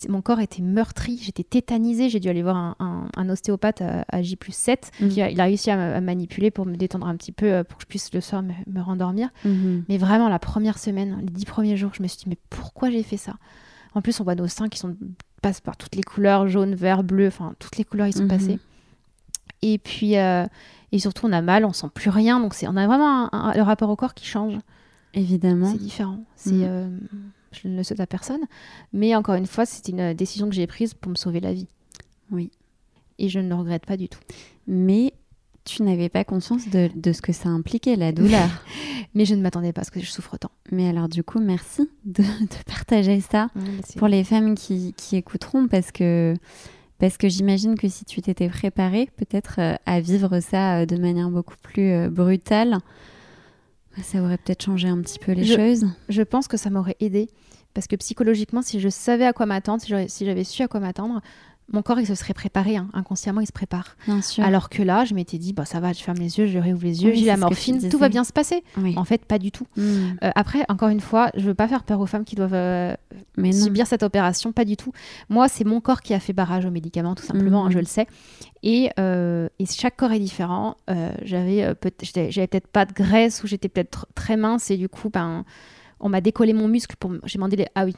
mon 0.08 0.20
corps 0.22 0.40
était 0.40 0.62
meurtri, 0.62 1.18
j'étais 1.22 1.44
tétanisée. 1.44 2.08
J'ai 2.08 2.18
dû 2.18 2.28
aller 2.28 2.42
voir 2.42 2.76
un, 2.80 3.28
ostéopathe 3.28 3.82
à, 3.82 4.22
J 4.22 4.36
7. 4.50 4.90
Mhm. 5.00 5.08
Qui 5.08 5.22
a, 5.22 5.30
il 5.30 5.40
a 5.40 5.44
réussi 5.44 5.70
à, 5.70 6.00
manipuler 6.00 6.50
pour 6.50 6.66
me 6.66 6.76
détendre 6.76 7.06
un 7.06 7.16
petit 7.16 7.32
peu, 7.32 7.46
euh, 7.46 7.64
pour 7.64 7.78
que 7.78 7.84
je 7.84 7.88
puisse 7.88 8.12
le 8.12 8.20
soir 8.20 8.42
me, 8.42 8.80
rendormir. 8.80 9.30
Mhm. 9.44 9.84
Mais 9.88 9.98
vraiment, 9.98 10.28
la 10.28 10.40
première 10.40 10.78
semaine, 10.78 11.18
les 11.20 11.30
dix 11.30 11.44
premiers 11.44 11.76
jours, 11.76 11.92
je 11.94 12.02
me 12.02 12.08
suis 12.08 12.18
dit, 12.18 12.28
mais 12.28 12.38
pourquoi 12.50 12.90
j'ai 12.90 13.04
fait 13.04 13.16
ça? 13.16 13.34
En 13.94 14.02
plus, 14.02 14.18
on 14.20 14.24
voit 14.24 14.34
nos 14.34 14.48
seins 14.48 14.68
qui 14.68 14.78
sont, 14.78 14.96
passent 15.42 15.60
par 15.60 15.76
toutes 15.76 15.94
les 15.94 16.02
couleurs, 16.02 16.48
jaune, 16.48 16.74
vert, 16.74 17.04
bleu, 17.04 17.28
enfin, 17.28 17.54
toutes 17.60 17.76
les 17.76 17.84
couleurs, 17.84 18.08
ils 18.08 18.14
sont 18.14 18.22
mhm. 18.22 18.28
passés. 18.28 18.58
Et 19.62 19.78
puis, 19.78 20.14
et 20.14 20.98
surtout, 20.98 21.26
on 21.26 21.32
a 21.32 21.40
mal, 21.40 21.64
on 21.64 21.72
sent 21.72 21.88
plus 21.94 22.10
rien. 22.10 22.40
Donc, 22.40 22.54
on 22.62 22.76
a 22.76 22.86
vraiment 22.86 23.30
le 23.54 23.62
rapport 23.62 23.90
au 23.90 23.96
corps 23.96 24.14
qui 24.14 24.26
change. 24.26 24.58
Évidemment. 25.14 25.72
C'est 25.72 25.78
différent. 25.78 26.24
C'est, 26.36 26.52
mm. 26.52 27.00
je 27.52 27.68
ne 27.68 27.76
le 27.76 27.82
souhaite 27.82 28.00
à 28.00 28.06
personne. 28.06 28.42
Mais 28.92 29.14
encore 29.14 29.34
une 29.34 29.46
fois, 29.46 29.66
c'est 29.66 29.88
une 29.88 30.14
décision 30.14 30.48
que 30.48 30.54
j'ai 30.54 30.66
prise 30.66 30.94
pour 30.94 31.10
me 31.10 31.16
sauver 31.16 31.40
la 31.40 31.52
vie. 31.52 31.66
Oui. 32.30 32.50
Et 33.18 33.28
je 33.28 33.40
ne 33.40 33.48
le 33.48 33.54
regrette 33.54 33.86
pas 33.86 33.96
du 33.96 34.08
tout. 34.08 34.20
Mais 34.66 35.12
tu 35.68 35.82
n'avais 35.82 36.08
pas 36.08 36.24
conscience 36.24 36.68
de, 36.68 36.88
de, 36.94 37.12
ce 37.12 37.20
que 37.20 37.32
ça 37.32 37.48
impliquait, 37.48 37.96
la 37.96 38.12
douleur. 38.12 38.48
Mais 39.14 39.24
je 39.24 39.34
ne 39.34 39.42
m'attendais 39.42 39.72
pas 39.72 39.82
à 39.82 39.84
ce 39.84 39.90
que 39.90 40.00
je 40.00 40.10
souffre 40.10 40.36
tant. 40.36 40.50
Mais 40.72 40.88
alors 40.88 41.08
du 41.08 41.22
coup, 41.22 41.40
merci 41.40 41.88
de, 42.04 42.24
partager 42.66 43.20
ça 43.20 43.48
pour 43.96 44.08
les 44.08 44.24
femmes 44.24 44.54
qui, 44.54 44.94
qui, 44.96 45.16
écouteront, 45.16 45.68
parce 45.68 45.92
que, 45.92 46.34
parce 46.98 47.16
que 47.16 47.28
j'imagine 47.28 47.76
que 47.76 47.88
si 47.88 48.04
tu 48.04 48.22
t'étais 48.22 48.48
préparée 48.48 49.08
peut-être 49.16 49.56
euh, 49.58 49.74
à 49.86 50.00
vivre 50.00 50.40
ça 50.40 50.80
euh, 50.80 50.86
de 50.86 50.96
manière 50.96 51.30
beaucoup 51.30 51.56
plus 51.62 51.90
euh, 51.90 52.08
brutale, 52.08 52.78
ça 54.02 54.22
aurait 54.22 54.38
peut-être 54.38 54.62
changé 54.62 54.88
un 54.88 55.00
petit 55.00 55.18
peu 55.18 55.32
les 55.32 55.44
choses. 55.44 55.86
Je 56.08 56.22
pense 56.22 56.48
que 56.48 56.56
ça 56.56 56.70
m'aurait 56.70 56.96
aidé. 57.00 57.28
Parce 57.74 57.86
que 57.86 57.96
psychologiquement, 57.96 58.62
si 58.62 58.80
je 58.80 58.88
savais 58.88 59.26
à 59.26 59.32
quoi 59.32 59.46
m'attendre, 59.46 59.82
si 60.08 60.24
j'avais 60.24 60.44
su 60.44 60.62
à 60.62 60.68
quoi 60.68 60.80
m'attendre, 60.80 61.20
mon 61.70 61.82
corps 61.82 62.00
il 62.00 62.06
se 62.06 62.14
serait 62.14 62.34
préparé 62.34 62.76
hein. 62.76 62.88
inconsciemment 62.94 63.40
il 63.40 63.46
se 63.46 63.52
prépare. 63.52 63.96
Bien 64.06 64.22
sûr. 64.22 64.42
alors 64.42 64.68
que 64.68 64.82
là 64.82 65.04
je 65.04 65.14
m'étais 65.14 65.38
dit 65.38 65.52
bah 65.52 65.64
ça 65.64 65.80
va 65.80 65.92
je 65.92 66.02
ferme 66.02 66.18
les 66.18 66.38
yeux 66.38 66.46
je 66.46 66.58
réouvre 66.58 66.84
les 66.84 67.04
yeux 67.04 67.12
j'ai 67.14 67.26
la 67.26 67.36
morphine 67.36 67.88
tout 67.88 67.98
va 67.98 68.08
bien 68.08 68.24
se 68.24 68.32
passer. 68.32 68.62
En 68.96 69.04
fait 69.04 69.24
pas 69.24 69.38
du 69.38 69.50
tout. 69.50 69.66
Hmm. 69.76 70.16
euh, 70.22 70.30
après 70.34 70.64
encore 70.68 70.88
une 70.88 71.00
fois 71.00 71.30
je 71.36 71.44
veux 71.44 71.54
pas 71.54 71.68
faire 71.68 71.84
peur 71.84 72.00
aux 72.00 72.06
femmes 72.06 72.24
qui 72.24 72.36
doivent 72.36 72.54
euh, 72.54 72.94
subir 73.52 73.86
cette 73.86 74.02
opération 74.02 74.52
pas 74.52 74.64
du 74.64 74.76
tout. 74.76 74.92
Moi 75.28 75.48
c'est 75.48 75.64
mon 75.64 75.80
corps 75.80 76.00
qui 76.00 76.14
a 76.14 76.20
fait 76.20 76.32
barrage 76.32 76.64
aux 76.64 76.70
médicaments 76.70 77.14
tout 77.14 77.24
simplement 77.24 77.66
hein, 77.66 77.70
je 77.70 77.76
hmm. 77.76 77.80
le 77.80 77.86
sais. 77.86 78.06
Et, 78.64 78.90
euh, 78.98 79.48
et, 79.60 79.66
chaque 79.66 79.96
corps 79.96 80.10
est 80.10 80.18
différent. 80.18 80.76
J'avais 81.22 81.74
peut 81.74 81.92
j'avais 82.02 82.46
peut-être 82.46 82.66
pas 82.66 82.86
de 82.86 82.92
graisse 82.92 83.44
ou 83.44 83.46
j'étais 83.46 83.68
peut-être 83.68 84.06
très 84.14 84.36
mince 84.36 84.70
et 84.70 84.76
du 84.76 84.88
coup 84.88 85.10
ben 85.10 85.44
on 86.00 86.08
m'a 86.08 86.20
décollé 86.20 86.52
mon 86.52 86.68
muscle 86.68 86.96
pour 86.98 87.12
j'ai 87.24 87.38
demandé 87.38 87.56
les 87.56 87.66
ah 87.74 87.84
oui 87.84 87.94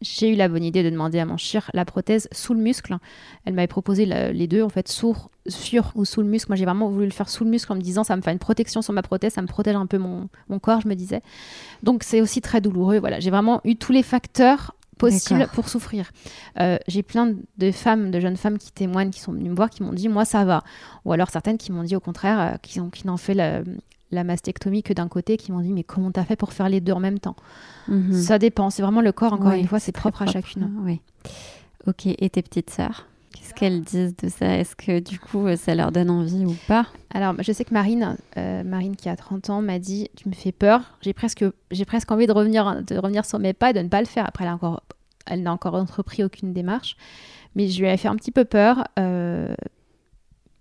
j'ai 0.00 0.30
eu 0.30 0.34
la 0.34 0.48
bonne 0.48 0.64
idée 0.64 0.82
de 0.82 0.90
demander 0.90 1.18
à 1.18 1.26
mon 1.26 1.36
chir 1.36 1.70
la 1.74 1.84
prothèse 1.84 2.28
sous 2.32 2.54
le 2.54 2.60
muscle. 2.60 2.96
Elle 3.44 3.54
m'avait 3.54 3.66
proposé 3.66 4.06
les 4.06 4.46
deux, 4.46 4.62
en 4.62 4.68
fait, 4.68 4.88
sur, 4.88 5.30
sur 5.46 5.92
ou 5.94 6.04
sous 6.04 6.22
le 6.22 6.28
muscle. 6.28 6.50
Moi, 6.50 6.56
j'ai 6.56 6.64
vraiment 6.64 6.88
voulu 6.88 7.04
le 7.06 7.12
faire 7.12 7.28
sous 7.28 7.44
le 7.44 7.50
muscle 7.50 7.72
en 7.72 7.76
me 7.76 7.80
disant 7.80 8.04
ça 8.04 8.16
me 8.16 8.22
fait 8.22 8.32
une 8.32 8.38
protection 8.38 8.82
sur 8.82 8.92
ma 8.92 9.02
prothèse, 9.02 9.34
ça 9.34 9.42
me 9.42 9.46
protège 9.46 9.76
un 9.76 9.86
peu 9.86 9.98
mon, 9.98 10.28
mon 10.48 10.58
corps, 10.58 10.80
je 10.80 10.88
me 10.88 10.94
disais. 10.94 11.22
Donc, 11.82 12.02
c'est 12.02 12.20
aussi 12.20 12.40
très 12.40 12.60
douloureux. 12.60 12.98
Voilà, 12.98 13.20
j'ai 13.20 13.30
vraiment 13.30 13.60
eu 13.64 13.76
tous 13.76 13.92
les 13.92 14.02
facteurs 14.02 14.74
possibles 15.00 15.48
pour 15.54 15.68
souffrir. 15.68 16.10
Euh, 16.60 16.78
j'ai 16.86 17.02
plein 17.02 17.34
de 17.58 17.70
femmes, 17.70 18.10
de 18.10 18.20
jeunes 18.20 18.36
femmes 18.36 18.58
qui 18.58 18.70
témoignent, 18.70 19.10
qui 19.10 19.20
sont 19.20 19.32
venues 19.32 19.50
me 19.50 19.56
voir, 19.56 19.70
qui 19.70 19.82
m'ont 19.82 19.92
dit 19.92 20.08
moi 20.08 20.24
ça 20.24 20.44
va. 20.44 20.62
Ou 21.04 21.12
alors 21.12 21.30
certaines 21.30 21.58
qui 21.58 21.72
m'ont 21.72 21.82
dit 21.82 21.96
au 21.96 22.00
contraire, 22.00 22.40
euh, 22.40 22.56
qui, 22.62 22.80
ont, 22.80 22.90
qui 22.90 23.04
fait 23.18 23.34
la, 23.34 23.62
la 24.10 24.24
mastectomie 24.24 24.82
que 24.82 24.92
d'un 24.92 25.08
côté 25.08 25.36
qui 25.36 25.52
m'ont 25.52 25.60
dit 25.60 25.72
mais 25.72 25.84
comment 25.84 26.10
t'as 26.10 26.24
fait 26.24 26.36
pour 26.36 26.52
faire 26.52 26.68
les 26.68 26.80
deux 26.80 26.92
en 26.92 27.00
même 27.00 27.18
temps? 27.18 27.36
Mhm. 27.88 28.12
Ça 28.12 28.38
dépend, 28.38 28.70
c'est 28.70 28.82
vraiment 28.82 29.00
le 29.00 29.12
corps, 29.12 29.32
encore 29.32 29.52
une 29.52 29.66
fois, 29.66 29.78
c'est 29.78 29.92
propre, 29.92 30.22
à 30.22 30.26
chacune. 30.26 30.70
Oui. 30.84 31.00
Ok, 31.86 32.06
et 32.06 32.30
tes 32.30 32.42
petites 32.42 32.70
sœurs? 32.70 33.06
Qu'est-ce 33.32 33.54
qu'elles 33.54 33.82
disent 33.82 34.16
de 34.16 34.28
ça? 34.28 34.58
Est-ce 34.58 34.74
que 34.74 34.98
du 34.98 35.18
coup 35.18 35.46
ça 35.56 35.74
leur 35.74 35.92
donne 35.92 36.10
envie 36.10 36.44
ou 36.44 36.56
pas? 36.66 36.86
Alors 37.14 37.34
je 37.38 37.52
sais 37.52 37.64
que 37.64 37.72
Marine, 37.72 38.16
euh, 38.36 38.64
Marine 38.64 38.96
qui 38.96 39.08
a 39.08 39.16
30 39.16 39.50
ans, 39.50 39.62
m'a 39.62 39.78
dit 39.78 40.08
tu 40.16 40.28
me 40.28 40.34
fais 40.34 40.52
peur, 40.52 40.98
j'ai 41.00 41.12
presque, 41.12 41.44
j'ai 41.70 41.84
presque 41.84 42.10
envie 42.10 42.26
de 42.26 42.32
revenir, 42.32 42.82
de 42.82 42.96
revenir 42.96 43.24
sur 43.24 43.38
mes 43.38 43.52
pas 43.52 43.70
et 43.70 43.72
de 43.72 43.80
ne 43.80 43.88
pas 43.88 44.00
le 44.00 44.06
faire. 44.06 44.26
Après 44.26 44.44
elle, 44.44 44.50
encore, 44.50 44.82
elle 45.26 45.42
n'a 45.42 45.52
encore 45.52 45.74
entrepris 45.74 46.24
aucune 46.24 46.52
démarche, 46.52 46.96
mais 47.54 47.68
je 47.68 47.80
lui 47.80 47.88
ai 47.88 47.96
fait 47.96 48.08
un 48.08 48.16
petit 48.16 48.32
peu 48.32 48.44
peur. 48.44 48.84
Euh, 48.98 49.54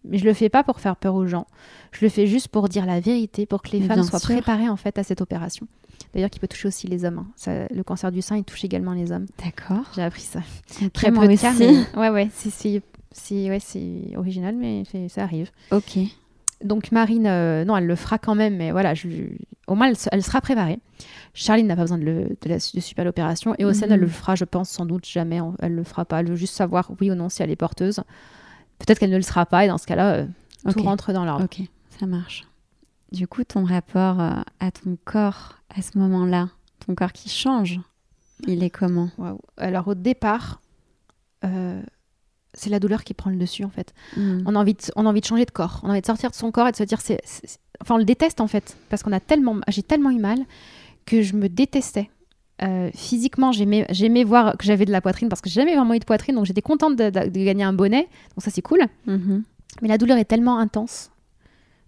mais 0.04 0.18
je 0.18 0.26
le 0.26 0.34
fais 0.34 0.50
pas 0.50 0.64
pour 0.64 0.80
faire 0.80 0.96
peur 0.96 1.16
aux 1.16 1.26
gens. 1.26 1.48
Je 1.92 2.06
le 2.06 2.10
fais 2.10 2.28
juste 2.28 2.48
pour 2.48 2.70
dire 2.70 2.86
la 2.86 3.00
vérité, 3.00 3.46
pour 3.46 3.62
que 3.62 3.72
les 3.72 3.82
femmes 3.82 4.04
soient 4.04 4.20
préparées 4.20 4.70
en 4.70 4.76
fait 4.76 4.98
à 4.98 5.04
cette 5.04 5.22
opération. 5.22 5.68
D'ailleurs, 6.14 6.30
qui 6.30 6.40
peut 6.40 6.48
toucher 6.48 6.68
aussi 6.68 6.88
les 6.88 7.06
hommes. 7.06 7.26
Hein. 7.48 7.68
le 7.70 7.84
cancer 7.84 8.12
du 8.12 8.22
sein, 8.22 8.38
il 8.38 8.44
touche 8.44 8.64
également 8.64 8.94
les 8.94 9.12
hommes. 9.12 9.26
D'accord. 9.44 9.86
J'ai 9.96 10.02
appris 10.02 10.22
ça. 10.22 10.40
Très 10.94 11.12
peu 11.12 11.28
de 11.28 11.36
cas, 11.36 11.54
ouais, 12.00 12.10
ouais, 12.10 12.30
c'est 12.34 12.82
ouais, 13.32 13.60
c'est 13.60 14.16
original, 14.16 14.56
mais 14.56 14.84
ça 15.10 15.24
arrive. 15.24 15.52
Ok. 15.72 16.00
Donc 16.64 16.92
Marine, 16.92 17.28
euh, 17.28 17.64
non, 17.64 17.78
elle 17.78 17.86
le 17.86 17.96
fera 17.96 18.18
quand 18.18 18.36
même, 18.36 18.58
mais 18.58 18.72
voilà, 18.72 18.94
je, 18.94 19.08
au 19.68 19.76
moins 19.76 19.92
elle, 20.12 20.24
sera 20.24 20.42
préparée. 20.42 20.80
Charline 21.34 21.68
n'a 21.68 21.76
pas 21.76 21.84
besoin 21.84 21.98
de, 21.98 22.04
le, 22.04 22.24
de, 22.42 22.50
la, 22.50 22.58
de 22.58 23.04
l'opération 23.04 23.56
et 23.58 23.66
Océane, 23.66 23.92
elle 23.92 24.00
mhm. 24.00 24.06
le 24.06 24.12
fera, 24.12 24.36
je 24.36 24.44
pense, 24.44 24.70
sans 24.70 24.86
doute 24.86 25.06
jamais. 25.06 25.40
Elle 25.60 25.76
le 25.76 25.84
fera 25.84 26.04
pas. 26.04 26.20
Elle 26.20 26.30
veut 26.30 26.36
juste 26.36 26.56
savoir 26.56 26.92
oui 27.00 27.12
ou 27.12 27.16
non 27.16 27.30
si 27.30 27.44
elle 27.44 27.52
est 27.52 27.56
porteuse. 27.56 28.02
Peut-être 28.80 29.00
qu'elle 29.00 29.12
ne 29.12 29.18
le 29.18 29.22
sera 29.22 29.46
pas 29.46 29.66
et 29.66 29.68
dans 29.68 29.78
ce 29.78 29.86
cas-là, 29.86 30.14
euh, 30.14 30.26
tout 30.72 30.84
rentre 30.84 31.14
dans 31.14 31.26
l'ordre. 31.26 31.46
Ok, 31.46 31.62
ça 32.00 32.06
marche. 32.06 32.46
Du 33.12 33.28
coup, 33.28 33.44
ton 33.44 33.64
rapport 33.64 34.20
euh, 34.20 34.34
à 34.60 34.72
ton 34.72 34.98
corps 35.04 35.56
à 35.76 35.82
ce 35.82 35.98
moment-là, 35.98 36.50
ton 36.86 36.96
corps 36.96 37.12
qui 37.12 37.30
change, 37.30 37.80
il 38.48 38.64
est 38.64 38.70
comment? 38.70 39.10
Alors 39.58 39.88
au 39.88 39.96
départ, 39.96 40.62
euh, 41.46 41.82
c'est 42.54 42.70
la 42.70 42.80
douleur 42.80 43.04
qui 43.04 43.14
prend 43.14 43.30
le 43.30 43.38
dessus 43.38 43.64
en 43.64 43.70
fait. 43.70 43.94
Hmm. 44.16 44.42
On, 44.46 44.56
a 44.56 44.60
envie 44.60 44.74
de, 44.74 44.80
on 44.96 45.06
a 45.06 45.10
envie 45.10 45.22
de 45.22 45.26
changer 45.26 45.46
de 45.46 45.52
corps, 45.52 45.82
on 45.84 45.90
a 45.90 45.92
envie 45.92 46.02
de 46.02 46.06
sortir 46.06 46.32
de 46.32 46.36
son 46.36 46.52
corps 46.52 46.68
et 46.68 46.72
de 46.72 46.78
se 46.78 46.84
dire, 46.84 47.02
c'est, 47.02 47.22
enfin 47.82 47.96
on 47.96 47.98
le 47.98 48.06
déteste 48.06 48.42
en 48.42 48.48
fait, 48.48 48.78
parce 48.90 49.04
qu'on 49.04 49.12
a 49.12 49.20
tellement, 49.20 49.58
j'ai 49.68 49.84
tellement 49.84 50.12
eu 50.12 50.20
mal 50.20 50.40
que 51.06 51.22
je 51.22 51.36
me 51.36 51.50
détestais. 51.50 52.10
Euh, 52.62 52.90
physiquement, 52.94 53.52
j'aimais 53.52 54.24
voir 54.24 54.58
que 54.58 54.66
j'avais 54.66 54.86
de 54.86 54.92
la 54.92 55.02
poitrine 55.02 55.30
parce 55.30 55.42
que 55.42 55.50
j'ai 55.50 55.62
jamais 55.62 55.76
vraiment 55.76 55.94
eu 55.94 56.00
de 56.00 56.06
poitrine, 56.06 56.36
donc 56.36 56.46
j'étais 56.46 56.62
contente 56.62 56.96
de, 56.98 57.10
gagner 57.10 57.64
un 57.64 57.74
bonnet, 57.74 58.04
donc 58.36 58.44
ça 58.44 58.52
c'est 58.52 58.62
cool. 58.62 58.82
Mhm. 59.08 59.44
Mais 59.82 59.88
la 59.88 59.98
douleur 59.98 60.18
est 60.18 60.26
tellement 60.26 60.58
intense 60.58 61.12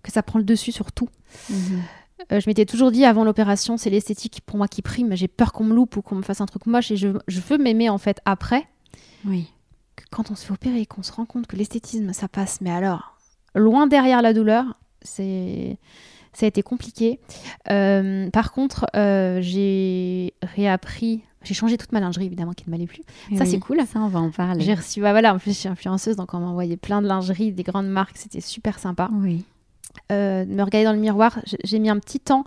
que 0.04 0.12
ça 0.12 0.24
prend 0.24 0.40
le 0.40 0.46
dessus 0.46 0.72
sur 0.72 0.92
tout. 0.92 1.10
Mhm. 1.50 1.82
Euh, 2.32 2.40
je 2.40 2.50
m'étais 2.50 2.66
toujours 2.66 2.92
dit 2.92 3.04
avant 3.04 3.24
l'opération, 3.24 3.78
c'est 3.78 3.90
l'esthétique 3.90 4.42
pour 4.46 4.58
moi 4.58 4.68
qui 4.68 4.82
prime. 4.82 5.16
J'ai 5.16 5.28
peur 5.28 5.52
qu'on 5.52 5.64
me 5.64 5.74
loupe 5.74 5.98
ou 5.98 6.02
qu'on 6.02 6.16
me 6.16 6.22
fasse 6.22 6.40
un 6.40 6.46
truc 6.46 6.66
moche 6.68 6.92
et 6.92 6.96
je, 6.96 7.08
veux 7.08 7.58
m'aimer 7.58 7.90
en 7.90 7.98
fait 7.98 8.22
après. 8.26 8.68
Oui. 9.26 9.52
quand 10.10 10.32
on 10.32 10.36
se 10.36 10.46
fait 10.46 10.54
opérer, 10.54 10.86
qu'on 10.86 11.04
se 11.04 11.12
rend 11.12 11.26
compte 11.26 11.48
que 11.48 11.56
l'esthétisme 11.56 12.14
ça 12.14 12.28
passe, 12.28 12.62
mais 12.62 12.72
alors 12.72 13.18
loin 13.56 13.88
derrière 13.88 14.22
la 14.22 14.34
douleur, 14.34 14.78
c'est 15.02 15.78
ça 16.34 16.46
a 16.46 16.48
été 16.48 16.62
compliqué. 16.64 17.20
Euh, 17.70 18.30
par 18.30 18.52
contre, 18.52 18.86
euh, 18.96 19.40
j'ai 19.42 20.34
réappris 20.42 21.24
j'ai 21.44 21.56
changé 21.56 21.78
toute 21.78 21.92
ma 21.92 22.00
lingerie, 22.00 22.28
évidemment, 22.28 22.54
qui 22.54 22.66
ne 22.68 22.72
m'allait 22.72 22.86
plus. 22.86 23.02
Eh 23.32 23.38
ça, 23.38 23.46
c'est 23.46 23.60
cool. 23.60 23.82
Ça, 23.88 24.00
on 24.00 24.08
va 24.08 24.20
en 24.20 24.30
parler. 24.30 24.64
J'ai 24.64 24.76
reçu, 24.76 25.02
bah 25.02 25.12
voilà, 25.12 25.34
en 25.34 25.40
plus, 25.40 25.52
je 25.52 25.58
suis 25.58 25.70
influenceuse, 25.70 26.16
donc 26.16 26.34
on 26.34 26.40
m'a 26.40 26.46
envoyé 26.46 26.78
plein 26.78 27.02
de 27.02 27.08
lingerie, 27.08 27.52
des 27.52 27.64
grandes 27.64 27.90
marques. 27.90 28.18
C'était 28.18 28.42
super 28.42 28.78
sympa. 28.78 29.10
Oui. 29.12 29.44
Euh, 30.12 30.46
me 30.46 30.62
regarder 30.62 30.86
dans 30.86 30.94
le 30.94 31.00
miroir, 31.00 31.40
j'ai 31.64 31.80
mis 31.80 31.90
un 31.90 31.98
petit 31.98 32.20
temps 32.20 32.44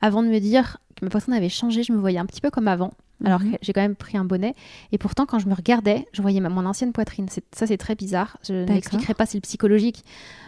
avant 0.00 0.22
de 0.22 0.28
me 0.28 0.38
dire 0.38 0.78
que 0.94 1.04
ma 1.04 1.10
poitrine 1.10 1.34
avait 1.34 1.48
changé. 1.48 1.82
Je 1.82 1.92
me 1.92 1.98
voyais 1.98 2.18
un 2.18 2.26
petit 2.26 2.40
peu 2.40 2.50
comme 2.50 2.68
avant. 2.68 2.92
Alors 3.24 3.40
mhm. 3.40 3.52
que 3.52 3.56
j'ai 3.62 3.72
quand 3.72 3.80
même 3.80 3.96
pris 3.96 4.16
un 4.18 4.24
bonnet. 4.24 4.54
Et 4.92 4.98
pourtant, 4.98 5.26
quand 5.26 5.38
je 5.38 5.48
me 5.48 5.54
regardais, 5.54 6.06
je 6.12 6.22
voyais 6.22 6.40
mon 6.40 6.66
ancienne 6.66 6.92
poitrine. 6.92 7.26
Ça, 7.52 7.66
c'est 7.66 7.76
très 7.76 7.94
bizarre. 7.94 8.38
Je 8.46 8.64
n'expliquerai 8.64 9.14
pas, 9.14 9.26
c'est 9.26 9.38
le 9.38 9.42
psychologique. 9.42 10.04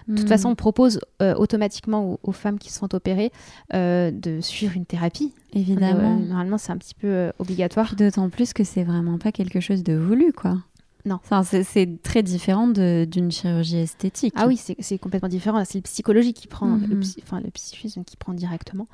De 0.07 0.17
toute 0.17 0.25
hmm. 0.25 0.29
façon, 0.29 0.51
on 0.51 0.55
propose 0.55 1.01
euh, 1.23 1.35
automatiquement 1.35 2.19
aux, 2.23 2.33
femmes 2.33 2.59
qui 2.59 2.73
sont 2.73 2.95
opérées 2.95 3.33
euh, 3.75 4.11
de 4.11 4.41
suivre 4.41 4.77
une 4.77 4.87
thérapie. 4.87 5.33
Évidemment. 5.55 6.17
normalement, 6.17 6.59
c'est 6.59 6.73
un 6.73 6.77
petit 6.77 6.95
peu 6.95 7.33
obligatoire. 7.39 7.95
D'autant 7.97 8.29
plus 8.29 8.53
que 8.53 8.65
c'est 8.65 8.85
vraiment 8.85 9.19
pas 9.19 9.33
quelque 9.33 9.61
chose 9.61 9.83
de 9.83 9.95
voulu, 9.95 10.33
quoi. 10.33 10.59
Non. 11.09 11.21
c'est 11.45 12.03
très 12.03 12.23
différent 12.23 12.69
d'une 12.69 13.31
chirurgie 13.31 13.79
esthétique. 13.79 14.35
Ah 14.37 14.47
oui, 14.47 14.61
c'est 14.79 14.99
complètement 14.99 15.29
différent. 15.29 15.63
C'est 15.65 15.79
le 15.79 15.83
psychologie 15.83 16.35
qui 16.35 16.47
prend, 16.47 16.77
le, 16.77 16.97
mhm. 16.97 17.03
enfin, 17.23 17.41
le 17.41 17.51
psychisme 17.51 18.05
qui 18.05 18.17
prend 18.17 18.35
directement. 18.35 18.87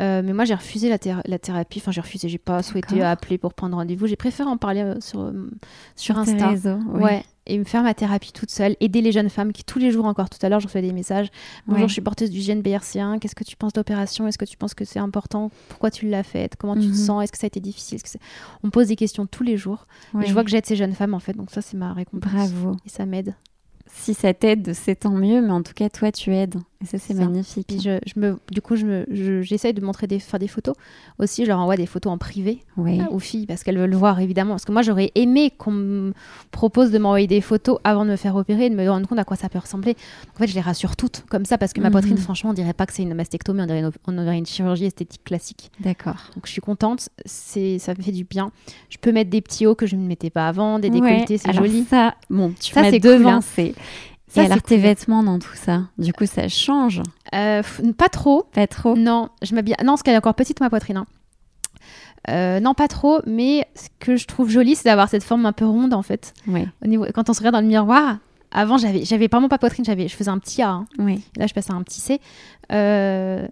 Euh, 0.00 0.22
mais 0.24 0.32
moi, 0.32 0.44
j'ai 0.44 0.54
refusé 0.54 0.88
la, 0.88 0.98
la, 1.24 1.38
thérapie. 1.38 1.78
Enfin, 1.78 1.92
j'ai 1.92 2.00
refusé, 2.00 2.28
j'ai 2.28 2.38
pas 2.38 2.62
souhaité 2.62 3.02
appeler 3.02 3.38
pour 3.38 3.54
prendre 3.54 3.76
rendez-vous. 3.76 4.06
J'ai 4.06 4.16
préféré 4.16 4.48
en 4.48 4.56
parler 4.56 4.82
euh, 4.82 5.00
sur, 5.00 5.20
euh, 5.20 5.50
sur, 5.96 6.18
Insta. 6.18 6.52
Ouais 6.94 7.22
et 7.46 7.58
me 7.58 7.64
faire 7.64 7.82
ma 7.82 7.94
thérapie 7.94 8.32
toute 8.32 8.50
seule, 8.50 8.76
aider 8.80 9.00
les 9.00 9.12
jeunes 9.12 9.28
femmes 9.28 9.52
qui 9.52 9.64
tous 9.64 9.78
les 9.78 9.90
jours 9.90 10.04
encore 10.04 10.30
tout 10.30 10.38
à 10.42 10.48
l'heure 10.48 10.60
je 10.60 10.66
reçois 10.66 10.80
des 10.80 10.92
messages. 10.92 11.28
Bonjour, 11.66 11.88
je 11.88 11.92
suis 11.92 12.02
porteuse 12.02 12.30
du 12.30 12.40
gène 12.40 12.62
BRCA1. 12.62 13.18
Qu'est-ce 13.18 13.34
que 13.34 13.44
tu 13.44 13.56
penses 13.56 13.72
d'opération? 13.72 14.26
Est-ce 14.26 14.38
que 14.38 14.44
tu 14.44 14.56
penses 14.56 14.74
que 14.74 14.84
c'est 14.84 14.98
important? 14.98 15.50
Pourquoi 15.68 15.90
tu 15.90 16.08
l'as 16.08 16.22
faite? 16.22 16.54
Comment 16.56 16.74
tu 16.74 16.82
te 16.82 16.86
mhm. 16.86 16.94
sens? 16.94 17.24
Est-ce 17.24 17.32
que 17.32 17.38
ça 17.38 17.46
a 17.46 17.48
été 17.48 17.60
difficile? 17.60 17.98
On 18.62 18.68
me 18.68 18.70
pose 18.70 18.88
des 18.88 18.96
questions 18.96 19.26
tous 19.26 19.42
les 19.42 19.56
jours. 19.56 19.86
Et 20.20 20.26
je 20.26 20.32
vois 20.32 20.44
que 20.44 20.50
j'aide 20.50 20.66
ces 20.66 20.76
jeunes 20.76 20.94
femmes 20.94 21.14
en 21.14 21.20
fait. 21.20 21.36
Donc 21.36 21.50
ça 21.50 21.62
c'est 21.62 21.76
ma 21.76 21.92
récompense. 21.92 22.32
Bravo. 22.32 22.76
Et 22.86 22.88
ça 22.88 23.06
m'aide. 23.06 23.34
Si 23.94 24.14
ça 24.14 24.32
t'aide, 24.32 24.72
c'est 24.72 24.96
tant 24.96 25.12
mieux. 25.12 25.42
Mais 25.42 25.50
en 25.52 25.62
tout 25.62 25.74
cas, 25.74 25.90
toi, 25.90 26.10
tu 26.10 26.34
aides. 26.34 26.56
Et 26.82 26.86
ça, 26.86 26.98
c'est 26.98 27.14
magnifique. 27.14 27.66
Puis 27.68 27.80
je, 27.80 27.98
je, 28.06 28.18
me, 28.18 28.38
du 28.50 28.60
coup, 28.60 28.76
j'essaye 28.76 29.04
je 29.10 29.42
j'essaye 29.42 29.72
de 29.72 29.80
montrer 29.80 30.06
des, 30.06 30.18
faire 30.18 30.40
des 30.40 30.48
photos. 30.48 30.74
Aussi, 31.18 31.44
je 31.44 31.48
leur 31.48 31.58
envoie 31.58 31.76
des 31.76 31.86
photos 31.86 32.12
en 32.12 32.18
privé 32.18 32.64
euh, 32.78 33.04
aux 33.10 33.18
filles 33.18 33.46
parce 33.46 33.62
qu'elles 33.62 33.78
veulent 33.78 33.90
le 33.90 33.96
voir, 33.96 34.20
évidemment. 34.20 34.54
Parce 34.54 34.64
que 34.64 34.72
moi, 34.72 34.82
j'aurais 34.82 35.12
aimé 35.14 35.52
qu'on 35.56 35.70
me 35.70 36.12
propose 36.50 36.90
de 36.90 36.98
m'envoyer 36.98 37.26
des 37.26 37.40
photos 37.40 37.78
avant 37.84 38.04
de 38.04 38.10
me 38.10 38.16
faire 38.16 38.34
opérer 38.34 38.66
et 38.66 38.70
de 38.70 38.74
me 38.74 38.88
rendre 38.88 39.06
compte 39.06 39.18
à 39.18 39.24
quoi 39.24 39.36
ça 39.36 39.48
peut 39.48 39.58
ressembler. 39.58 39.96
en 40.34 40.38
fait, 40.38 40.48
je 40.48 40.54
les 40.54 40.60
rassure 40.60 40.96
toutes 40.96 41.24
comme 41.28 41.44
ça 41.44 41.58
parce 41.58 41.72
que 41.72 41.80
ma 41.80 41.88
mhm. 41.88 41.92
poitrine, 41.92 42.16
franchement, 42.18 42.50
on 42.50 42.54
dirait 42.54 42.72
pas 42.72 42.86
que 42.86 42.92
c'est 42.92 43.02
une 43.02 43.14
mastectomie, 43.14 43.62
on 43.62 43.66
dirait 43.66 43.80
une, 43.80 43.90
on 44.06 44.12
dirait 44.12 44.38
une 44.38 44.46
chirurgie 44.46 44.86
esthétique 44.86 45.24
classique. 45.24 45.70
D'accord. 45.80 46.30
Donc, 46.34 46.46
je 46.46 46.52
suis 46.52 46.60
contente. 46.60 47.08
Ça 47.26 47.94
me 47.94 48.02
fait 48.02 48.12
du 48.12 48.24
bien. 48.24 48.50
Je 48.90 48.98
peux 48.98 49.12
mettre 49.12 49.30
des 49.30 49.40
petits 49.40 49.66
hauts 49.66 49.74
que 49.74 49.86
je 49.86 49.96
ne 49.96 50.06
mettais 50.06 50.30
pas 50.30 50.48
avant, 50.48 50.78
des 50.78 50.90
décolletés, 50.90 51.38
c'est 51.38 51.52
joli. 51.52 51.84
Ça, 51.84 52.14
bon, 52.30 52.52
tu 52.58 52.72
ça, 52.72 52.90
c'est 52.90 52.98
devant. 52.98 53.40
Cool, 53.40 53.72
Ça, 54.32 54.42
et 54.42 54.46
alors 54.46 54.62
tes 54.62 54.78
vêtements 54.78 55.22
dans 55.22 55.38
tout 55.38 55.54
ça, 55.54 55.82
du 55.98 56.14
coup 56.14 56.24
ça 56.24 56.48
change 56.48 57.02
euh, 57.34 57.62
Pas 57.98 58.08
trop. 58.08 58.46
Pas 58.54 58.66
trop 58.66 58.96
Non, 58.96 59.28
je 59.42 59.54
m'habille. 59.54 59.74
Non, 59.80 59.92
parce 59.92 60.02
qu'elle 60.02 60.14
est 60.14 60.18
encore 60.18 60.34
petite 60.34 60.60
ma 60.60 60.70
poitrine. 60.70 60.96
Hein. 60.96 61.06
Euh, 62.30 62.58
non, 62.60 62.72
pas 62.72 62.88
trop, 62.88 63.20
mais 63.26 63.66
ce 63.74 63.88
que 63.98 64.16
je 64.16 64.26
trouve 64.26 64.48
joli, 64.48 64.74
c'est 64.74 64.84
d'avoir 64.84 65.08
cette 65.10 65.24
forme 65.24 65.44
un 65.44 65.52
peu 65.52 65.66
ronde 65.66 65.92
en 65.92 66.02
fait. 66.02 66.32
Oui. 66.46 66.66
Au 66.82 66.88
niveau, 66.88 67.04
quand 67.14 67.28
on 67.28 67.34
se 67.34 67.40
regarde 67.40 67.56
dans 67.56 67.60
le 67.60 67.66
miroir, 67.66 68.18
avant 68.50 68.78
j'avais, 68.78 69.04
j'avais 69.04 69.26
vraiment 69.26 69.48
pas 69.48 69.58
poitrine, 69.58 69.84
j'avais, 69.84 70.08
je 70.08 70.16
faisais 70.16 70.30
un 70.30 70.38
petit 70.38 70.62
A. 70.62 70.70
Hein. 70.70 70.86
Oui. 70.98 71.22
là, 71.36 71.46
je 71.46 71.52
passe 71.52 71.68
à 71.68 71.74
un 71.74 71.82
petit 71.82 72.00
C. 72.00 72.20
Euh, 72.70 73.46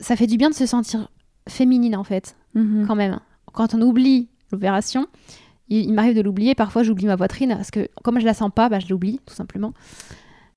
ça 0.00 0.14
fait 0.16 0.26
du 0.26 0.36
bien 0.36 0.50
de 0.50 0.54
se 0.54 0.66
sentir 0.66 1.08
féminine 1.48 1.96
en 1.96 2.04
fait, 2.04 2.36
mhm. 2.54 2.86
quand 2.86 2.94
même. 2.94 3.18
Quand 3.52 3.74
on 3.74 3.80
oublie 3.80 4.28
l'opération, 4.52 5.06
il, 5.68 5.92
m'arrive 5.92 6.16
de 6.16 6.20
l'oublier. 6.20 6.54
Parfois, 6.54 6.82
j'oublie 6.82 7.06
ma 7.06 7.16
poitrine 7.16 7.50
parce 7.50 7.70
que 7.70 7.88
comme 8.02 8.20
je 8.20 8.24
la 8.24 8.34
sens 8.34 8.50
pas, 8.54 8.68
bah, 8.68 8.78
je 8.80 8.88
l'oublie 8.88 9.20
tout 9.26 9.34
simplement. 9.34 9.72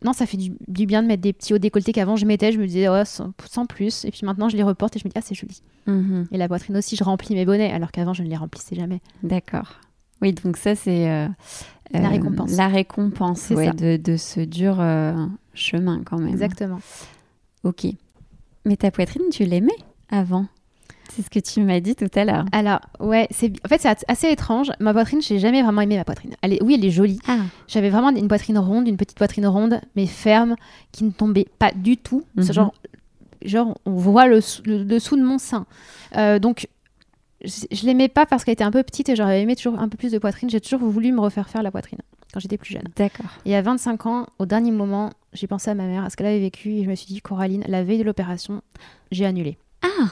Non, 0.06 0.14
ça 0.14 0.28
fait 0.28 0.38
du, 0.38 0.86
bien 0.86 1.02
de 1.02 1.08
mettre 1.08 1.24
des 1.24 1.34
petits 1.34 1.54
hauts 1.56 1.58
décolletés 1.58 1.92
qu'avant 1.92 2.16
je 2.16 2.26
mettais. 2.26 2.52
Je 2.52 2.60
me 2.60 2.68
disais, 2.68 2.88
oh, 2.88 3.04
sans, 3.04 3.66
plus. 3.66 4.06
Et 4.06 4.12
puis 4.12 4.26
maintenant, 4.26 4.48
je 4.48 4.56
les 4.56 4.64
reporte 4.64 4.96
et 4.96 5.00
je 5.00 5.06
me 5.06 5.10
dis, 5.10 5.18
ah, 5.18 5.22
c'est 5.24 5.34
joli. 5.36 5.62
Mhm. 5.88 6.28
Et 6.32 6.38
la 6.38 6.48
poitrine 6.48 6.78
aussi, 6.78 6.96
je 6.96 7.04
remplis 7.04 7.34
mes 7.34 7.46
bonnets 7.46 7.72
alors 7.72 7.92
qu'avant, 7.92 8.14
je 8.14 8.22
ne 8.22 8.30
les 8.30 8.36
remplissais 8.36 8.76
jamais. 8.76 9.02
D'accord. 9.24 9.80
Oui, 10.22 10.34
donc 10.34 10.58
ça, 10.58 10.76
c'est 10.76 11.10
euh, 11.10 11.28
la 11.92 12.10
récompense. 12.10 12.56
La 12.56 12.68
récompense 12.68 13.52
de, 13.52 13.98
de, 13.98 14.18
ce 14.18 14.40
dur 14.40 14.78
euh, 14.80 15.14
chemin 15.54 16.02
quand 16.04 16.18
même. 16.18 16.30
Exactement. 16.30 16.80
Ok. 17.64 17.88
Mais 18.66 18.78
ta 18.78 18.92
poitrine, 18.92 19.24
tu 19.32 19.46
l'aimais 19.46 19.72
avant? 20.10 20.48
C'est 21.18 21.24
ce 21.24 21.30
que 21.32 21.40
tu 21.40 21.62
m'as 21.62 21.80
dit 21.80 21.96
tout 21.96 22.10
à 22.14 22.26
l'heure. 22.26 22.46
Alors, 22.52 22.80
ouais, 23.00 23.28
c'est 23.32 23.52
en 23.66 23.68
fait 23.68 23.82
c'est 23.82 24.06
assez 24.08 24.30
étrange. 24.30 24.72
Ma 24.80 24.94
poitrine, 24.94 25.22
j'ai 25.22 25.40
jamais 25.40 25.64
vraiment 25.64 25.82
aimé 25.82 25.98
ma 25.98 26.06
poitrine. 26.06 26.36
Elle 26.44 26.54
est... 26.54 26.62
oui, 26.62 26.76
elle 26.76 26.86
est 26.86 26.92
jolie. 26.92 27.20
Ah. 27.28 27.40
J'avais 27.68 27.90
vraiment 27.90 28.10
une 28.10 28.28
poitrine 28.28 28.60
ronde, 28.60 28.88
une 28.88 28.98
petite 28.98 29.18
poitrine 29.18 29.48
ronde, 29.48 29.82
mais 29.96 30.06
ferme, 30.06 30.56
qui 30.92 31.04
ne 31.04 31.12
tombait 31.12 31.48
pas 31.58 31.72
du 31.72 31.98
tout. 31.98 32.24
Mhm. 32.36 32.54
genre, 32.54 32.74
genre, 33.42 33.78
on 33.86 33.92
voit 33.92 34.28
le, 34.28 34.40
dessous 34.84 35.16
de 35.16 35.24
mon 35.24 35.40
sein. 35.40 35.66
Euh, 36.16 36.38
donc, 36.38 36.68
je, 37.44 37.66
je 37.72 37.86
l'aimais 37.86 38.10
pas 38.10 38.28
parce 38.28 38.44
qu'elle 38.44 38.54
était 38.54 38.64
un 38.64 38.72
peu 38.72 38.84
petite 38.84 39.10
et 39.10 39.16
j'aurais 39.16 39.42
aimé 39.42 39.56
toujours 39.56 39.80
un 39.80 39.90
peu 39.90 39.98
plus 39.98 40.12
de 40.12 40.20
poitrine. 40.20 40.52
J'ai 40.52 40.62
toujours 40.62 40.82
voulu 40.82 41.12
me 41.12 41.20
refaire 41.20 41.50
faire 41.50 41.64
la 41.64 41.72
poitrine 41.72 42.00
quand 42.32 42.40
j'étais 42.40 42.58
plus 42.58 42.74
jeune. 42.74 42.88
D'accord. 42.96 43.32
Et 43.46 43.56
à 43.56 43.62
25 43.64 44.06
ans, 44.06 44.28
au 44.38 44.46
dernier 44.46 44.72
moment, 44.72 45.12
j'ai 45.34 45.48
pensé 45.48 45.72
à 45.72 45.74
ma 45.74 45.88
mère, 45.88 46.04
à 46.04 46.12
ce 46.12 46.18
qu'elle 46.18 46.28
avait 46.28 46.40
vécu, 46.40 46.74
et 46.74 46.84
je 46.84 46.90
me 46.90 46.96
suis 46.96 47.08
dit, 47.08 47.22
Coraline, 47.22 47.64
la 47.68 47.84
veille 47.84 48.00
de 48.00 48.04
l'opération, 48.04 48.62
j'ai 49.12 49.26
annulé. 49.26 49.58
Ah 49.82 50.12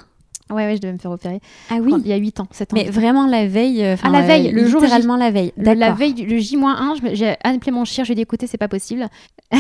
Ouais, 0.51 0.67
ouais, 0.67 0.75
je 0.75 0.81
devais 0.81 0.93
me 0.93 0.99
faire 0.99 1.12
opérer. 1.12 1.39
Ah 1.71 1.77
oui 1.81 1.93
Il 1.99 2.08
y 2.08 2.13
a 2.13 2.17
8 2.17 2.39
ans, 2.39 2.47
7 2.51 2.73
ans. 2.73 2.77
Mais 2.77 2.89
vraiment 2.89 3.25
la 3.25 3.47
veille 3.47 3.84
euh, 3.84 3.95
Ah, 4.03 4.10
la 4.10 4.21
veille, 4.21 4.51
le 4.51 4.67
jour 4.67 4.79
Littéralement 4.81 5.17
la 5.17 5.31
veille. 5.31 5.53
La 5.58 5.91
veille, 5.91 6.13
le 6.13 6.38
J-1, 6.38 7.15
j'ai 7.15 7.36
appelé 7.43 7.71
mon 7.71 7.84
chien, 7.84 8.03
j'ai 8.03 8.13
dit 8.13 8.21
écoutez, 8.21 8.45
c'est 8.45 8.60
pas 8.60 8.67
possible. 8.67 9.08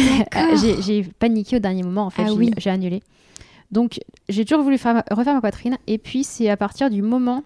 j'ai 0.85 1.03
paniqué 1.03 1.55
au 1.55 1.59
dernier 1.59 1.81
moment, 1.81 2.05
en 2.05 2.09
fait, 2.11 2.25
ah, 2.27 2.33
oui. 2.33 2.51
j'ai 2.57 2.69
annulé. 2.69 3.01
Donc, 3.71 3.99
j'ai 4.29 4.45
toujours 4.45 4.63
voulu 4.63 4.77
faire, 4.77 5.03
refaire 5.09 5.33
ma 5.33 5.41
poitrine. 5.41 5.77
Et 5.87 5.97
puis, 5.97 6.23
c'est 6.23 6.49
à 6.49 6.57
partir 6.57 6.91
du 6.91 7.01
moment 7.01 7.43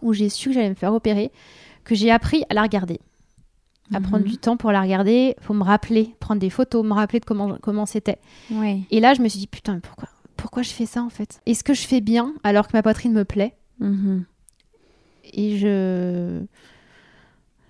où 0.00 0.12
j'ai 0.12 0.28
su 0.28 0.50
que 0.50 0.54
j'allais 0.54 0.70
me 0.70 0.74
faire 0.74 0.94
opérer 0.94 1.32
que 1.84 1.94
j'ai 1.96 2.10
appris 2.10 2.44
à 2.48 2.54
la 2.54 2.62
regarder. 2.62 3.00
À 3.92 3.98
mhm. 3.98 4.06
prendre 4.06 4.24
du 4.24 4.38
temps 4.38 4.56
pour 4.56 4.70
la 4.70 4.80
regarder, 4.80 5.34
pour 5.44 5.54
me 5.54 5.64
rappeler, 5.64 6.14
prendre 6.20 6.40
des 6.40 6.48
photos, 6.48 6.84
me 6.84 6.94
rappeler 6.94 7.18
de 7.18 7.24
comment 7.24 7.58
comment 7.60 7.84
c'était. 7.84 8.18
Ouais. 8.50 8.80
Et 8.90 9.00
là, 9.00 9.14
je 9.14 9.20
me 9.20 9.28
suis 9.28 9.40
dit 9.40 9.48
putain, 9.48 9.80
pourquoi 9.80 10.08
pourquoi 10.42 10.64
je 10.64 10.70
fais 10.70 10.86
ça 10.86 11.04
en 11.04 11.08
fait? 11.08 11.40
Est-ce 11.46 11.62
que 11.62 11.72
je 11.72 11.86
fais 11.86 12.00
bien 12.00 12.34
alors 12.42 12.66
que 12.66 12.76
ma 12.76 12.82
poitrine 12.82 13.12
me 13.12 13.24
plaît? 13.24 13.54
Mhm. 13.78 14.24
Et 15.32 15.56
je. 15.56 16.42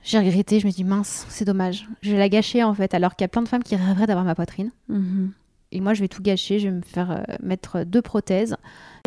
J'ai 0.02 0.18
regretté, 0.18 0.58
je 0.58 0.66
me 0.66 0.72
dis 0.72 0.82
mince, 0.82 1.26
c'est 1.28 1.44
dommage. 1.44 1.86
Je 2.00 2.10
vais 2.12 2.18
la 2.18 2.30
gâcher 2.30 2.64
en 2.64 2.72
fait, 2.72 2.94
alors 2.94 3.14
qu'il 3.14 3.24
y 3.24 3.26
a 3.26 3.28
plein 3.28 3.42
de 3.42 3.48
femmes 3.48 3.62
qui 3.62 3.76
rêveraient 3.76 4.06
d'avoir 4.06 4.24
ma 4.24 4.34
poitrine. 4.34 4.72
Mhm. 4.88 5.32
Et 5.70 5.80
moi, 5.80 5.92
je 5.92 6.00
vais 6.00 6.08
tout 6.08 6.22
gâcher, 6.22 6.58
je 6.58 6.68
vais 6.68 6.74
me 6.74 6.82
faire 6.82 7.10
euh, 7.10 7.22
mettre 7.42 7.84
deux 7.84 8.00
prothèses. 8.00 8.56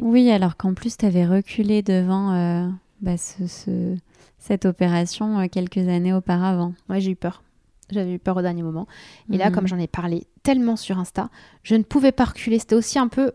Oui, 0.02 0.30
alors 0.30 0.58
qu'en 0.58 0.76
plus, 0.76 0.96
tu 0.96 1.06
avais 1.06 1.26
reculé 1.26 1.82
devant 1.82 2.34
euh, 2.34 2.68
bah, 3.02 3.18
ce, 3.18 3.96
cette 4.38 4.66
opération 4.66 5.40
euh, 5.40 5.48
quelques 5.48 5.88
années 5.88 6.14
auparavant. 6.14 6.76
Ouais, 6.88 7.02
j'ai 7.02 7.12
eu 7.12 7.16
peur. 7.16 7.42
J'avais 7.90 8.14
eu 8.14 8.20
peur 8.20 8.38
au 8.38 8.42
dernier 8.44 8.64
moment. 8.64 8.88
Et 9.32 9.38
là, 9.38 9.50
mhm. 9.50 9.56
comme 9.56 9.68
j'en 9.68 9.80
ai 9.80 9.88
parlé 9.88 10.28
tellement 10.44 10.76
sur 10.76 11.00
Insta, 11.00 11.30
je 11.64 11.76
ne 11.76 11.84
pouvais 11.84 12.12
pas 12.12 12.26
reculer. 12.26 12.60
C'était 12.60 12.76
aussi 12.76 13.00
un 13.00 13.08
peu 13.08 13.34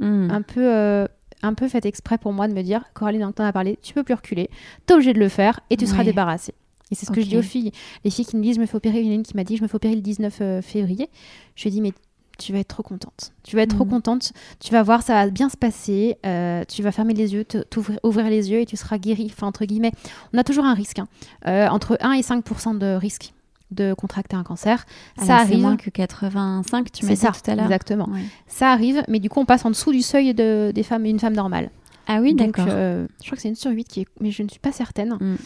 Hmm. 0.00 0.28
un 0.30 0.42
peu 0.42 0.72
euh, 0.72 1.06
un 1.42 1.54
peu 1.54 1.68
fait 1.68 1.84
exprès 1.86 2.18
pour 2.18 2.32
moi 2.32 2.48
de 2.48 2.54
me 2.54 2.62
dire 2.62 2.84
Coraline, 2.94 3.32
t'en 3.32 3.44
as 3.44 3.52
parlé, 3.52 3.78
tu 3.82 3.94
peux 3.94 4.02
plus 4.02 4.14
reculer, 4.14 4.50
t'es 4.86 4.94
obligé 4.94 5.12
de 5.12 5.20
le 5.20 5.28
faire 5.28 5.60
et 5.70 5.76
tu 5.76 5.86
seras 5.86 6.04
débarrassée. 6.04 6.54
Et 6.90 6.94
c'est 6.94 7.06
ce 7.06 7.10
que 7.10 7.20
je 7.20 7.26
dis 7.26 7.36
aux 7.36 7.42
filles. 7.42 7.72
Les 8.04 8.10
filles 8.10 8.26
qui 8.26 8.36
me 8.36 8.42
disent 8.42 8.56
je 8.56 8.60
me 8.60 8.66
fais 8.66 8.76
opérer, 8.76 9.00
il 9.00 9.06
y 9.06 9.08
en 9.08 9.12
a 9.12 9.14
une 9.14 9.22
qui 9.22 9.36
m'a 9.36 9.44
dit 9.44 9.56
je 9.56 9.62
me 9.62 9.68
fais 9.68 9.74
opérer 9.76 9.94
le 9.94 10.00
19 10.00 10.38
euh, 10.40 10.62
février. 10.62 11.08
Je 11.54 11.62
lui 11.62 11.68
ai 11.68 11.70
dit 11.70 11.80
mais 11.80 11.92
tu 12.38 12.52
vas 12.52 12.58
être 12.58 12.68
trop 12.68 12.82
contente. 12.82 13.32
Tu 13.42 13.56
vas 13.56 13.62
être 13.62 13.74
trop 13.74 13.84
hmm. 13.84 13.90
contente. 13.90 14.32
Tu 14.60 14.72
vas 14.72 14.82
voir, 14.82 15.02
ça 15.02 15.14
va 15.14 15.30
bien 15.30 15.48
se 15.48 15.56
passer. 15.56 16.16
Euh, 16.26 16.64
tu 16.68 16.82
vas 16.82 16.92
fermer 16.92 17.14
les 17.14 17.32
yeux, 17.32 17.44
ouvrir 18.02 18.28
les 18.28 18.50
yeux 18.50 18.60
et 18.60 18.66
tu 18.66 18.76
seras 18.76 18.98
guérie. 18.98 19.30
Enfin, 19.32 19.46
entre 19.46 19.64
guillemets, 19.64 19.92
on 20.32 20.38
a 20.38 20.44
toujours 20.44 20.64
un 20.64 20.74
risque. 20.74 20.98
Hein. 20.98 21.68
entre 21.70 21.96
1 22.00 22.12
et 22.12 22.20
5% 22.22 22.78
de 22.78 22.94
risque 22.96 23.32
de 23.70 23.94
contracter 23.94 24.36
un 24.36 24.44
cancer. 24.44 24.84
Ah, 25.18 25.24
ça 25.24 25.36
arrive. 25.36 25.60
moins 25.60 25.76
que 25.76 25.90
85, 25.90 26.92
tu 26.92 27.06
m'as 27.06 27.14
dit 27.14 27.20
tout 27.20 27.50
à 27.50 27.54
l'heure. 27.54 27.64
Exactement. 27.64 28.08
Ça 28.46 28.70
arrive, 28.70 29.02
mais 29.08 29.20
du 29.20 29.28
coup, 29.28 29.40
on 29.40 29.44
passe 29.44 29.64
en 29.64 29.70
dessous 29.70 29.92
du 29.92 30.02
seuil 30.02 30.34
de, 30.34 30.72
des 30.74 30.82
femmes, 30.82 31.04
une 31.04 31.18
femme 31.18 31.34
normale. 31.34 31.70
Ah 32.06 32.20
oui, 32.20 32.34
d'accord. 32.34 32.66
Euh, 32.68 33.06
je 33.20 33.26
crois 33.26 33.36
que 33.36 33.42
c'est 33.42 33.48
une 33.48 33.54
sur 33.54 33.70
8 33.70 33.84
qui 33.84 34.00
est... 34.02 34.06
mais 34.20 34.30
je 34.30 34.42
ne 34.42 34.48
suis 34.48 34.60
pas 34.60 34.72
certaine. 34.72 35.14
Mm. 35.20 35.36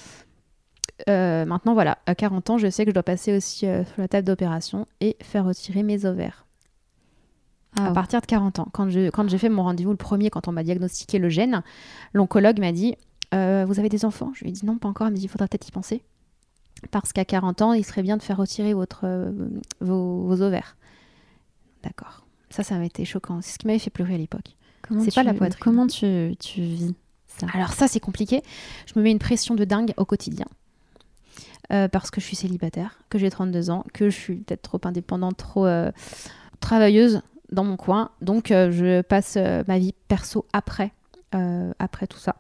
Euh, 1.09 1.45
maintenant, 1.45 1.75
voilà, 1.75 1.99
à 2.07 2.15
40 2.15 2.51
ans, 2.51 2.59
je 2.59 2.69
sais 2.69 2.85
que 2.85 2.91
je 2.91 2.95
dois 2.95 3.05
passer 3.05 3.37
aussi 3.37 3.67
euh, 3.67 3.85
sur 3.85 3.95
la 3.99 4.09
table 4.09 4.27
d'opération 4.27 4.87
et 5.01 5.17
faire 5.23 5.45
retirer 5.45 5.85
mes 5.85 6.05
ovaires. 6.05 6.45
À 7.79 7.89
ah. 7.89 7.93
partir 7.93 8.21
de 8.21 8.27
40 8.27 8.59
ans. 8.59 8.69
Quand, 8.73 8.91
je, 8.91 9.11
quand 9.11 9.29
j'ai 9.29 9.39
fait 9.39 9.49
mon 9.49 9.63
rendez-vous, 9.63 9.91
le 9.91 9.97
premier, 9.97 10.31
quand 10.31 10.49
on 10.49 10.53
m'a 10.53 10.65
diagnostiqué 10.65 11.19
le 11.19 11.29
gène, 11.29 11.63
l'oncologue 12.13 12.59
m'a 12.59 12.73
dit 12.73 12.97
Vous 13.33 13.79
avez 13.79 13.89
des 13.89 14.05
enfants? 14.05 14.33
Je 14.35 14.43
lui 14.43 14.51
ai 14.51 14.53
dit 14.53 14.67
Non, 14.67 14.79
pas 14.79 14.89
encore. 14.89 15.07
Il 15.07 15.11
m'a 15.11 15.17
dit 15.17 15.25
Il 15.25 15.29
faudra 15.29 15.47
peut-être 15.47 15.69
y 15.69 15.71
penser 15.71 16.03
parce 16.91 17.13
qu'à 17.13 17.25
40 17.25 17.63
ans, 17.63 17.73
il 17.73 17.85
serait 17.85 18.03
bien 18.03 18.17
de 18.17 18.23
faire 18.23 18.37
retirer 18.37 18.75
votre, 18.75 19.01
euh, 19.05 19.33
vos, 19.81 20.41
ovaires. 20.41 20.77
D'accord. 21.83 22.27
Ça, 22.51 22.63
ça 22.63 22.77
m'a 22.77 22.87
été 22.87 23.05
choquant. 23.05 23.41
C'est 23.43 23.53
ce 23.53 23.59
qui 23.59 23.67
m'avait 23.67 23.79
fait 23.79 23.91
pleurer 23.91 24.15
à 24.15 24.19
l'époque. 24.19 24.57
C'est 25.01 25.15
pas 25.15 25.23
la 25.23 25.35
poitrine. 25.35 25.61
Comment 25.61 25.87
tu, 25.87 26.35
tu 26.39 26.63
vis 26.63 26.95
ça? 27.27 27.47
Alors 27.53 27.73
ça, 27.73 27.89
c'est 27.89 28.01
compliqué. 28.01 28.43
Je 28.87 28.99
me 28.99 29.05
mets 29.05 29.11
une 29.11 29.19
pression 29.19 29.55
de 29.55 29.65
dingue 29.65 29.93
au 29.97 30.05
quotidien. 30.05 30.47
Euh, 31.71 31.87
parce 31.89 32.11
que 32.11 32.23
je 32.23 32.27
suis 32.27 32.37
célibataire, 32.37 32.99
que 33.11 33.19
j'ai 33.19 33.29
32 33.29 33.69
ans, 33.69 33.85
que 33.93 34.09
je 34.09 34.17
suis 34.17 34.37
peut-être 34.37 34.63
trop 34.63 34.81
indépendante, 34.85 35.37
trop 35.37 35.67
euh, 35.67 35.93
travailleuse 36.61 37.21
dans 37.53 37.65
mon 37.65 37.77
coin. 37.77 38.11
Donc, 38.23 38.47
je 38.49 39.03
passe 39.03 39.37
ma 39.37 39.79
vie 39.79 39.93
perso 40.09 40.47
après, 40.55 40.93
après 41.33 42.07
tout 42.07 42.19
ça. 42.19 42.37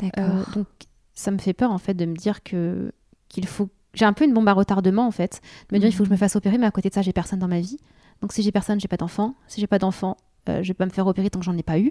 D'accord. 0.00 0.50
donc, 0.54 0.66
ça 1.12 1.30
me 1.30 1.38
fait 1.38 1.52
peur, 1.52 1.70
en 1.70 1.78
fait, 1.78 1.92
de 1.92 2.06
me 2.06 2.16
dire 2.16 2.42
que 2.42 2.92
qu'il 3.32 3.46
faut. 3.46 3.68
J'ai 3.94 4.04
un 4.04 4.12
peu 4.12 4.24
une 4.24 4.32
bombe 4.32 4.48
à 4.48 4.52
retardement 4.52 5.06
en 5.06 5.10
fait, 5.10 5.40
de 5.68 5.76
me 5.76 5.80
dire 5.80 5.88
il 5.88 5.92
faut 5.92 6.04
que 6.04 6.08
je 6.08 6.12
me 6.12 6.16
fasse 6.16 6.36
opérer, 6.36 6.58
mais 6.58 6.66
à 6.66 6.70
côté 6.70 6.88
de 6.88 6.94
ça, 6.94 7.02
j'ai 7.02 7.12
personne 7.12 7.40
dans 7.40 7.48
ma 7.48 7.60
vie. 7.60 7.78
Donc 8.20 8.32
si 8.32 8.42
j'ai 8.42 8.52
personne, 8.52 8.80
j'ai 8.80 8.88
pas 8.88 8.96
d'enfant. 8.96 9.34
Si 9.48 9.60
j'ai 9.60 9.66
pas 9.66 9.78
d'enfant, 9.78 10.16
euh, 10.48 10.62
je 10.62 10.68
vais 10.68 10.74
pas 10.74 10.86
me 10.86 10.90
faire 10.90 11.06
opérer 11.06 11.28
tant 11.28 11.40
que 11.40 11.44
j'en 11.44 11.56
ai 11.56 11.62
pas 11.62 11.78
eu. 11.78 11.90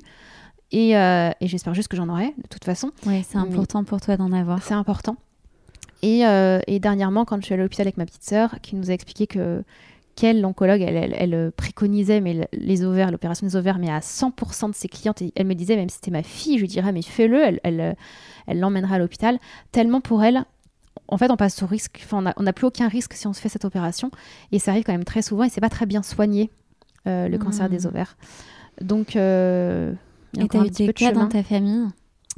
Et, 0.72 0.98
euh, 0.98 1.32
et 1.42 1.48
j'espère 1.48 1.74
juste 1.74 1.90
que 1.90 1.98
j'en 1.98 2.08
aurai, 2.08 2.34
de 2.38 2.48
toute 2.50 2.64
façon. 2.64 2.92
Oui, 3.06 3.26
c'est 3.28 3.38
important 3.38 3.84
pour 3.84 4.00
toi 4.00 4.16
d'en 4.16 4.32
avoir. 4.32 4.64
C'est 4.64 4.74
important. 4.74 5.18
Et, 6.02 6.26
euh, 6.26 6.60
et, 6.66 6.80
dernièrement, 6.80 7.26
quand 7.26 7.38
je 7.42 7.46
suis 7.46 7.54
allée 7.54 7.62
à 7.62 7.66
l'hôpital 7.66 7.86
avec 7.86 7.98
ma 7.98 8.06
petite 8.06 8.24
sœur, 8.24 8.56
qui 8.62 8.76
nous 8.76 8.90
a 8.90 8.94
expliqué 8.94 9.28
que 9.28 9.64
qu'elle, 10.16 10.42
l'oncologue, 10.42 10.82
elle, 10.82 11.16
elle, 11.18 11.52
préconisait 11.54 12.20
mais 12.20 12.48
les 12.52 12.84
ovaires, 12.84 13.12
l'opération 13.12 13.48
des 13.48 13.56
ovaires, 13.56 13.80
mais 13.80 13.90
à 13.90 14.00
100% 14.00 14.70
de 14.70 14.76
ses 14.76 14.90
clientes. 14.90 15.22
Et 15.22 15.32
elle 15.36 15.48
me 15.48 15.56
disait, 15.56 15.78
même 15.78 15.88
si 15.88 15.96
c'était 15.96 16.12
ma 16.12 16.22
fille, 16.22 16.58
je 16.58 16.62
lui 16.62 16.68
dirais, 16.68 16.92
mais 16.92 17.02
fais-le, 17.02 17.42
elle, 17.42 17.60
elle, 17.64 17.96
elle 18.46 18.60
l'emmènerait 18.60 18.96
à 18.96 19.00
l'hôpital. 19.00 19.40
Tellement 19.72 20.02
pour 20.02 20.22
elle, 20.22 20.44
en 21.08 21.18
fait, 21.18 21.30
on 21.32 21.38
passe 21.38 21.62
au 21.62 21.66
risque, 21.66 22.06
on 22.12 22.22
n'a 22.22 22.54
plus 22.54 22.66
aucun 22.66 22.88
risque 22.88 23.14
si 23.14 23.28
on 23.28 23.34
se 23.34 23.42
fait 23.42 23.50
cette 23.50 23.66
opération. 23.66 24.12
Et 24.52 24.60
ça 24.60 24.72
arrive 24.72 24.84
quand 24.84 24.94
même 24.94 25.04
très 25.04 25.22
souvent 25.22 25.44
et 25.44 25.50
c'est 25.50 25.62
pas 25.62 25.70
très 25.70 25.86
bien 25.86 26.04
soigné, 26.04 26.52
euh, 27.08 27.28
le 27.28 27.38
cancer 27.38 27.70
des 27.70 27.86
hmm. 27.86 27.90
ovaires. 27.90 28.18
Donc, 28.80 29.16
euh, 29.16 29.94
et 30.40 30.48
tu 30.48 30.58
as 30.58 30.66
eu 30.66 30.70
des 30.70 30.94
cas 30.94 31.12
dans 31.12 31.28
ta 31.28 31.44
famille? 31.44 31.88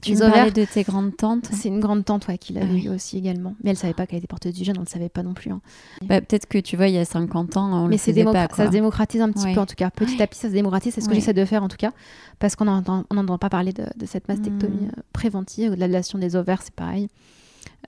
Tu 0.02 0.12
les 0.12 0.22
ovaires 0.22 0.52
de 0.52 0.66
tes 0.66 0.84
grandes 0.84 1.16
tantes? 1.16 1.50
C'est 1.54 1.70
une 1.70 1.80
grande 1.80 2.04
tante 2.04 2.28
ouais, 2.28 2.38
qui 2.38 2.52
l'a 2.52 2.66
eu 2.66 2.90
aussi 2.90 3.18
également. 3.18 3.56
Mais 3.64 3.70
elle 3.70 3.78
savait 3.78 3.94
pas 3.94 4.08
qu'elle 4.08 4.18
était 4.18 4.28
porteuse 4.28 4.54
du 4.54 4.64
gène, 4.64 4.76
on 4.78 4.82
ne 4.82 4.86
le 4.86 4.90
savait 4.90 5.08
pas 5.08 5.24
non 5.24 5.34
plus. 5.34 5.52
Hein. 5.52 5.62
Bah, 6.02 6.20
Peut-être 6.20 6.48
que 6.48 6.58
tu 6.58 6.76
vois, 6.76 6.88
il 6.88 6.96
y 6.96 6.98
a 6.98 7.06
50 7.06 7.58
ans, 7.58 7.86
on 7.86 7.88
Mais 7.88 7.98
le 7.98 8.32
pas. 8.32 8.48
Ça 8.54 8.66
se 8.66 8.72
démocratise 8.72 9.22
un 9.22 9.32
petit 9.32 9.54
peu 9.54 9.60
en 9.60 9.66
tout 9.66 9.76
cas. 9.76 9.92
Petit 9.92 10.22
à 10.22 10.28
petit, 10.28 10.40
ça 10.40 10.50
se 10.50 10.54
démocratise. 10.54 10.94
C'est 10.94 11.02
ce 11.02 11.08
que 11.08 11.16
j'essaie 11.16 11.34
de 11.34 11.46
faire 11.46 11.64
en 11.64 11.68
tout 11.68 11.78
cas. 11.78 11.92
Parce 12.40 12.56
qu'on 12.56 12.66
n'entend 12.66 13.38
pas 13.38 13.50
parler 13.50 13.72
de, 13.72 13.86
cette 14.06 14.28
mastectomie 14.28 14.88
hmm. 14.88 14.92
euh, 14.98 15.02
préventive 15.14 15.72
ou 15.72 15.76
de 15.76 15.80
l'ablation 15.80 16.18
des 16.18 16.36
ovaires, 16.36 16.62
c'est 16.64 16.74
pareil. 16.74 17.08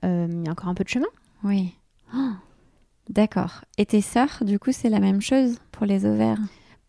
Il 0.02 0.42
y 0.44 0.48
a 0.48 0.52
encore 0.52 0.68
un 0.68 0.74
peu 0.74 0.84
de 0.84 0.88
chemin. 0.88 1.06
Oui. 1.44 1.74
Oh, 2.14 2.30
d'accord. 3.08 3.64
Et 3.78 3.86
tes 3.86 4.00
sœurs, 4.00 4.42
du 4.42 4.58
coup, 4.58 4.72
c'est 4.72 4.88
la 4.88 5.00
même 5.00 5.20
chose 5.20 5.58
pour 5.72 5.86
les 5.86 6.04
ovaires? 6.06 6.38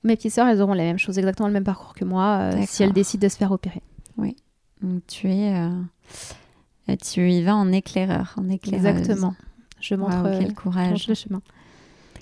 Mes 0.03 0.15
petites 0.15 0.33
sœurs, 0.33 0.47
elles 0.47 0.61
auront 0.61 0.73
la 0.73 0.83
même 0.83 0.99
chose, 0.99 1.17
exactement 1.17 1.47
le 1.47 1.53
même 1.53 1.63
parcours 1.63 1.93
que 1.93 2.05
moi, 2.05 2.51
euh, 2.53 2.63
si 2.65 2.83
elles 2.83 2.93
décident 2.93 3.25
de 3.25 3.29
se 3.29 3.37
faire 3.37 3.51
opérer. 3.51 3.81
Oui. 4.17 4.35
Donc 4.81 5.01
tu 5.07 5.27
es, 5.29 5.55
euh, 5.55 6.95
tu 7.01 7.29
y 7.29 7.43
vas 7.43 7.55
en 7.55 7.71
éclaireur, 7.71 8.35
en 8.37 8.47
éclaireuse. 8.49 8.85
Exactement. 8.85 9.35
Je 9.81 9.95
montre 9.95 10.37
quel 10.39 10.53
courage. 10.53 11.07
le 11.07 11.13
chemin. 11.13 11.41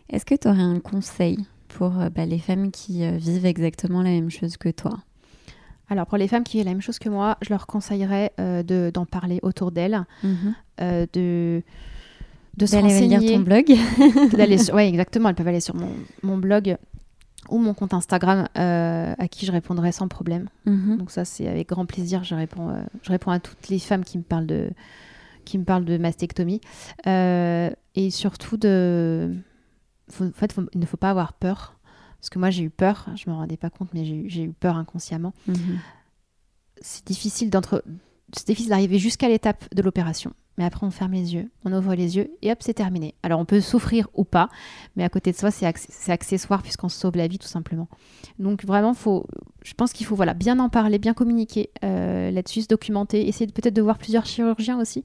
Est-ce 0.09 0.25
que 0.25 0.35
tu 0.35 0.47
aurais 0.47 0.61
un 0.61 0.79
conseil 0.79 1.37
pour 1.67 1.91
bah, 1.91 2.25
les 2.25 2.39
femmes 2.39 2.71
qui 2.71 3.07
vivent 3.17 3.45
exactement 3.45 4.01
la 4.01 4.09
même 4.11 4.29
chose 4.29 4.57
que 4.57 4.69
toi? 4.69 4.99
Alors 5.89 6.07
pour 6.07 6.17
les 6.17 6.27
femmes 6.27 6.43
qui 6.43 6.57
vivent 6.57 6.65
la 6.65 6.71
même 6.71 6.81
chose 6.81 6.99
que 6.99 7.09
moi, 7.09 7.37
je 7.41 7.49
leur 7.49 7.67
conseillerais 7.67 8.33
de, 8.37 8.91
d'en 8.93 9.05
parler 9.05 9.39
autour 9.43 9.71
d'elles, 9.71 10.05
mhm. 10.23 10.55
de 11.13 11.63
de 12.57 12.65
se 12.65 12.75
renseigner. 12.77 13.17
lire 13.17 13.33
ton 13.33 13.39
blog. 13.41 13.65
d'aller. 14.37 14.71
Ouais, 14.71 14.87
exactement. 14.87 15.29
Elles 15.29 15.35
peuvent 15.35 15.47
aller 15.47 15.59
sur 15.59 15.75
mon, 15.75 15.89
mon 16.23 16.37
blog 16.37 16.77
ou 17.49 17.57
mon 17.57 17.73
compte 17.73 17.93
Instagram 17.93 18.47
euh, 18.57 19.13
à 19.17 19.27
qui 19.27 19.45
je 19.45 19.51
répondrai 19.51 19.91
sans 19.91 20.07
problème. 20.07 20.49
Mhm. 20.65 20.97
Donc 20.97 21.11
ça, 21.11 21.25
c'est 21.25 21.47
avec 21.47 21.69
grand 21.69 21.85
plaisir. 21.85 22.23
Je 22.23 22.35
réponds, 22.35 22.69
euh, 22.69 22.81
je 23.03 23.11
réponds 23.11 23.31
à 23.31 23.39
toutes 23.39 23.69
les 23.69 23.79
femmes 23.79 24.03
qui 24.03 24.17
me 24.17 24.23
parlent 24.23 24.47
de, 24.47 24.69
qui 25.43 25.57
me 25.57 25.63
parlent 25.63 25.85
de 25.85 25.97
mastectomie. 25.97 26.61
Euh, 27.07 27.69
et 27.95 28.09
surtout, 28.09 28.57
de... 28.57 29.33
en 30.19 30.31
fait, 30.31 30.55
il 30.73 30.79
ne 30.79 30.85
faut 30.85 30.97
pas 30.97 31.09
avoir 31.09 31.33
peur. 31.33 31.77
Parce 32.25 32.31
que 32.31 32.39
moi, 32.39 32.49
j'ai 32.49 32.63
eu 32.63 32.71
peur. 32.71 33.05
Je 33.15 33.29
ne 33.29 33.35
me 33.35 33.39
rendais 33.39 33.55
pas 33.55 33.69
compte, 33.69 33.89
mais 33.93 34.03
j'ai 34.03 34.41
eu 34.41 34.51
peur 34.51 34.77
inconsciemment. 34.77 35.31
Mhm. 35.47 35.77
C'est 36.81 37.05
difficile 37.05 37.51
d'entre... 37.51 37.83
C'est 38.35 38.47
difficile 38.47 38.71
d'arriver 38.71 38.97
jusqu'à 38.97 39.29
l'étape 39.29 39.63
de 39.75 39.83
l'opération 39.83 40.33
mais 40.57 40.63
après 40.63 40.87
on 40.87 40.91
ferme 40.91 41.11
les 41.11 41.35
yeux, 41.35 41.51
on 41.65 41.73
ouvre 41.73 41.95
les 41.95 42.15
yeux 42.15 42.31
et 42.41 42.51
hop, 42.51 42.59
c'est 42.61 42.73
terminé. 42.73 43.13
Alors 43.23 43.39
on 43.39 43.45
peut 43.45 43.59
souffrir 43.59 44.07
ou 44.13 44.23
pas, 44.23 44.47
mais 44.95 45.03
à 45.03 45.09
côté 45.09 45.33
de 45.33 45.35
ça, 45.35 45.51
c'est 45.51 45.65
accessoire 46.11 46.61
puisqu'on 46.61 46.87
sauve 46.87 47.17
la 47.17 47.27
vie 47.27 47.37
tout 47.39 47.47
simplement. 47.47 47.89
Donc 48.39 48.63
vraiment, 48.63 48.93
faut, 48.93 49.25
je 49.63 49.73
pense 49.73 49.91
qu'il 49.91 50.05
faut 50.05 50.15
voilà, 50.15 50.33
bien 50.33 50.57
en 50.59 50.69
parler, 50.69 50.97
bien 50.97 51.13
communiquer 51.13 51.71
euh, 51.83 52.31
là-dessus, 52.31 52.61
se 52.61 52.67
documenter, 52.67 53.27
essayer 53.27 53.51
peut-être 53.51 53.75
de 53.75 53.81
voir 53.81 53.97
plusieurs 53.97 54.25
chirurgiens 54.25 54.79
aussi, 54.79 55.03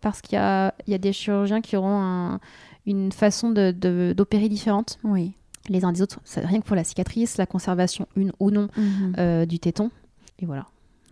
parce 0.00 0.22
qu'il 0.22 0.36
y 0.36 0.40
a, 0.40 0.74
y 0.86 0.94
a, 0.94 0.98
des 0.98 1.12
chirurgiens 1.12 1.60
qui 1.60 1.76
auront 1.76 2.38
une 2.86 3.12
façon 3.12 3.50
d'opérer 3.50 4.44
de, 4.44 4.48
différente. 4.48 4.98
Oui. 5.04 5.34
Les 5.68 5.84
uns 5.84 5.92
des 5.92 6.02
autres, 6.02 6.20
rien 6.36 6.60
que 6.60 6.66
pour 6.66 6.76
la 6.76 6.84
cicatrice, 6.84 7.36
la 7.36 7.46
conservation, 7.46 8.06
une 8.16 8.32
ou 8.40 8.50
non, 8.50 8.68
mhm. 8.76 9.14
euh, 9.18 9.46
du 9.46 9.58
téton. 9.58 9.90
Et 10.38 10.46
voilà. 10.46 10.66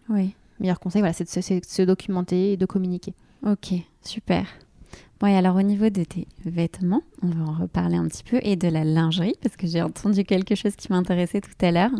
Oui. 0.08 0.34
Meilleur 0.60 0.80
conseil, 0.80 1.02
voilà, 1.02 1.12
c'est 1.12 1.24
de, 1.24 1.60
de 1.60 1.64
se 1.66 1.82
documenter 1.82 2.52
et 2.52 2.56
de 2.56 2.66
communiquer. 2.66 3.12
Ok, 3.44 3.74
super. 4.02 4.46
Bon, 5.20 5.26
et 5.26 5.36
alors 5.36 5.56
au 5.56 5.62
niveau 5.62 5.88
de 5.88 6.04
tes 6.04 6.26
vêtements, 6.44 7.02
on 7.22 7.28
va 7.28 7.50
en 7.50 7.54
reparler 7.54 7.96
un 7.96 8.06
petit 8.06 8.22
peu, 8.22 8.38
et 8.42 8.56
de 8.56 8.68
la 8.68 8.84
lingerie, 8.84 9.34
parce 9.42 9.56
que 9.56 9.66
j'ai 9.66 9.82
entendu 9.82 10.24
quelque 10.24 10.54
chose 10.54 10.76
qui 10.76 10.92
m'intéressait 10.92 11.40
tout 11.40 11.50
à 11.60 11.70
l'heure. 11.70 11.90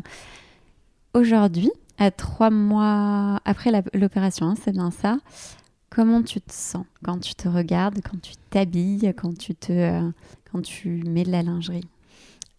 Aujourd'hui, 1.15 1.71
à 1.99 2.11
trois 2.11 2.51
mois 2.51 3.41
après 3.45 3.71
l'opération, 3.95 4.47
hein, 4.47 4.55
c'est 4.63 4.73
bien 4.73 4.91
ça, 4.91 5.19
comment 5.89 6.23
tu 6.23 6.41
te 6.43 6.53
sens 6.53 6.85
quand 7.03 7.19
tu 7.19 7.35
te 7.35 7.49
regardes, 7.49 8.01
quand 8.03 8.21
tu 8.21 8.35
t'habilles, 8.51 9.15
quand 9.17 9.37
tu 9.37 9.55
te, 9.55 9.73
euh, 9.73 10.11
quand 10.53 10.61
tu 10.61 11.03
mets 11.07 11.25
de 11.25 11.31
la 11.31 11.43
lingerie? 11.43 11.87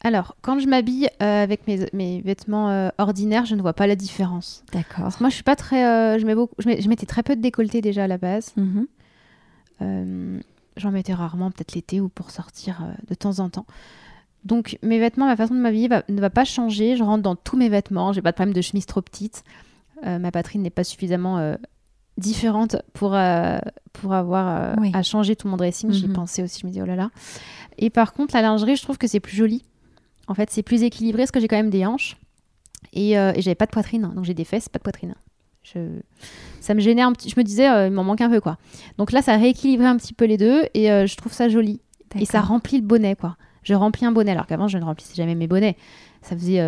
Alors, 0.02 0.36
quand 0.42 0.60
je 0.60 0.68
m'habille 0.68 1.10
euh, 1.22 1.44
avec 1.44 1.68
mes, 1.68 2.22
vêtements 2.22 2.70
euh, 2.70 2.90
ordinaires, 2.98 3.46
je 3.46 3.56
ne 3.56 3.62
vois 3.62 3.74
pas 3.74 3.88
la 3.88 3.96
différence. 3.96 4.64
D'accord. 4.72 5.12
Moi, 5.20 5.30
je 5.30 5.36
suis 5.36 5.44
pas 5.44 5.56
très. 5.56 5.86
Euh, 5.86 6.20
je, 6.20 6.26
mets 6.26 6.36
beaucoup, 6.36 6.54
je, 6.60 6.88
mettais 6.88 7.08
très 7.08 7.24
peu 7.24 7.36
de 7.36 7.42
décolleté 7.42 7.82
déjà 7.82 8.04
à 8.04 8.08
la 8.08 8.18
base. 8.18 8.54
Mhm. 8.58 10.42
J'en 10.78 10.92
mettais 10.92 11.14
rarement, 11.14 11.50
peut-être 11.50 11.74
l'été 11.74 12.00
ou 12.00 12.10
pour 12.10 12.30
sortir 12.30 12.84
de 13.08 13.16
temps 13.16 13.40
en 13.40 13.50
temps. 13.50 13.66
Donc, 14.44 14.78
mes 14.84 15.00
vêtements, 15.00 15.26
ma 15.26 15.36
façon 15.36 15.56
de 15.56 15.60
m'habiller 15.60 15.90
ne 16.08 16.22
va 16.22 16.30
pas 16.30 16.46
changer. 16.46 16.96
Je 16.96 17.04
rentre 17.04 17.24
dans 17.24 17.36
tous 17.36 17.58
mes 17.58 17.68
vêtements. 17.68 18.14
J'ai 18.14 18.22
pas 18.22 18.32
de 18.32 18.36
problème 18.36 18.54
de 18.54 18.62
chemise 18.62 18.86
trop 18.86 19.02
petite. 19.02 19.44
ma 20.04 20.32
poitrine 20.32 20.62
n'est 20.62 20.70
pas 20.70 20.84
suffisamment 20.84 21.56
différente 22.18 22.76
pour, 22.94 23.18
pour 23.94 24.14
avoir 24.14 24.76
à 24.94 25.04
changer 25.04 25.36
tout 25.36 25.48
mon 25.48 25.58
dressing. 25.58 25.92
J'y 25.92 26.08
mhm. 26.08 26.14
pensais 26.14 26.44
aussi. 26.44 26.60
Je 26.62 26.68
me 26.68 26.72
dis, 26.72 26.82
oh 26.82 26.86
là 26.86 26.96
là. 26.96 27.10
Et 27.80 27.90
par 27.90 28.14
contre, 28.14 28.36
la 28.36 28.44
lingerie, 28.44 28.76
je 28.76 28.84
trouve 28.84 29.00
que 29.00 29.08
c'est 29.08 29.20
plus 29.20 29.36
joli. 29.36 29.64
En 30.28 30.34
fait, 30.34 30.50
c'est 30.52 30.64
plus 30.64 30.84
équilibré 30.84 31.24
parce 31.24 31.32
que 31.32 31.40
j'ai 31.40 31.48
quand 31.48 31.56
même 31.56 31.70
des 31.70 31.86
hanches 31.86 32.18
et, 32.94 33.18
euh, 33.18 33.34
j'avais 33.38 33.56
pas 33.56 33.66
de 33.66 33.72
poitrine. 33.72 34.12
Donc 34.16 34.26
j'ai 34.26 34.34
des 34.34 34.44
fesses, 34.44 34.70
pas 34.70 34.80
de 34.80 34.84
poitrine. 34.84 35.16
Ça 36.62 36.74
me 36.74 36.80
gênait 36.80 37.02
un 37.02 37.12
petit. 37.12 37.30
Je 37.30 37.36
me 37.38 37.44
disais, 37.44 37.70
euh, 37.70 37.88
il 37.88 37.94
m'en 37.94 38.06
manque 38.06 38.22
un 38.22 38.30
peu 38.30 38.40
quoi. 38.40 38.58
Donc 38.98 39.12
là, 39.12 39.22
ça 39.22 39.36
rééquilibrait 39.36 39.88
un 39.88 39.98
petit 39.98 40.14
peu 40.14 40.26
les 40.26 40.38
deux 40.38 40.64
et 40.74 40.90
euh, 40.92 41.06
je 41.06 41.18
trouve 41.18 41.34
ça 41.34 41.50
joli. 41.50 41.82
Et 42.18 42.26
ça 42.26 42.40
remplit 42.40 42.78
le 42.78 42.86
bonnet 42.86 43.16
quoi. 43.16 43.36
Je 43.64 43.74
remplis 43.74 44.06
un 44.06 44.14
bonnet 44.14 44.32
alors 44.32 44.48
qu'avant 44.48 44.70
je 44.70 44.78
ne 44.78 44.84
remplissais 44.86 45.16
jamais 45.16 45.36
mes 45.36 45.48
bonnets. 45.48 45.76
Ça 46.22 46.36
faisait, 46.38 46.62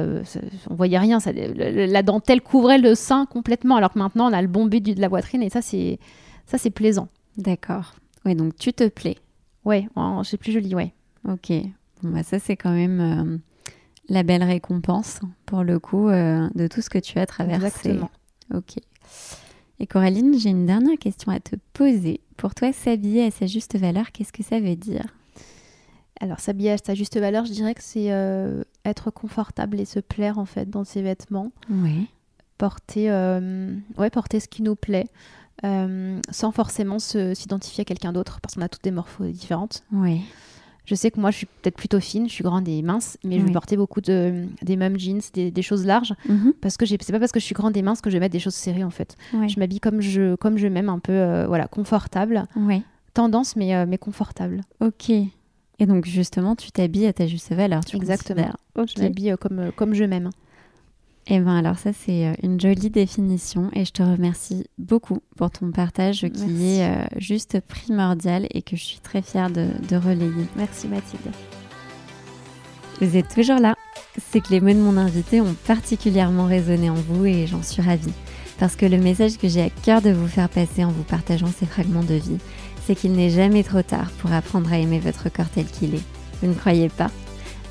on 0.70 0.76
voyait 0.76 0.97
rien. 0.97 1.22
Ça, 1.22 1.32
la 1.34 2.03
dentelle 2.03 2.41
couvrait 2.41 2.78
le 2.78 2.93
sein 2.93 3.26
complètement 3.26 3.78
alors 3.78 3.93
que 3.93 3.99
maintenant 3.99 4.30
on 4.30 4.34
a 4.34 4.41
le 4.41 4.49
bon 4.49 4.66
but 4.66 4.82
de 4.82 4.99
la 4.99 5.10
poitrine 5.10 5.41
et 5.41 5.49
ça 5.49 5.62
c'est 5.62 5.97
ça 6.45 6.57
c'est 6.57 6.70
plaisant. 6.70 7.07
D'accord. 7.38 7.95
Oui, 8.26 8.36
donc 8.36 8.57
tu 8.57 8.74
te 8.74 8.88
plais. 8.89 9.18
Ouais, 9.64 9.88
c'est 10.24 10.38
plus 10.38 10.51
joli, 10.51 10.76
ouais. 10.76 10.93
Ok. 11.26 11.51
Bon, 12.03 12.10
bah 12.10 12.24
ça 12.24 12.38
c'est 12.38 12.57
quand 12.57 12.74
même 12.74 13.39
la 14.10 14.24
belle 14.24 14.43
récompense, 14.43 15.20
pour 15.45 15.64
le 15.64 15.80
coup, 15.80 16.10
euh, 16.10 16.49
de 16.55 16.68
tout 16.68 16.82
ce 16.82 16.89
que 16.89 16.97
tu 16.97 17.20
as 17.20 17.26
traversé. 17.26 17.66
Exactement. 17.66 18.10
Ok. 18.53 18.76
Et 19.80 19.88
Coraline, 19.88 20.38
j'ai 20.38 20.49
une 20.49 20.66
dernière 20.66 20.97
question 20.97 21.32
à 21.32 21.39
te 21.39 21.55
poser. 21.74 22.20
Pour 22.36 22.53
toi, 22.53 22.74
s'habiller 22.74 23.26
à 23.26 23.32
sa 23.32 23.45
juste 23.45 23.78
valeur, 23.78 24.12
qu'est-ce 24.12 24.34
que 24.34 24.43
ça 24.43 24.60
veut 24.60 24.76
dire? 24.76 25.05
Alors, 26.20 26.39
s'habiller 26.39 26.72
à 26.72 26.78
sa 26.78 26.95
juste 26.95 27.18
valeur, 27.18 27.45
je 27.45 27.53
dirais 27.53 27.74
que 27.74 27.84
c'est 27.84 28.12
euh, 28.12 28.64
être 28.84 29.10
confortable 29.10 29.80
et 29.80 29.86
se 29.86 29.99
plaire 29.99 30.38
en 30.38 30.45
fait 30.45 30.70
dans 30.70 30.84
ses 30.84 31.01
vêtements. 31.01 31.51
Oui. 31.70 32.07
Porter, 32.57 33.10
euh, 33.10 33.74
ouais, 33.97 34.10
porter 34.10 34.41
ce 34.41 34.49
qui 34.49 34.64
nous 34.64 34.76
plaît. 34.76 35.07
sans 35.64 36.51
forcément 36.51 36.99
s'identifier 36.99 37.84
à 37.84 37.86
quelqu'un 37.86 38.12
d'autre 38.12 38.41
parce 38.41 38.55
qu'on 38.55 38.62
a 38.62 38.70
toutes 38.70 38.84
des 38.84 38.91
morphos 38.91 39.28
différentes. 39.28 39.84
Oui. 39.93 40.24
Je 40.90 40.96
sais 40.96 41.12
que 41.12 41.20
moi, 41.20 41.30
je 41.30 41.38
suis 41.38 41.46
peut-être 41.46 41.76
plutôt 41.76 42.00
fine, 42.00 42.28
je 42.28 42.34
suis 42.34 42.44
grande 42.44 42.68
et 42.68 42.82
mince, 42.82 43.20
mais 43.24 43.40
je 43.40 43.46
vais 43.46 43.52
porter 43.52 43.78
beaucoup 43.78 44.02
de, 44.02 44.48
des 44.64 44.76
mêmes 44.76 44.98
jeans, 44.98 45.22
des, 45.36 45.62
choses 45.62 45.86
larges, 45.86 46.16
mhm. 46.28 46.54
parce 46.62 46.78
que 46.78 46.86
c'est 46.88 46.98
pas 47.12 47.20
parce 47.20 47.32
que 47.32 47.40
je 47.40 47.46
suis 47.46 47.54
grande 47.54 47.78
et 47.78 47.84
mince 47.84 48.02
que 48.02 48.10
je 48.10 48.16
vais 48.16 48.20
mettre 48.20 48.34
des 48.34 48.40
choses 48.40 48.56
serrées 48.56 48.84
en 48.84 48.90
fait. 48.90 49.16
Je 49.32 49.60
m'habille 49.60 49.80
comme 49.80 50.02
je, 50.02 50.34
comme 50.34 50.58
je 50.58 50.66
m'aime, 50.66 50.90
un 50.90 50.98
peu 50.98 51.12
euh, 51.12 51.46
voilà, 51.46 51.68
confortable. 51.68 52.46
Tendance, 53.14 53.56
mais, 53.56 53.76
euh, 53.76 53.86
mais 53.88 54.00
confortable. 54.00 54.62
Ok. 54.82 55.12
Et 55.12 55.86
donc 55.86 56.06
justement, 56.06 56.56
tu 56.56 56.72
t'habilles 56.72 57.06
à 57.06 57.14
ta 57.14 57.28
juste 57.28 57.54
valeur. 57.54 57.86
Tu 57.86 57.96
Exactement. 57.96 58.52
Je 58.76 59.00
m'habille 59.00 59.34
euh, 59.34 59.38
comme, 59.38 59.72
comme 59.76 59.94
je 59.94 60.06
m'aime. 60.06 60.32
Eh 61.28 61.40
bien 61.40 61.58
alors 61.58 61.78
ça 61.78 61.92
c'est 61.94 62.26
euh, 62.26 62.34
une 62.42 62.60
jolie 62.60 62.90
définition 62.90 63.70
et 63.74 63.86
je 63.86 63.92
te 63.92 64.02
remercie 64.02 64.66
beaucoup 64.80 65.20
pour 65.36 65.52
ton 65.52 65.72
partage 65.72 66.28
qui 66.34 66.66
est 66.68 66.90
euh, 66.90 67.06
juste 67.18 67.60
primordial 67.60 68.48
et 68.50 68.64
que 68.64 68.76
je 68.76 68.84
suis 68.84 69.00
très 69.00 69.22
fière 69.22 69.52
de, 69.52 69.68
de 69.88 69.96
relayer. 69.96 70.46
Merci 70.56 70.88
Mathilde. 70.88 71.32
Vous 73.00 73.16
êtes 73.16 73.34
toujours 73.34 73.60
là. 73.60 73.76
C'est 74.32 74.42
que 74.42 74.50
les 74.50 74.60
mots 74.60 74.74
de 74.74 74.80
mon 74.80 74.98
invité 74.98 75.40
ont 75.40 75.56
particulièrement 75.66 76.46
résonné 76.46 76.90
en 76.90 76.96
vous 76.96 77.26
et 77.26 77.48
j'en 77.48 77.62
suis 77.62 77.82
ravie. 77.82 78.14
Parce 78.58 78.76
que 78.76 78.86
le 78.86 78.98
message 78.98 79.38
que 79.38 79.48
j'ai 79.48 79.62
à 79.62 79.70
cœur 79.70 80.02
de 80.02 80.10
vous 80.10 80.28
faire 80.28 80.50
passer 80.50 80.84
en 80.84 80.92
vous 80.92 81.04
partageant 81.04 81.48
ces 81.48 81.66
fragments 81.66 82.04
de 82.04 82.16
vie, 82.16 82.40
c'est 82.86 82.96
qu'il 82.96 83.14
n'est 83.14 83.30
jamais 83.30 83.64
trop 83.64 83.84
tard 83.84 84.10
pour 84.18 84.34
apprendre 84.34 84.74
à 84.74 84.80
aimer 84.80 85.00
votre 85.00 85.30
corps 85.30 85.48
tel 85.48 85.66
qu'il 85.66 85.96
est. 85.96 86.04
Vous 86.42 86.50
ne 86.50 86.56
croyez 86.56 86.90
pas? 86.90 87.12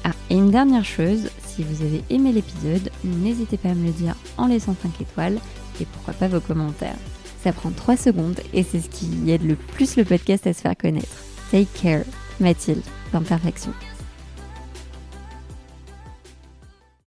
Ah, 0.05 0.13
et 0.31 0.37
une 0.37 0.51
dernière 0.51 0.85
chose, 0.85 1.29
si 1.59 1.65
vous 1.65 1.83
avez 1.83 2.05
aimé 2.09 2.31
l'épisode, 2.31 2.89
n'hésitez 3.03 3.57
pas 3.57 3.71
à 3.71 3.75
me 3.75 3.87
le 3.87 3.93
dire 3.93 4.15
en 4.37 4.47
laissant 4.47 4.77
5 4.81 5.01
étoiles 5.01 5.41
et 5.81 5.87
pourquoi 5.87 6.15
pas 6.15 6.29
vos 6.29 6.39
commentaires. 6.39 6.95
Ça 7.43 7.53
prend 7.53 7.71
3 7.71 7.97
secondes 7.97 8.39
et 8.55 8.63
c'est 8.63 8.81
ce 8.81 8.89
qui 8.89 9.29
aide 9.29 9.43
le 9.45 9.57
plus 9.57 9.97
le 9.97 10.05
podcast 10.05 10.47
à 10.47 10.53
se 10.53 10.61
faire 10.61 10.77
connaître. 10.77 11.17
Take 11.51 11.67
care, 11.83 12.05
Mathilde, 12.39 12.85
d'imperfection. 13.13 13.73